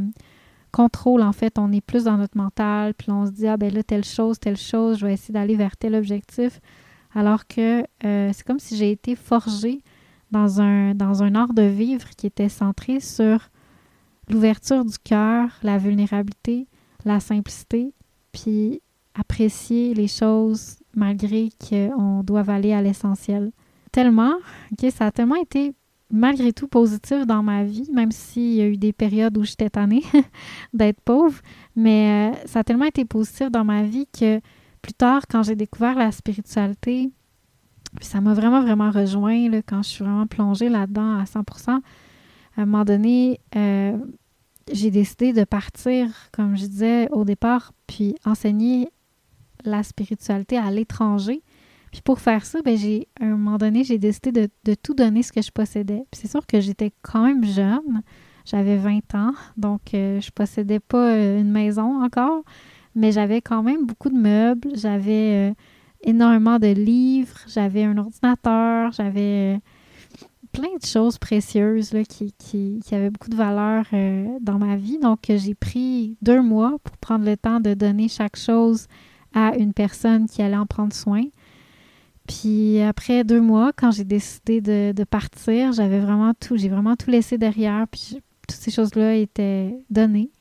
contrôle 0.72 1.22
en 1.22 1.32
fait. 1.32 1.58
On 1.60 1.72
est 1.72 1.82
plus 1.82 2.06
dans 2.06 2.18
notre 2.18 2.38
mental 2.38 2.94
puis 2.94 3.12
on 3.12 3.26
se 3.26 3.32
dit 3.32 3.48
ah 3.48 3.58
ben 3.58 3.74
là 3.74 3.84
telle 3.84 4.06
chose, 4.06 4.40
telle 4.40 4.58
chose, 4.58 5.00
je 5.00 5.06
vais 5.06 5.14
essayer 5.14 5.34
d'aller 5.34 5.56
vers 5.56 5.78
tel 5.78 5.96
objectif, 5.96 6.60
alors 7.14 7.48
que 7.48 7.84
euh, 8.06 8.32
c'est 8.34 8.46
comme 8.46 8.60
si 8.60 8.76
j'ai 8.78 8.92
été 8.92 9.16
forgée 9.16 9.82
dans 10.32 10.62
un, 10.62 10.94
dans 10.96 11.24
un 11.24 11.36
art 11.36 11.54
de 11.54 11.64
vivre 11.64 12.10
qui 12.18 12.28
était 12.28 12.50
centré 12.50 13.00
sur 13.00 13.50
l'ouverture 14.30 14.86
du 14.86 14.98
cœur, 15.04 15.50
la 15.64 15.78
vulnérabilité, 15.78 16.68
la 17.06 17.20
simplicité, 17.20 17.94
puis 18.32 18.82
apprécier 19.16 19.94
les 19.94 20.08
choses 20.08 20.78
malgré 20.96 21.50
qu'on 21.60 22.24
doive 22.24 22.50
aller 22.50 22.74
à 22.74 22.82
l'essentiel. 22.82 23.52
Tellement, 23.92 24.34
ok, 24.72 24.92
ça 24.92 25.08
a 25.08 25.12
tellement 25.12 25.36
été 25.36 25.74
malgré 26.12 26.54
tout 26.54 26.68
positif 26.68 27.26
dans 27.26 27.44
ma 27.44 27.64
vie, 27.64 27.90
même 27.94 28.12
s'il 28.12 28.56
y 28.56 28.62
a 28.62 28.68
eu 28.68 28.78
des 28.78 28.94
périodes 28.94 29.38
où 29.38 29.44
j'étais 29.44 29.70
tannée 29.70 30.04
d'être 30.74 31.02
pauvre, 31.02 31.40
mais 31.76 32.32
euh, 32.32 32.38
ça 32.46 32.60
a 32.60 32.64
tellement 32.64 32.86
été 32.86 33.06
positif 33.06 33.50
dans 33.52 33.64
ma 33.64 33.84
vie 33.84 34.08
que 34.08 34.40
plus 34.82 34.94
tard, 34.94 35.24
quand 35.30 35.44
j'ai 35.44 35.56
découvert 35.56 35.96
la 35.96 36.12
spiritualité, 36.12 37.12
puis 37.96 38.06
ça 38.06 38.22
m'a 38.22 38.34
vraiment, 38.34 38.62
vraiment 38.62 38.92
rejoint 38.92 39.50
là, 39.50 39.62
quand 39.62 39.82
je 39.84 39.90
suis 39.90 40.04
vraiment 40.04 40.28
plongée 40.28 40.70
là-dedans 40.70 41.20
à 41.20 41.24
100% 41.24 41.70
À 41.70 41.82
un 42.58 42.66
moment 42.66 42.86
donné, 42.86 43.40
euh, 43.56 43.98
j'ai 44.72 44.92
décidé 44.92 45.34
de 45.34 45.44
partir, 45.44 46.08
comme 46.32 46.56
je 46.56 46.66
disais 46.66 47.10
au 47.12 47.26
départ, 47.26 47.74
puis 47.88 48.16
enseigner 48.26 48.90
la 49.64 49.84
spiritualité 49.84 50.58
à 50.58 50.70
l'étranger. 50.72 51.42
Puis 51.92 52.02
pour 52.02 52.20
faire 52.20 52.46
ça, 52.46 52.62
ben 52.62 52.78
j'ai, 52.78 53.08
à 53.20 53.26
un 53.26 53.30
moment 53.30 53.58
donné, 53.58 53.84
j'ai 53.84 53.98
décidé 53.98 54.32
de, 54.64 54.76
tout 54.76 54.94
donner 54.94 55.24
ce 55.24 55.32
que 55.32 55.42
je 55.42 55.52
possédais. 55.52 56.04
Puis 56.12 56.22
c'est 56.22 56.30
sûr 56.30 56.46
que 56.46 56.62
j'étais 56.62 56.92
quand 57.02 57.26
même 57.26 57.44
jeune. 57.44 58.04
J'avais 58.46 58.78
20 58.78 59.16
ans, 59.16 59.34
donc 59.58 59.94
euh, 59.94 60.22
je 60.22 60.32
possédais 60.32 60.80
pas 60.80 61.12
euh, 61.12 61.40
une 61.40 61.52
maison 61.52 62.04
encore, 62.04 62.44
mais 62.96 63.12
j'avais 63.12 63.42
quand 63.42 63.64
même 63.64 63.86
beaucoup 63.86 64.10
de 64.10 64.18
meubles. 64.18 64.70
J'avais 64.76 65.54
énormément 66.02 66.60
de 66.60 66.68
livres, 66.68 67.40
j'avais 67.48 67.84
un 67.84 67.98
ordinateur, 67.98 68.92
j'avais 68.92 69.56
euh, 69.56 69.58
plein 70.52 70.76
de 70.82 70.86
choses 70.86 71.18
précieuses 71.18 71.94
là, 71.94 72.04
qui, 72.04 72.34
qui, 72.38 72.82
avaient 72.92 73.10
beaucoup 73.10 73.30
de 73.30 73.36
valeur 73.36 73.86
euh, 73.94 74.26
dans 74.42 74.58
ma 74.58 74.76
vie. 74.76 74.98
Donc, 75.00 75.30
euh, 75.30 75.38
j'ai 75.38 75.56
pris 75.56 76.18
deux 76.22 76.42
mois 76.42 76.78
pour 76.84 76.98
prendre 76.98 77.26
le 77.26 77.38
temps 77.38 77.60
de 77.60 77.74
donner 77.74 78.08
chaque 78.08 78.38
chose 78.38 78.88
à 79.34 79.56
une 79.56 79.74
personne 79.74 80.28
qui 80.28 80.42
allait 80.42 80.58
en 80.58 80.66
prendre 80.66 80.94
soin. 80.94 81.24
Puis 82.28 82.80
après 82.82 83.24
deux 83.24 83.42
mois, 83.42 83.72
quand 83.76 83.92
j'ai 83.92 84.04
décidé 84.04 84.62
de, 84.62 84.92
de 84.92 85.04
partir, 85.04 85.74
j'avais 85.74 86.00
vraiment 86.00 86.34
tout, 86.34 86.58
j'ai 86.58 86.70
vraiment 86.70 86.96
tout 86.96 87.10
laissé 87.10 87.38
derrière. 87.38 87.88
Puis 87.88 88.22
toutes 88.48 88.58
ces 88.58 88.72
choses-là 88.72 89.16
étaient 89.16 89.76
données. 89.90 90.32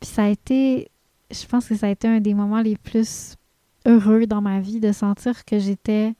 Puis 0.00 0.10
ça 0.10 0.24
a 0.24 0.28
été, 0.28 0.90
je 1.30 1.46
pense 1.46 1.68
que 1.68 1.74
ça 1.74 1.86
a 1.86 1.90
été 1.90 2.06
un 2.06 2.20
des 2.20 2.34
moments 2.34 2.60
les 2.60 2.76
plus 2.76 3.36
heureux 3.86 4.26
dans 4.26 4.40
ma 4.40 4.60
vie 4.60 4.80
de 4.80 4.92
sentir 4.92 5.44
que 5.44 5.58
j'étais 5.58 6.14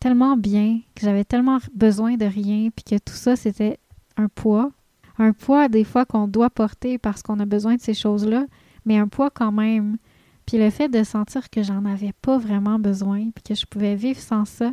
tellement 0.00 0.36
bien, 0.36 0.80
que 0.94 1.02
j'avais 1.02 1.24
tellement 1.24 1.58
besoin 1.74 2.16
de 2.16 2.26
rien, 2.26 2.70
puis 2.74 2.84
que 2.84 2.96
tout 2.96 3.14
ça, 3.14 3.36
c'était 3.36 3.78
un 4.16 4.28
poids. 4.28 4.70
Un 5.18 5.32
poids, 5.32 5.68
des 5.68 5.84
fois, 5.84 6.04
qu'on 6.04 6.28
doit 6.28 6.50
porter 6.50 6.98
parce 6.98 7.22
qu'on 7.22 7.40
a 7.40 7.46
besoin 7.46 7.76
de 7.76 7.80
ces 7.80 7.94
choses-là, 7.94 8.46
mais 8.84 8.98
un 8.98 9.08
poids 9.08 9.30
quand 9.30 9.52
même. 9.52 9.96
Puis 10.46 10.58
le 10.58 10.70
fait 10.70 10.88
de 10.88 11.02
sentir 11.02 11.50
que 11.50 11.62
j'en 11.62 11.84
avais 11.84 12.12
pas 12.22 12.38
vraiment 12.38 12.78
besoin, 12.78 13.30
puis 13.34 13.42
que 13.42 13.54
je 13.54 13.66
pouvais 13.66 13.96
vivre 13.96 14.20
sans 14.20 14.44
ça, 14.44 14.72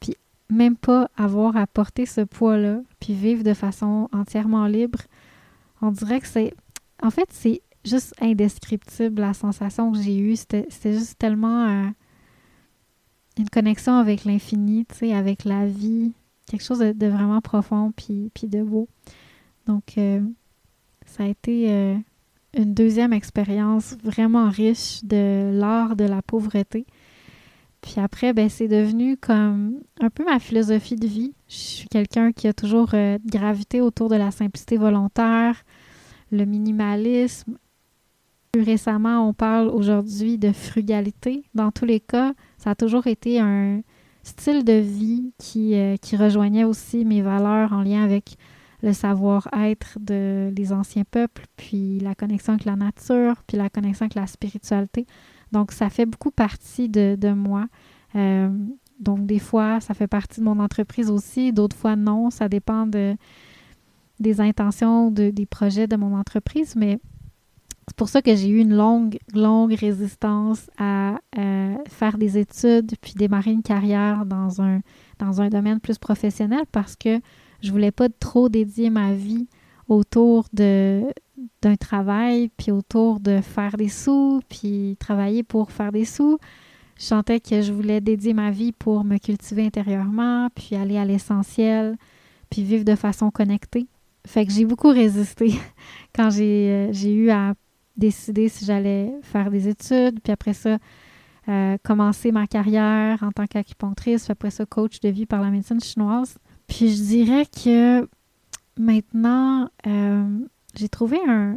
puis 0.00 0.16
même 0.48 0.76
pas 0.76 1.10
avoir 1.16 1.56
à 1.56 1.66
porter 1.66 2.06
ce 2.06 2.20
poids-là, 2.20 2.80
puis 3.00 3.12
vivre 3.12 3.42
de 3.42 3.54
façon 3.54 4.08
entièrement 4.12 4.66
libre, 4.66 5.00
on 5.80 5.90
dirait 5.90 6.20
que 6.20 6.28
c'est... 6.28 6.54
En 7.02 7.10
fait, 7.10 7.26
c'est 7.30 7.62
juste 7.84 8.14
indescriptible 8.20 9.20
la 9.20 9.34
sensation 9.34 9.92
que 9.92 10.00
j'ai 10.00 10.18
eue. 10.18 10.36
C'était 10.36 10.92
juste 10.92 11.18
tellement 11.18 11.66
euh, 11.66 11.90
une 13.38 13.48
connexion 13.48 13.94
avec 13.94 14.24
l'infini, 14.24 14.86
avec 15.12 15.44
la 15.44 15.66
vie, 15.66 16.12
quelque 16.46 16.64
chose 16.64 16.78
de, 16.78 17.06
vraiment 17.06 17.40
profond 17.40 17.92
puis, 17.96 18.30
puis 18.34 18.48
de 18.48 18.62
beau. 18.62 18.88
Donc, 19.66 19.94
euh, 19.98 20.20
ça 21.06 21.24
a 21.24 21.26
été 21.26 21.70
euh, 21.70 21.96
une 22.54 22.74
deuxième 22.74 23.12
expérience 23.12 23.96
vraiment 24.02 24.48
riche 24.48 25.04
de 25.04 25.50
l'art 25.52 25.96
de 25.96 26.04
la 26.04 26.22
pauvreté. 26.22 26.86
Puis 27.80 27.94
après, 27.96 28.32
ben, 28.32 28.48
c'est 28.48 28.68
devenu 28.68 29.16
comme 29.16 29.80
un 30.00 30.08
peu 30.08 30.24
ma 30.24 30.38
philosophie 30.38 30.94
de 30.94 31.08
vie. 31.08 31.34
Je 31.48 31.56
suis 31.56 31.88
quelqu'un 31.88 32.30
qui 32.30 32.46
a 32.46 32.52
toujours 32.52 32.94
gravité 33.26 33.80
autour 33.80 34.08
de 34.08 34.14
la 34.14 34.30
simplicité 34.30 34.76
volontaire, 34.76 35.64
le 36.30 36.44
minimalisme, 36.44 37.58
plus 38.52 38.62
récemment, 38.64 39.26
on 39.26 39.32
parle 39.32 39.68
aujourd'hui 39.68 40.36
de 40.36 40.52
frugalité. 40.52 41.42
Dans 41.54 41.72
tous 41.72 41.86
les 41.86 42.00
cas, 42.00 42.34
ça 42.58 42.70
a 42.70 42.74
toujours 42.74 43.06
été 43.06 43.40
un 43.40 43.80
style 44.24 44.62
de 44.62 44.74
vie 44.74 45.32
qui, 45.38 45.74
euh, 45.74 45.96
qui 45.96 46.18
rejoignait 46.18 46.64
aussi 46.64 47.06
mes 47.06 47.22
valeurs 47.22 47.72
en 47.72 47.80
lien 47.80 48.04
avec 48.04 48.36
le 48.82 48.92
savoir-être 48.92 49.96
de 50.00 50.52
les 50.54 50.70
anciens 50.70 51.04
peuples, 51.10 51.46
puis 51.56 51.98
la 52.00 52.14
connexion 52.14 52.52
avec 52.52 52.66
la 52.66 52.76
nature, 52.76 53.42
puis 53.46 53.56
la 53.56 53.70
connexion 53.70 54.04
avec 54.04 54.16
la 54.16 54.26
spiritualité. 54.26 55.06
Donc, 55.52 55.72
ça 55.72 55.88
fait 55.88 56.04
beaucoup 56.04 56.30
partie 56.30 56.90
de, 56.90 57.32
moi. 57.32 57.68
Euh, 58.16 58.50
donc, 59.00 59.24
des 59.24 59.38
fois, 59.38 59.80
ça 59.80 59.94
fait 59.94 60.08
partie 60.08 60.40
de 60.40 60.44
mon 60.44 60.60
entreprise 60.60 61.10
aussi, 61.10 61.54
d'autres 61.54 61.76
fois, 61.76 61.96
non. 61.96 62.28
Ça 62.28 62.50
dépend 62.50 62.86
de, 62.86 63.16
des 64.20 64.42
intentions, 64.42 65.10
de, 65.10 65.30
des 65.30 65.46
projets 65.46 65.86
de 65.86 65.96
mon 65.96 66.14
entreprise, 66.18 66.76
mais 66.76 67.00
c'est 67.88 67.96
pour 67.96 68.08
ça 68.08 68.22
que 68.22 68.34
j'ai 68.34 68.48
eu 68.48 68.58
une 68.58 68.74
longue, 68.74 69.18
longue 69.34 69.74
résistance 69.74 70.70
à 70.78 71.18
euh, 71.36 71.74
faire 71.88 72.16
des 72.16 72.38
études 72.38 72.92
puis 73.00 73.14
démarrer 73.16 73.50
une 73.50 73.62
carrière 73.62 74.24
dans 74.24 74.62
un, 74.62 74.80
dans 75.18 75.40
un 75.40 75.48
domaine 75.48 75.80
plus 75.80 75.98
professionnel 75.98 76.62
parce 76.70 76.94
que 76.94 77.20
je 77.60 77.70
voulais 77.72 77.90
pas 77.90 78.08
trop 78.08 78.48
dédier 78.48 78.90
ma 78.90 79.12
vie 79.12 79.48
autour 79.88 80.46
de 80.52 81.02
d'un 81.60 81.74
travail 81.74 82.50
puis 82.56 82.70
autour 82.70 83.18
de 83.18 83.40
faire 83.40 83.76
des 83.76 83.88
sous 83.88 84.40
puis 84.48 84.96
travailler 85.00 85.42
pour 85.42 85.72
faire 85.72 85.90
des 85.90 86.04
sous. 86.04 86.38
Je 86.96 87.04
sentais 87.04 87.40
que 87.40 87.62
je 87.62 87.72
voulais 87.72 88.00
dédier 88.00 88.32
ma 88.32 88.52
vie 88.52 88.70
pour 88.70 89.02
me 89.02 89.18
cultiver 89.18 89.66
intérieurement 89.66 90.48
puis 90.54 90.76
aller 90.76 90.98
à 90.98 91.04
l'essentiel 91.04 91.96
puis 92.48 92.62
vivre 92.62 92.84
de 92.84 92.94
façon 92.94 93.32
connectée. 93.32 93.88
Fait 94.24 94.46
que 94.46 94.52
j'ai 94.52 94.64
beaucoup 94.64 94.90
résisté 94.90 95.54
quand 96.14 96.30
j'ai 96.30 96.90
euh, 96.92 97.08
eu 97.08 97.30
à 97.30 97.54
décider 97.96 98.48
si 98.48 98.64
j'allais 98.64 99.12
faire 99.22 99.50
des 99.50 99.68
études, 99.68 100.20
puis 100.20 100.32
après 100.32 100.54
ça, 100.54 100.78
euh, 101.48 101.76
commencer 101.82 102.30
ma 102.30 102.46
carrière 102.46 103.22
en 103.22 103.32
tant 103.32 103.46
qu'acupunctrice, 103.46 104.24
puis 104.24 104.32
après 104.32 104.50
ça, 104.50 104.64
coach 104.64 105.00
de 105.00 105.08
vie 105.08 105.26
par 105.26 105.40
la 105.42 105.50
médecine 105.50 105.80
chinoise. 105.80 106.38
Puis 106.68 106.90
je 106.90 107.02
dirais 107.02 107.46
que 107.46 108.08
maintenant, 108.78 109.68
euh, 109.86 110.38
j'ai 110.74 110.88
trouvé 110.88 111.18
un, 111.26 111.56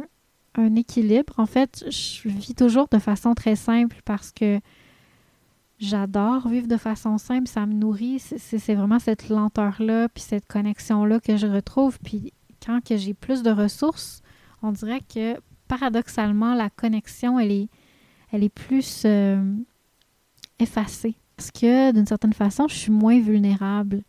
équilibre. 0.74 1.34
En 1.36 1.46
fait, 1.46 1.84
je 1.90 2.28
vis 2.28 2.54
toujours 2.54 2.88
de 2.88 2.98
façon 2.98 3.34
très 3.34 3.56
simple 3.56 4.00
parce 4.06 4.32
que 4.32 4.58
j'adore 5.78 6.48
vivre 6.48 6.66
de 6.66 6.78
façon 6.78 7.18
simple, 7.18 7.46
ça 7.46 7.66
me 7.66 7.74
nourrit. 7.74 8.18
C'est 8.18 8.74
vraiment 8.74 8.98
cette 8.98 9.28
lenteur-là, 9.28 10.08
puis 10.08 10.22
cette 10.22 10.46
connexion-là 10.46 11.20
que 11.20 11.36
je 11.36 11.46
retrouve. 11.46 11.98
Puis 12.02 12.32
quand 12.64 12.82
que 12.82 12.96
j'ai 12.96 13.12
plus 13.12 13.42
de 13.42 13.50
ressources, 13.50 14.22
on 14.62 14.72
dirait 14.72 15.02
que 15.02 15.38
paradoxalement, 15.68 16.54
la 16.54 16.70
connexion, 16.70 17.38
elle 17.38 17.52
est, 18.32 18.48
plus 18.48 19.02
euh, 19.04 19.42
effacée. 20.58 21.16
Parce 21.36 21.50
que 21.50 21.92
d'une 21.92 22.06
certaine 22.06 22.32
façon, 22.32 22.68
je 22.68 22.74
suis 22.74 22.92
moins 22.92 23.20
vulnérable. 23.20 24.02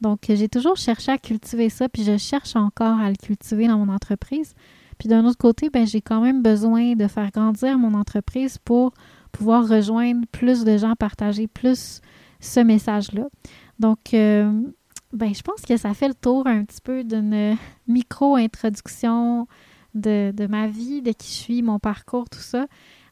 Donc, 0.00 0.20
j'ai 0.28 0.48
toujours 0.48 0.76
cherché 0.76 1.10
à 1.10 1.18
cultiver 1.18 1.68
ça, 1.68 1.88
puis 1.88 2.04
je 2.04 2.16
cherche 2.16 2.54
encore 2.54 3.00
à 3.00 3.10
le 3.10 3.16
cultiver 3.16 3.66
dans 3.66 3.78
mon 3.78 3.92
entreprise. 3.92 4.54
Puis 4.98 5.08
d'un 5.08 5.24
autre 5.24 5.38
côté, 5.38 5.70
ben, 5.70 5.86
j'ai 5.86 6.00
quand 6.00 6.20
même 6.20 6.42
besoin 6.42 6.94
de 6.94 7.06
faire 7.06 7.30
grandir 7.30 7.78
mon 7.78 7.94
entreprise 7.94 8.58
pour 8.58 8.92
pouvoir 9.32 9.68
rejoindre 9.68 10.26
plus 10.32 10.64
de 10.64 10.76
gens, 10.76 10.94
partager 10.94 11.46
plus 11.46 12.00
ce 12.40 12.60
message-là. 12.60 13.28
Donc, 13.78 14.14
euh, 14.14 14.50
ben, 15.12 15.34
je 15.34 15.42
pense 15.42 15.62
que 15.62 15.76
ça 15.76 15.94
fait 15.94 16.08
le 16.08 16.14
tour 16.14 16.46
un 16.46 16.64
petit 16.64 16.80
peu 16.82 17.04
d'une 17.04 17.56
micro-introduction 17.86 19.46
de, 20.00 20.46
ma 20.46 20.66
vie, 20.66 21.02
de 21.02 21.12
qui 21.12 21.28
je 21.28 21.34
suis, 21.34 21.62
mon 21.62 21.78
parcours, 21.78 22.28
tout 22.28 22.38
ça. 22.38 22.66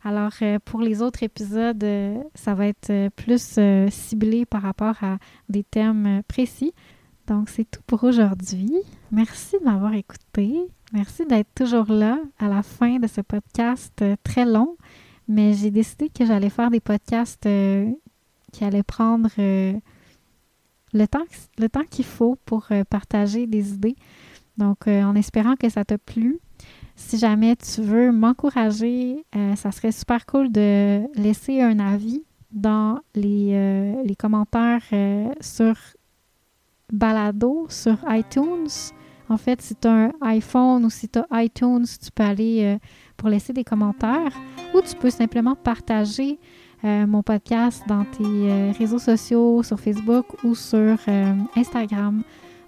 Alors, 0.07 0.30
euh, 0.43 0.61
pour 0.64 0.80
les 0.82 1.03
autres 1.03 1.24
épisodes, 1.24 1.82
euh, 1.82 2.22
ça 2.37 2.55
va 2.55 2.68
être 2.68 2.91
euh, 2.91 3.11
plus 3.11 3.59
ciblé 3.91 4.47
par 4.47 4.62
rapport 4.62 5.03
à 5.03 5.18
des 5.49 5.64
thèmes 5.64 6.22
précis. 6.28 6.72
Donc, 7.26 7.49
c'est 7.49 7.68
tout 7.68 7.80
pour 7.89 8.05
aujourd'hui. 8.05 8.70
Merci 9.11 9.57
de 9.59 9.64
m'avoir 9.64 9.95
écouté. 9.95 10.55
Merci 10.93 11.26
d'être 11.26 11.53
toujours 11.57 11.91
là 11.91 12.20
à 12.39 12.47
la 12.47 12.62
fin 12.62 13.01
de 13.01 13.09
ce 13.09 13.20
podcast 13.20 14.05
très 14.22 14.45
long. 14.45 14.76
Mais 15.26 15.55
j'ai 15.55 15.72
décidé 15.72 16.09
que 16.09 16.24
j'allais 16.24 16.51
faire 16.51 16.70
des 16.70 16.78
podcasts 16.78 17.49
qui 18.53 18.64
allaient 18.64 18.84
prendre 18.84 19.28
le 19.37 19.80
temps, 21.09 21.24
le 21.59 21.68
temps 21.68 21.82
qu'il 21.91 22.05
faut 22.05 22.39
pour 22.45 22.68
partager 22.89 23.49
des 23.49 23.72
idées. 23.72 23.97
Donc, 24.57 24.87
en 24.87 25.16
espérant 25.16 25.57
que 25.57 25.68
ça 25.68 25.84
t'a 25.84 25.99
plu, 25.99 26.39
si 26.97 27.19
jamais 27.19 27.55
tu 27.57 27.83
veux 27.83 28.11
m'encourager, 28.11 29.25
euh, 29.37 29.55
ça 29.55 29.71
serait 29.71 29.93
super 29.93 30.25
cool 30.25 30.51
de 30.51 31.03
laisser 31.15 31.61
un 31.61 31.79
avis 31.79 32.25
dans 32.51 32.99
les, 33.15 33.51
euh, 33.53 34.03
les 34.03 34.17
commentaires 34.17 34.83
euh, 34.95 35.29
sur 35.41 35.77
Balado, 36.91 37.67
sur 37.69 37.99
iTunes. 38.09 38.69
En 39.29 39.37
fait, 39.37 39.61
si 39.61 39.77
tu 39.77 39.87
as 39.87 39.93
un 39.93 40.13
iPhone 40.23 40.87
ou 40.87 40.91
si 40.91 41.09
tu 41.09 41.19
as 41.19 41.45
iTunes, 41.45 41.85
tu 41.85 42.11
peux 42.15 42.23
aller 42.23 42.79
pour 43.17 43.29
laisser 43.29 43.53
des 43.53 43.65
commentaires 43.65 44.33
ou 44.73 44.81
tu 44.81 44.95
peux 44.95 45.11
simplement 45.11 45.57
partager 45.57 46.39
mon 46.85 47.25
podcast 47.25 47.83
dans 47.89 48.05
tes 48.05 48.71
réseaux 48.79 49.01
sociaux, 49.01 49.65
sur 49.65 49.81
Facebook 49.81 50.27
ou 50.45 50.55
sur 50.55 50.97
Instagram. 51.57 52.23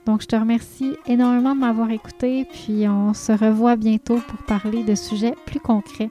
Donc, 0.09 0.23
je 0.23 0.27
te 0.27 0.37
remercie 0.37 0.97
énormément 1.07 1.55
de 1.55 1.61
m'avoir 1.61 1.91
écouté, 1.91 2.47
puis 2.51 2.89
on 2.89 3.13
se 3.13 3.31
revoit 3.31 3.77
bientôt 3.77 4.19
pour 4.27 4.43
parler 4.45 4.83
de 4.83 4.95
sujets 4.95 5.35
plus 5.45 5.61
concrets. 5.61 6.09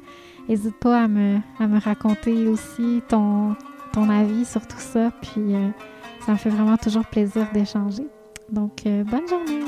N'hésite 0.47 0.75
pas 0.75 1.01
à 1.01 1.07
me, 1.07 1.39
à 1.57 1.65
me 1.65 1.79
raconter 1.79 2.47
aussi 2.47 3.01
ton, 3.07 3.55
ton 3.93 4.07
avis 4.11 4.45
sur 4.45 4.67
tout 4.67 4.77
ça, 4.77 5.09
puis 5.23 5.55
euh, 5.55 5.69
ça 6.27 6.33
me 6.33 6.37
fait 6.37 6.51
vraiment 6.51 6.77
toujours 6.77 7.05
plaisir 7.05 7.47
d'échanger. 7.55 8.05
Donc, 8.51 8.85
euh, 8.85 9.03
bonne 9.03 9.27
journée! 9.27 9.63